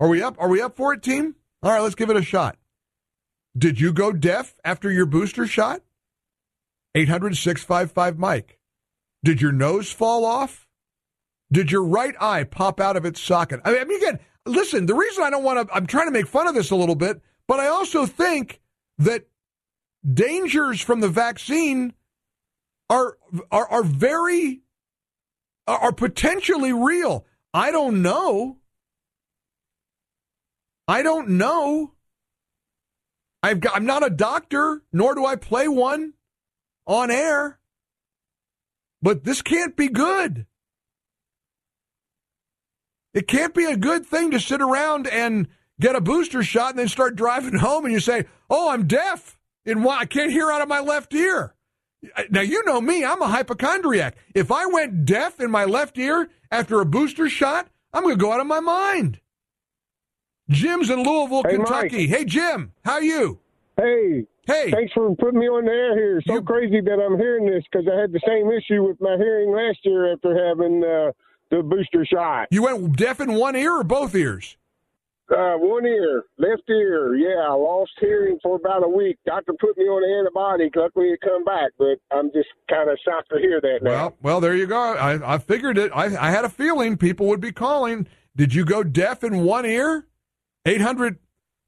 Are 0.00 0.08
we 0.08 0.22
up? 0.22 0.36
Are 0.38 0.48
we 0.48 0.62
up 0.62 0.76
for 0.76 0.94
it, 0.94 1.02
team? 1.02 1.34
All 1.62 1.70
right, 1.70 1.82
let's 1.82 1.94
give 1.94 2.08
it 2.08 2.16
a 2.16 2.22
shot. 2.22 2.56
Did 3.56 3.78
you 3.78 3.92
go 3.92 4.12
deaf 4.12 4.54
after 4.64 4.90
your 4.90 5.04
booster 5.04 5.46
shot? 5.46 5.82
800 6.94 7.36
655 7.36 8.18
Mike. 8.18 8.58
Did 9.22 9.42
your 9.42 9.52
nose 9.52 9.92
fall 9.92 10.24
off? 10.24 10.66
Did 11.50 11.70
your 11.72 11.84
right 11.84 12.14
eye 12.20 12.44
pop 12.44 12.80
out 12.80 12.96
of 12.96 13.04
its 13.04 13.20
socket? 13.20 13.60
I 13.64 13.84
mean, 13.84 13.96
again, 14.02 14.18
listen, 14.44 14.86
the 14.86 14.94
reason 14.94 15.24
I 15.24 15.30
don't 15.30 15.44
want 15.44 15.68
to, 15.68 15.74
I'm 15.74 15.86
trying 15.86 16.06
to 16.06 16.12
make 16.12 16.26
fun 16.26 16.46
of 16.46 16.54
this 16.54 16.70
a 16.70 16.76
little 16.76 16.94
bit 16.94 17.22
but 17.48 17.58
I 17.58 17.66
also 17.66 18.06
think 18.06 18.60
that 18.98 19.26
dangers 20.04 20.80
from 20.80 21.00
the 21.00 21.08
vaccine 21.08 21.94
are 22.88 23.16
are, 23.50 23.66
are 23.68 23.82
very 23.82 24.60
are 25.66 25.92
potentially 25.92 26.72
real. 26.72 27.26
I 27.52 27.72
don't 27.72 28.02
know. 28.02 28.58
I 30.86 31.02
don't 31.02 31.30
know. 31.30 31.94
I've 33.42 33.60
got, 33.60 33.76
I'm 33.76 33.86
not 33.86 34.04
a 34.04 34.10
doctor, 34.10 34.82
nor 34.92 35.14
do 35.14 35.24
I 35.24 35.36
play 35.36 35.68
one 35.68 36.14
on 36.86 37.10
air. 37.10 37.60
But 39.00 39.24
this 39.24 39.42
can't 39.42 39.76
be 39.76 39.88
good. 39.88 40.46
It 43.18 43.26
can't 43.26 43.52
be 43.52 43.64
a 43.64 43.76
good 43.76 44.06
thing 44.06 44.30
to 44.30 44.38
sit 44.38 44.62
around 44.62 45.08
and 45.08 45.48
get 45.80 45.96
a 45.96 46.00
booster 46.00 46.44
shot, 46.44 46.70
and 46.70 46.78
then 46.78 46.86
start 46.86 47.16
driving 47.16 47.54
home, 47.58 47.84
and 47.84 47.92
you 47.92 47.98
say, 47.98 48.26
"Oh, 48.48 48.70
I'm 48.70 48.86
deaf. 48.86 49.36
and 49.66 49.82
why 49.82 49.98
I 49.98 50.04
can't 50.04 50.30
hear 50.30 50.52
out 50.52 50.62
of 50.62 50.68
my 50.68 50.78
left 50.78 51.12
ear." 51.12 51.56
Now 52.30 52.42
you 52.42 52.64
know 52.64 52.80
me; 52.80 53.04
I'm 53.04 53.20
a 53.20 53.26
hypochondriac. 53.26 54.14
If 54.36 54.52
I 54.52 54.66
went 54.66 55.04
deaf 55.04 55.40
in 55.40 55.50
my 55.50 55.64
left 55.64 55.98
ear 55.98 56.30
after 56.52 56.80
a 56.80 56.84
booster 56.84 57.28
shot, 57.28 57.66
I'm 57.92 58.04
going 58.04 58.14
to 58.14 58.22
go 58.22 58.32
out 58.32 58.38
of 58.38 58.46
my 58.46 58.60
mind. 58.60 59.18
Jim's 60.48 60.88
in 60.88 61.02
Louisville, 61.02 61.42
hey, 61.42 61.56
Kentucky. 61.56 62.06
Mike. 62.06 62.16
Hey, 62.16 62.24
Jim, 62.24 62.72
how 62.84 62.92
are 62.92 63.02
you? 63.02 63.40
Hey. 63.76 64.26
Hey. 64.46 64.70
Thanks 64.70 64.92
for 64.92 65.12
putting 65.16 65.40
me 65.40 65.48
on 65.48 65.64
the 65.64 65.72
air 65.72 65.98
here. 65.98 66.22
So 66.24 66.40
crazy 66.40 66.80
that 66.80 67.04
I'm 67.04 67.18
hearing 67.18 67.46
this 67.46 67.64
because 67.70 67.88
I 67.92 68.00
had 68.00 68.12
the 68.12 68.20
same 68.24 68.48
issue 68.52 68.86
with 68.86 69.00
my 69.00 69.16
hearing 69.16 69.50
last 69.50 69.78
year 69.82 70.12
after 70.12 70.32
having 70.48 70.84
uh, 70.84 71.10
the 71.50 71.62
booster 71.62 72.06
shot. 72.06 72.48
You 72.50 72.62
went 72.62 72.96
deaf 72.96 73.20
in 73.20 73.34
one 73.34 73.56
ear 73.56 73.78
or 73.78 73.84
both 73.84 74.14
ears? 74.14 74.56
Uh, 75.30 75.56
one 75.58 75.84
ear, 75.84 76.24
left 76.38 76.62
ear. 76.70 77.14
Yeah, 77.14 77.48
I 77.50 77.52
lost 77.52 77.90
hearing 78.00 78.38
for 78.42 78.56
about 78.56 78.82
a 78.82 78.88
week. 78.88 79.18
Doctor 79.26 79.52
put 79.60 79.76
me 79.76 79.84
on 79.84 80.02
an 80.02 80.26
antibiotic. 80.26 80.74
Luckily, 80.74 81.08
it 81.08 81.20
come 81.20 81.44
back, 81.44 81.72
but 81.78 81.98
I'm 82.10 82.32
just 82.32 82.48
kind 82.70 82.88
of 82.88 82.98
shocked 83.04 83.28
to 83.34 83.38
hear 83.38 83.60
that 83.60 83.80
now. 83.82 83.90
Well, 83.90 84.16
well, 84.22 84.40
there 84.40 84.56
you 84.56 84.66
go. 84.66 84.94
I, 84.94 85.34
I 85.34 85.38
figured 85.38 85.76
it. 85.76 85.92
I, 85.94 86.04
I 86.16 86.30
had 86.30 86.46
a 86.46 86.48
feeling 86.48 86.96
people 86.96 87.26
would 87.26 87.42
be 87.42 87.52
calling. 87.52 88.06
Did 88.36 88.54
you 88.54 88.64
go 88.64 88.82
deaf 88.82 89.22
in 89.22 89.44
one 89.44 89.66
ear? 89.66 90.06
800. 90.64 91.18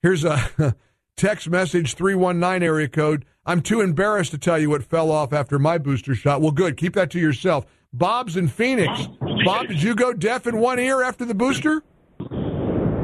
Here's 0.02 0.24
a 0.24 0.74
text 1.16 1.50
message 1.50 1.94
319 1.94 2.66
area 2.66 2.88
code. 2.88 3.26
I'm 3.44 3.60
too 3.60 3.82
embarrassed 3.82 4.30
to 4.30 4.38
tell 4.38 4.58
you 4.58 4.70
what 4.70 4.84
fell 4.84 5.10
off 5.10 5.34
after 5.34 5.58
my 5.58 5.76
booster 5.76 6.14
shot. 6.14 6.40
Well, 6.40 6.50
good. 6.50 6.78
Keep 6.78 6.94
that 6.94 7.10
to 7.10 7.18
yourself. 7.18 7.66
Bob's 7.92 8.36
in 8.36 8.48
Phoenix. 8.48 9.08
Bob, 9.44 9.68
did 9.68 9.82
you 9.82 9.94
go 9.94 10.12
deaf 10.12 10.46
in 10.46 10.58
one 10.58 10.78
ear 10.78 11.02
after 11.02 11.24
the 11.24 11.34
booster? 11.34 11.82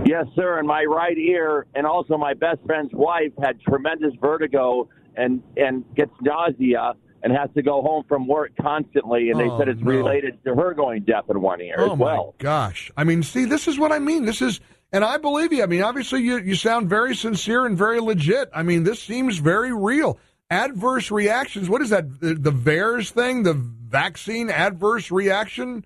Yes, 0.07 0.26
sir. 0.37 0.59
And 0.59 0.68
my 0.68 0.84
right 0.84 1.18
ear, 1.18 1.66
and 1.74 1.87
also 1.87 2.16
my 2.16 2.34
best 2.34 2.59
friend's 2.64 2.93
wife 2.93 3.32
had 3.43 3.61
tremendous 3.62 4.12
vertigo 4.20 4.89
and 5.16 5.43
and 5.57 5.84
gets 5.97 6.12
nausea 6.20 6.93
and 7.24 7.32
has 7.37 7.51
to 7.57 7.62
go 7.62 7.82
home 7.82 8.05
from 8.07 8.28
work 8.28 8.53
constantly. 8.61 9.30
And 9.30 9.41
they 9.41 9.49
Oh, 9.49 9.59
said 9.59 9.68
it's 9.68 9.80
no. 9.80 9.91
related 9.91 10.39
to 10.45 10.55
her 10.55 10.74
going 10.74 11.03
deaf 11.03 11.24
in 11.28 11.41
one 11.41 11.61
ear 11.61 11.74
Oh 11.78 11.93
as 11.95 11.99
well. 11.99 12.34
my 12.39 12.43
gosh! 12.45 12.93
I 12.97 13.03
mean, 13.03 13.24
see, 13.24 13.45
this 13.47 13.66
is 13.66 13.78
what 13.80 13.91
I 13.91 13.99
mean. 13.99 14.24
This 14.26 14.41
is, 14.41 14.61
and 14.93 15.05
I 15.05 15.16
believe 15.16 15.53
you. 15.53 15.64
I 15.64 15.66
mean, 15.66 15.82
obviously, 15.82 16.22
you 16.22 16.39
you 16.39 16.55
sound 16.55 16.89
very 16.89 17.16
sincere 17.16 17.66
and 17.66 17.76
very 17.76 17.99
legit. 18.01 18.49
I 18.55 18.62
mean, 18.62 18.84
this 18.84 19.03
seems 19.03 19.39
very 19.39 19.72
real. 19.74 20.20
Adverse 20.51 21.11
reactions. 21.11 21.68
What 21.68 21.82
is 21.82 21.90
that? 21.90 22.20
The, 22.20 22.34
the 22.34 22.53
VAERS 22.53 23.11
thing, 23.11 23.42
the 23.42 23.55
vaccine 23.55 24.51
adverse 24.51 25.11
reaction. 25.11 25.84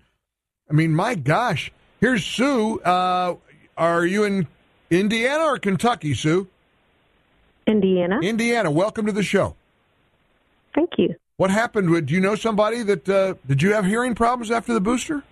I 0.69 0.73
mean, 0.73 0.93
my 0.95 1.15
gosh. 1.15 1.71
Here's 1.99 2.25
Sue. 2.25 2.79
Uh, 2.79 3.35
are 3.77 4.05
you 4.05 4.23
in 4.23 4.47
Indiana 4.89 5.45
or 5.45 5.57
Kentucky, 5.57 6.13
Sue? 6.13 6.47
Indiana. 7.65 8.19
Indiana. 8.21 8.69
Welcome 8.71 9.05
to 9.05 9.11
the 9.11 9.23
show. 9.23 9.55
Thank 10.75 10.91
you. 10.97 11.15
What 11.37 11.49
happened? 11.49 12.07
Do 12.07 12.13
you 12.13 12.19
know 12.19 12.35
somebody 12.35 12.83
that 12.83 13.09
uh, 13.09 13.33
did 13.47 13.61
you 13.61 13.73
have 13.73 13.85
hearing 13.85 14.13
problems 14.13 14.51
after 14.51 14.73
the 14.73 14.81
booster? 14.81 15.23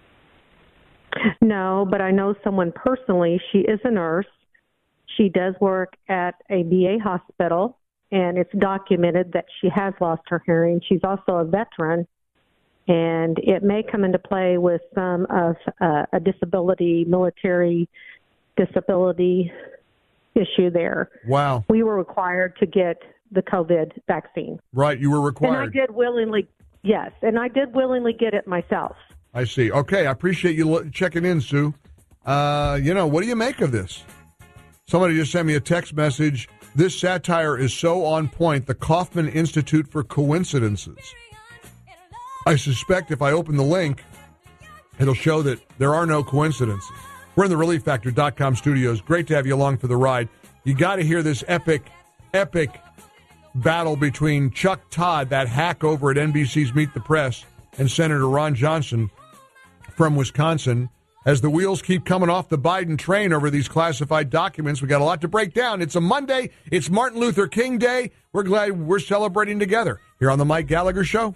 No, 1.42 1.88
but 1.90 2.02
I 2.02 2.12
know 2.12 2.36
someone 2.44 2.72
personally. 2.76 3.42
She 3.52 3.60
is 3.60 3.80
a 3.84 3.92
nurse. 3.92 4.28
She 5.18 5.30
does 5.30 5.56
work 5.60 5.94
at 6.08 6.36
a 6.50 6.64
VA 6.64 6.98
hospital, 7.04 7.78
and 8.12 8.38
it's 8.38 8.52
documented 8.58 9.34
that 9.34 9.46
she 9.62 9.70
has 9.70 9.94
lost 10.02 10.24
her 10.28 10.42
hearing. 10.46 10.82
She's 10.88 11.02
also 11.04 11.34
a 11.34 11.46
veteran, 11.46 12.08
and 12.88 13.38
it 13.40 13.64
may 13.64 13.84
come 13.84 14.04
into 14.04 14.20
play 14.20 14.58
with 14.58 14.82
some 14.96 15.28
of 15.30 15.56
uh, 15.80 16.06
a 16.12 16.20
disability, 16.20 17.06
military 17.06 17.88
disability 18.58 19.52
issue 20.36 20.70
there. 20.72 21.10
Wow. 21.28 21.66
We 21.70 21.84
were 21.84 21.98
required 21.98 22.58
to 22.60 22.66
get 22.66 23.02
the 23.32 23.42
COVID 23.42 23.92
vaccine. 24.08 24.60
Right, 24.74 25.00
you 25.00 25.12
were 25.12 25.22
required. 25.22 25.62
And 25.62 25.70
I 25.70 25.86
did 25.86 25.96
willingly, 25.96 26.48
yes, 26.82 27.12
and 27.22 27.38
I 27.38 27.48
did 27.48 27.74
willingly 27.76 28.14
get 28.14 28.34
it 28.34 28.48
myself. 28.48 28.96
I 29.34 29.44
see. 29.44 29.72
Okay, 29.72 30.08
I 30.08 30.12
appreciate 30.12 30.56
you 30.56 30.90
checking 30.92 31.26
in, 31.26 31.42
Sue. 31.42 31.74
Uh, 32.26 32.80
you 32.82 32.94
know, 32.94 33.06
what 33.06 33.22
do 33.22 33.28
you 33.28 33.36
make 33.36 33.62
of 33.62 33.72
this? 33.72 34.04
Somebody 34.88 35.16
just 35.16 35.32
sent 35.32 35.46
me 35.48 35.54
a 35.54 35.60
text 35.60 35.94
message. 35.94 36.50
This 36.76 37.00
satire 37.00 37.58
is 37.58 37.74
so 37.74 38.06
on 38.06 38.30
point. 38.30 38.68
The 38.68 38.76
Kaufman 38.76 39.28
Institute 39.30 39.88
for 39.88 40.04
Coincidences. 40.04 41.00
I 42.46 42.56
suspect 42.56 43.12
if 43.12 43.22
I 43.22 43.32
open 43.32 43.58
the 43.58 43.64
link, 43.64 44.04
it'll 45.00 45.14
show 45.14 45.42
that 45.42 45.60
there 45.78 45.94
are 45.94 46.06
no 46.06 46.24
coincidences. 46.24 46.90
We're 47.36 47.46
in 47.46 47.52
the 47.52 47.58
ReliefFactor.com 47.58 48.56
studios. 48.56 49.02
Great 49.02 49.28
to 49.28 49.36
have 49.36 49.46
you 49.46 49.56
along 49.56 49.78
for 49.78 49.88
the 49.88 49.98
ride. 49.98 50.30
You 50.64 50.74
got 50.74 50.98
to 50.98 51.04
hear 51.04 51.24
this 51.24 51.44
epic, 51.48 51.84
epic 52.34 52.70
battle 53.56 53.96
between 53.96 54.52
Chuck 54.52 54.82
Todd, 54.90 55.30
that 55.30 55.48
hack 55.48 55.84
over 55.84 56.12
at 56.12 56.18
NBC's 56.18 56.74
Meet 56.74 56.94
the 56.94 57.00
Press, 57.00 57.46
and 57.78 57.90
Senator 57.90 58.28
Ron 58.28 58.56
Johnson 58.56 59.10
from 59.96 60.16
Wisconsin. 60.16 60.90
As 61.26 61.42
the 61.42 61.50
wheels 61.50 61.82
keep 61.82 62.06
coming 62.06 62.30
off 62.30 62.50
the 62.50 62.58
Biden 62.58 62.98
train 62.98 63.34
over 63.34 63.50
these 63.50 63.68
classified 63.68 64.30
documents. 64.30 64.82
We 64.82 64.88
got 64.88 65.02
a 65.02 65.06
lot 65.06 65.22
to 65.22 65.28
break 65.28 65.54
down. 65.54 65.82
It's 65.82 65.96
a 65.96 66.02
Monday. 66.02 66.52
It's 66.72 66.90
Martin 66.90 67.20
Luther 67.20 67.48
King 67.48 67.78
Day. 67.78 68.12
We're 68.32 68.44
glad 68.44 68.80
we're 68.80 69.00
celebrating 69.00 69.60
together 69.60 70.00
here 70.20 70.32
on 70.32 70.38
the 70.38 70.46
Mike 70.46 70.68
Gallagher 70.68 71.04
Show. 71.04 71.36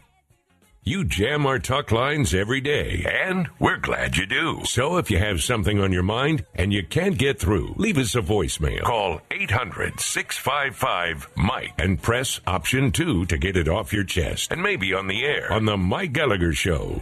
You 0.85 1.05
jam 1.05 1.45
our 1.45 1.59
talk 1.59 1.93
lines 1.93 2.33
every 2.33 2.59
day, 2.59 3.05
and 3.09 3.47
we're 3.57 3.77
glad 3.77 4.17
you 4.17 4.25
do. 4.25 4.63
So 4.65 4.97
if 4.97 5.09
you 5.09 5.17
have 5.17 5.41
something 5.41 5.79
on 5.79 5.93
your 5.93 6.03
mind 6.03 6.45
and 6.55 6.73
you 6.73 6.83
can't 6.85 7.17
get 7.17 7.39
through, 7.39 7.75
leave 7.77 7.97
us 7.97 8.15
a 8.15 8.21
voicemail. 8.21 8.81
Call 8.83 9.21
800 9.31 10.01
655 10.01 11.29
Mike 11.37 11.71
and 11.77 12.01
press 12.01 12.41
option 12.45 12.91
2 12.91 13.27
to 13.27 13.37
get 13.37 13.55
it 13.55 13.69
off 13.69 13.93
your 13.93 14.03
chest 14.03 14.51
and 14.51 14.61
maybe 14.61 14.93
on 14.93 15.07
the 15.07 15.23
air 15.23 15.53
on 15.53 15.63
The 15.63 15.77
Mike 15.77 16.11
Gallagher 16.11 16.51
Show. 16.51 17.01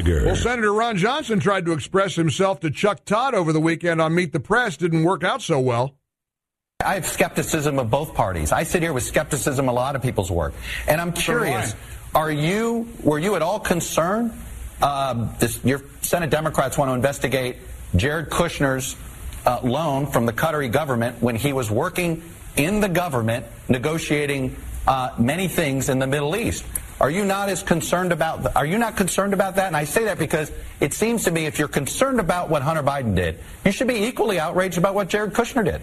Gallagher. 0.00 0.26
Well, 0.26 0.36
Senator 0.36 0.72
Ron 0.72 0.96
Johnson 0.96 1.40
tried 1.40 1.66
to 1.66 1.72
express 1.72 2.14
himself 2.14 2.60
to 2.60 2.70
Chuck 2.70 3.04
Todd 3.04 3.34
over 3.34 3.52
the 3.52 3.60
weekend 3.60 4.00
on 4.00 4.14
Meet 4.14 4.32
the 4.32 4.40
Press. 4.40 4.76
Didn't 4.76 5.04
work 5.04 5.24
out 5.24 5.42
so 5.42 5.60
well. 5.60 5.96
I 6.84 6.94
have 6.94 7.06
skepticism 7.06 7.78
of 7.78 7.90
both 7.90 8.14
parties. 8.14 8.50
I 8.52 8.64
sit 8.64 8.82
here 8.82 8.92
with 8.92 9.04
skepticism 9.04 9.68
a 9.68 9.72
lot 9.72 9.94
of 9.94 10.02
people's 10.02 10.30
work, 10.30 10.54
and 10.88 11.00
I'm 11.00 11.12
curious: 11.12 11.74
Are 12.14 12.30
you 12.30 12.88
were 13.02 13.18
you 13.18 13.36
at 13.36 13.42
all 13.42 13.60
concerned? 13.60 14.32
Um, 14.80 15.30
this, 15.38 15.64
your 15.64 15.82
Senate 16.00 16.30
Democrats 16.30 16.76
want 16.76 16.88
to 16.88 16.94
investigate 16.94 17.58
Jared 17.94 18.30
Kushner's 18.30 18.96
uh, 19.46 19.60
loan 19.62 20.06
from 20.06 20.26
the 20.26 20.32
Qatari 20.32 20.72
government 20.72 21.22
when 21.22 21.36
he 21.36 21.52
was 21.52 21.70
working 21.70 22.22
in 22.56 22.80
the 22.80 22.88
government 22.88 23.46
negotiating 23.68 24.56
uh, 24.88 25.14
many 25.18 25.46
things 25.46 25.88
in 25.88 26.00
the 26.00 26.06
Middle 26.06 26.34
East. 26.34 26.64
Are 27.02 27.10
you 27.10 27.24
not 27.24 27.48
as 27.48 27.64
concerned 27.64 28.12
about? 28.12 28.54
Are 28.54 28.64
you 28.64 28.78
not 28.78 28.96
concerned 28.96 29.34
about 29.34 29.56
that? 29.56 29.66
And 29.66 29.76
I 29.76 29.82
say 29.82 30.04
that 30.04 30.20
because 30.20 30.52
it 30.78 30.94
seems 30.94 31.24
to 31.24 31.32
me 31.32 31.46
if 31.46 31.58
you're 31.58 31.66
concerned 31.66 32.20
about 32.20 32.48
what 32.48 32.62
Hunter 32.62 32.84
Biden 32.84 33.16
did, 33.16 33.40
you 33.64 33.72
should 33.72 33.88
be 33.88 34.04
equally 34.04 34.38
outraged 34.38 34.78
about 34.78 34.94
what 34.94 35.08
Jared 35.08 35.32
Kushner 35.32 35.64
did. 35.64 35.82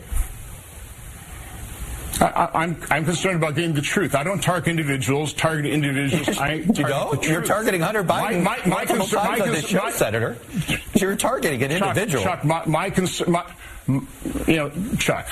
I, 2.22 2.49
I'm 2.53 2.82
I'm 2.89 3.05
concerned 3.05 3.36
about 3.36 3.55
getting 3.55 3.74
the 3.74 3.82
truth. 3.82 4.15
I 4.15 4.24
don't 4.24 4.41
target 4.41 4.70
individuals. 4.70 5.34
Target 5.34 5.65
individuals. 5.67 6.38
I 6.39 6.53
you 6.53 6.65
target 6.74 6.88
don't. 6.88 7.26
You're 7.28 7.43
targeting 7.43 7.82
Hunter 7.82 8.03
Biden 8.03 8.43
My, 8.43 8.57
my, 8.65 8.67
my 8.67 8.86
concern, 8.86 9.24
my 9.24 9.39
concern- 9.39 9.61
show, 9.61 9.89
Senator. 9.89 10.38
You're 10.95 11.15
targeting 11.17 11.61
an 11.63 11.78
Chuck, 11.78 11.89
individual. 11.97 12.24
Chuck, 12.24 12.43
my, 12.45 12.65
my 12.65 12.89
concern, 12.89 13.32
my, 13.32 13.45
you 13.89 14.55
know, 14.55 14.71
Chuck, 14.97 15.27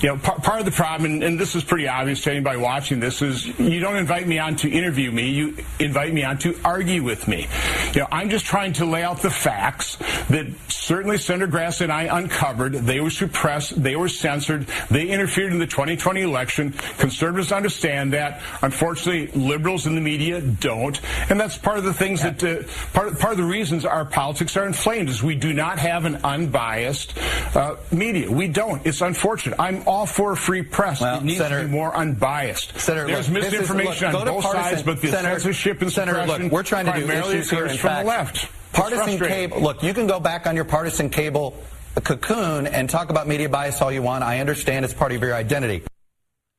you 0.00 0.08
know, 0.08 0.16
part, 0.18 0.42
part 0.42 0.60
of 0.60 0.64
the 0.64 0.72
problem, 0.72 1.10
and, 1.10 1.22
and 1.24 1.40
this 1.40 1.54
is 1.54 1.64
pretty 1.64 1.88
obvious 1.88 2.22
to 2.22 2.30
anybody 2.30 2.58
watching 2.58 3.00
this, 3.00 3.22
is 3.22 3.46
you 3.58 3.80
don't 3.80 3.96
invite 3.96 4.26
me 4.26 4.38
on 4.38 4.56
to 4.56 4.70
interview 4.70 5.10
me. 5.10 5.30
You 5.30 5.56
invite 5.80 6.12
me 6.12 6.22
on 6.24 6.38
to 6.38 6.58
argue 6.64 7.02
with 7.02 7.26
me. 7.26 7.46
You 7.94 8.00
know, 8.00 8.08
I'm 8.12 8.30
just 8.30 8.46
trying 8.46 8.74
to 8.74 8.84
lay 8.84 9.02
out 9.02 9.22
the 9.22 9.30
facts 9.30 9.96
that 10.28 10.46
certainly 10.68 11.18
Senator 11.18 11.50
Grassley 11.50 11.82
and 11.82 11.92
I 11.92 12.18
uncovered. 12.18 12.74
They 12.74 13.00
were 13.00 13.10
suppressed. 13.10 13.82
They 13.82 13.96
were 13.96 14.08
censored. 14.08 14.66
They 14.90 15.08
interfered 15.08 15.52
in 15.52 15.58
the 15.58 15.66
2020 15.66 16.22
election. 16.22 16.72
Conservatives 16.98 17.52
understand 17.52 18.12
that. 18.12 18.40
Unfortunately, 18.62 19.28
liberals 19.38 19.86
in 19.86 19.94
the 19.94 20.00
media 20.00 20.40
don't, 20.40 21.00
and 21.30 21.40
that's 21.40 21.58
part 21.58 21.78
of 21.78 21.84
the 21.84 21.94
things 21.94 22.22
that 22.22 22.42
uh, 22.44 22.62
part 22.92 23.18
part 23.18 23.32
of 23.32 23.38
the 23.38 23.44
reasons 23.44 23.84
our 23.84 24.04
politics 24.04 24.56
are 24.56 24.66
inflamed 24.66 25.08
is 25.08 25.22
we 25.22 25.34
do 25.34 25.52
not 25.52 25.78
have 25.78 26.04
an 26.04 26.16
unbiased 26.24 27.16
uh, 27.56 27.76
media. 27.96 28.30
We 28.30 28.48
don't. 28.48 28.84
It's 28.86 29.00
unfortunate. 29.00 29.58
I'm 29.58 29.82
all 29.86 30.06
for 30.06 30.32
a 30.32 30.36
free 30.36 30.62
press. 30.62 31.00
Well, 31.00 31.18
it 31.18 31.24
needs 31.24 31.38
Senator- 31.38 31.62
to 31.62 31.66
be 31.68 31.72
more 31.72 31.94
unbiased. 31.96 32.78
Senator, 32.78 33.06
There's 33.06 33.28
look, 33.28 33.42
this 33.42 33.46
is- 33.46 33.52
misinformation 33.60 34.12
look, 34.12 34.20
on 34.20 34.26
go 34.26 34.32
both 34.34 34.44
partisan- 34.44 34.70
sides, 34.70 34.82
but 34.82 35.00
the 35.02 35.08
Senator- 35.08 35.34
censorship 35.40 35.82
and 35.82 35.92
Senator, 35.92 36.18
suppression 36.20 36.42
look, 36.44 36.52
we're 36.52 36.62
trying 36.62 36.86
to 36.86 36.92
do 36.92 36.98
primarily 37.06 37.34
issues 37.36 37.50
here 37.50 37.58
occurs 37.60 37.70
and 37.72 37.80
from 37.80 37.88
facts. 37.90 38.02
the 38.02 38.08
left. 38.08 38.48
Partisan 38.72 39.18
cable. 39.18 39.60
Look, 39.60 39.82
you 39.82 39.94
can 39.94 40.06
go 40.06 40.20
back 40.20 40.46
on 40.46 40.54
your 40.54 40.64
partisan 40.66 41.08
cable 41.08 41.56
cocoon 42.02 42.66
and 42.66 42.90
talk 42.90 43.08
about 43.10 43.26
media 43.26 43.48
bias 43.48 43.80
all 43.80 43.90
you 43.90 44.02
want. 44.02 44.22
I 44.22 44.40
understand 44.40 44.84
it's 44.84 44.92
part 44.94 45.12
of 45.12 45.22
your 45.22 45.34
identity. 45.34 45.82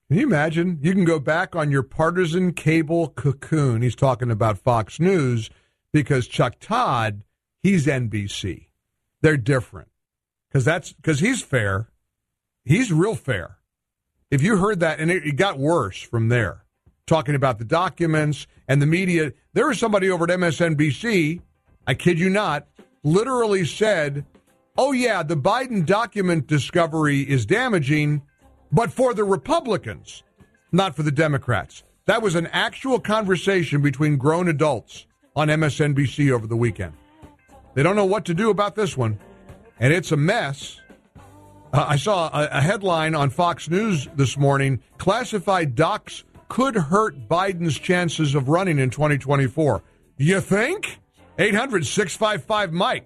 Can 0.09 0.17
you 0.19 0.23
imagine? 0.25 0.79
You 0.81 0.93
can 0.93 1.05
go 1.05 1.19
back 1.19 1.55
on 1.55 1.69
your 1.69 1.83
partisan 1.83 2.53
cable 2.53 3.09
cocoon. 3.09 3.81
He's 3.81 3.95
talking 3.95 4.31
about 4.31 4.57
Fox 4.57 4.99
News 4.99 5.49
because 5.93 6.27
Chuck 6.27 6.55
Todd, 6.59 7.23
he's 7.61 7.85
NBC. 7.87 8.69
They're 9.21 9.37
different 9.37 9.89
because 10.57 10.65
that's 10.65 10.93
because 10.93 11.19
he's 11.19 11.43
fair. 11.43 11.87
He's 12.65 12.91
real 12.91 13.13
fair. 13.13 13.57
If 14.31 14.41
you 14.41 14.57
heard 14.57 14.79
that, 14.79 14.99
and 14.99 15.11
it, 15.11 15.23
it 15.23 15.35
got 15.35 15.59
worse 15.59 16.01
from 16.01 16.29
there, 16.29 16.63
talking 17.05 17.35
about 17.35 17.59
the 17.59 17.63
documents 17.63 18.47
and 18.67 18.81
the 18.81 18.87
media. 18.87 19.33
There 19.53 19.67
was 19.67 19.77
somebody 19.77 20.09
over 20.09 20.23
at 20.23 20.31
MSNBC. 20.31 21.41
I 21.85 21.93
kid 21.93 22.17
you 22.19 22.31
not, 22.31 22.65
literally 23.03 23.65
said, 23.65 24.25
"Oh 24.79 24.93
yeah, 24.93 25.21
the 25.21 25.37
Biden 25.37 25.85
document 25.85 26.47
discovery 26.47 27.21
is 27.21 27.45
damaging." 27.45 28.23
but 28.69 28.91
for 28.91 29.13
the 29.13 29.23
Republicans, 29.23 30.23
not 30.73 30.93
for 30.93 31.01
the 31.01 31.11
Democrats. 31.11 31.83
That 32.05 32.21
was 32.21 32.35
an 32.35 32.47
actual 32.47 32.99
conversation 32.99 33.81
between 33.81 34.17
grown 34.17 34.49
adults 34.49 35.05
on 35.37 35.47
MSNBC 35.47 36.31
over 36.31 36.47
the 36.47 36.57
weekend. 36.57 36.91
They 37.75 37.83
don't 37.83 37.95
know 37.95 38.03
what 38.03 38.25
to 38.25 38.33
do 38.33 38.49
about 38.49 38.75
this 38.75 38.97
one, 38.97 39.19
and 39.79 39.93
it's 39.93 40.11
a 40.11 40.17
mess. 40.17 40.79
Uh, 41.73 41.85
I 41.89 41.95
saw 41.97 42.29
a, 42.29 42.47
a 42.57 42.61
headline 42.61 43.15
on 43.15 43.29
Fox 43.29 43.69
News 43.69 44.07
this 44.15 44.37
morning 44.37 44.81
classified 44.97 45.75
docs 45.75 46.23
could 46.49 46.75
hurt 46.75 47.27
Biden's 47.27 47.77
chances 47.77 48.35
of 48.35 48.49
running 48.49 48.79
in 48.79 48.89
2024. 48.89 49.83
You 50.17 50.41
think? 50.41 50.99
800 51.37 51.85
655 51.85 52.73
Mike. 52.73 53.05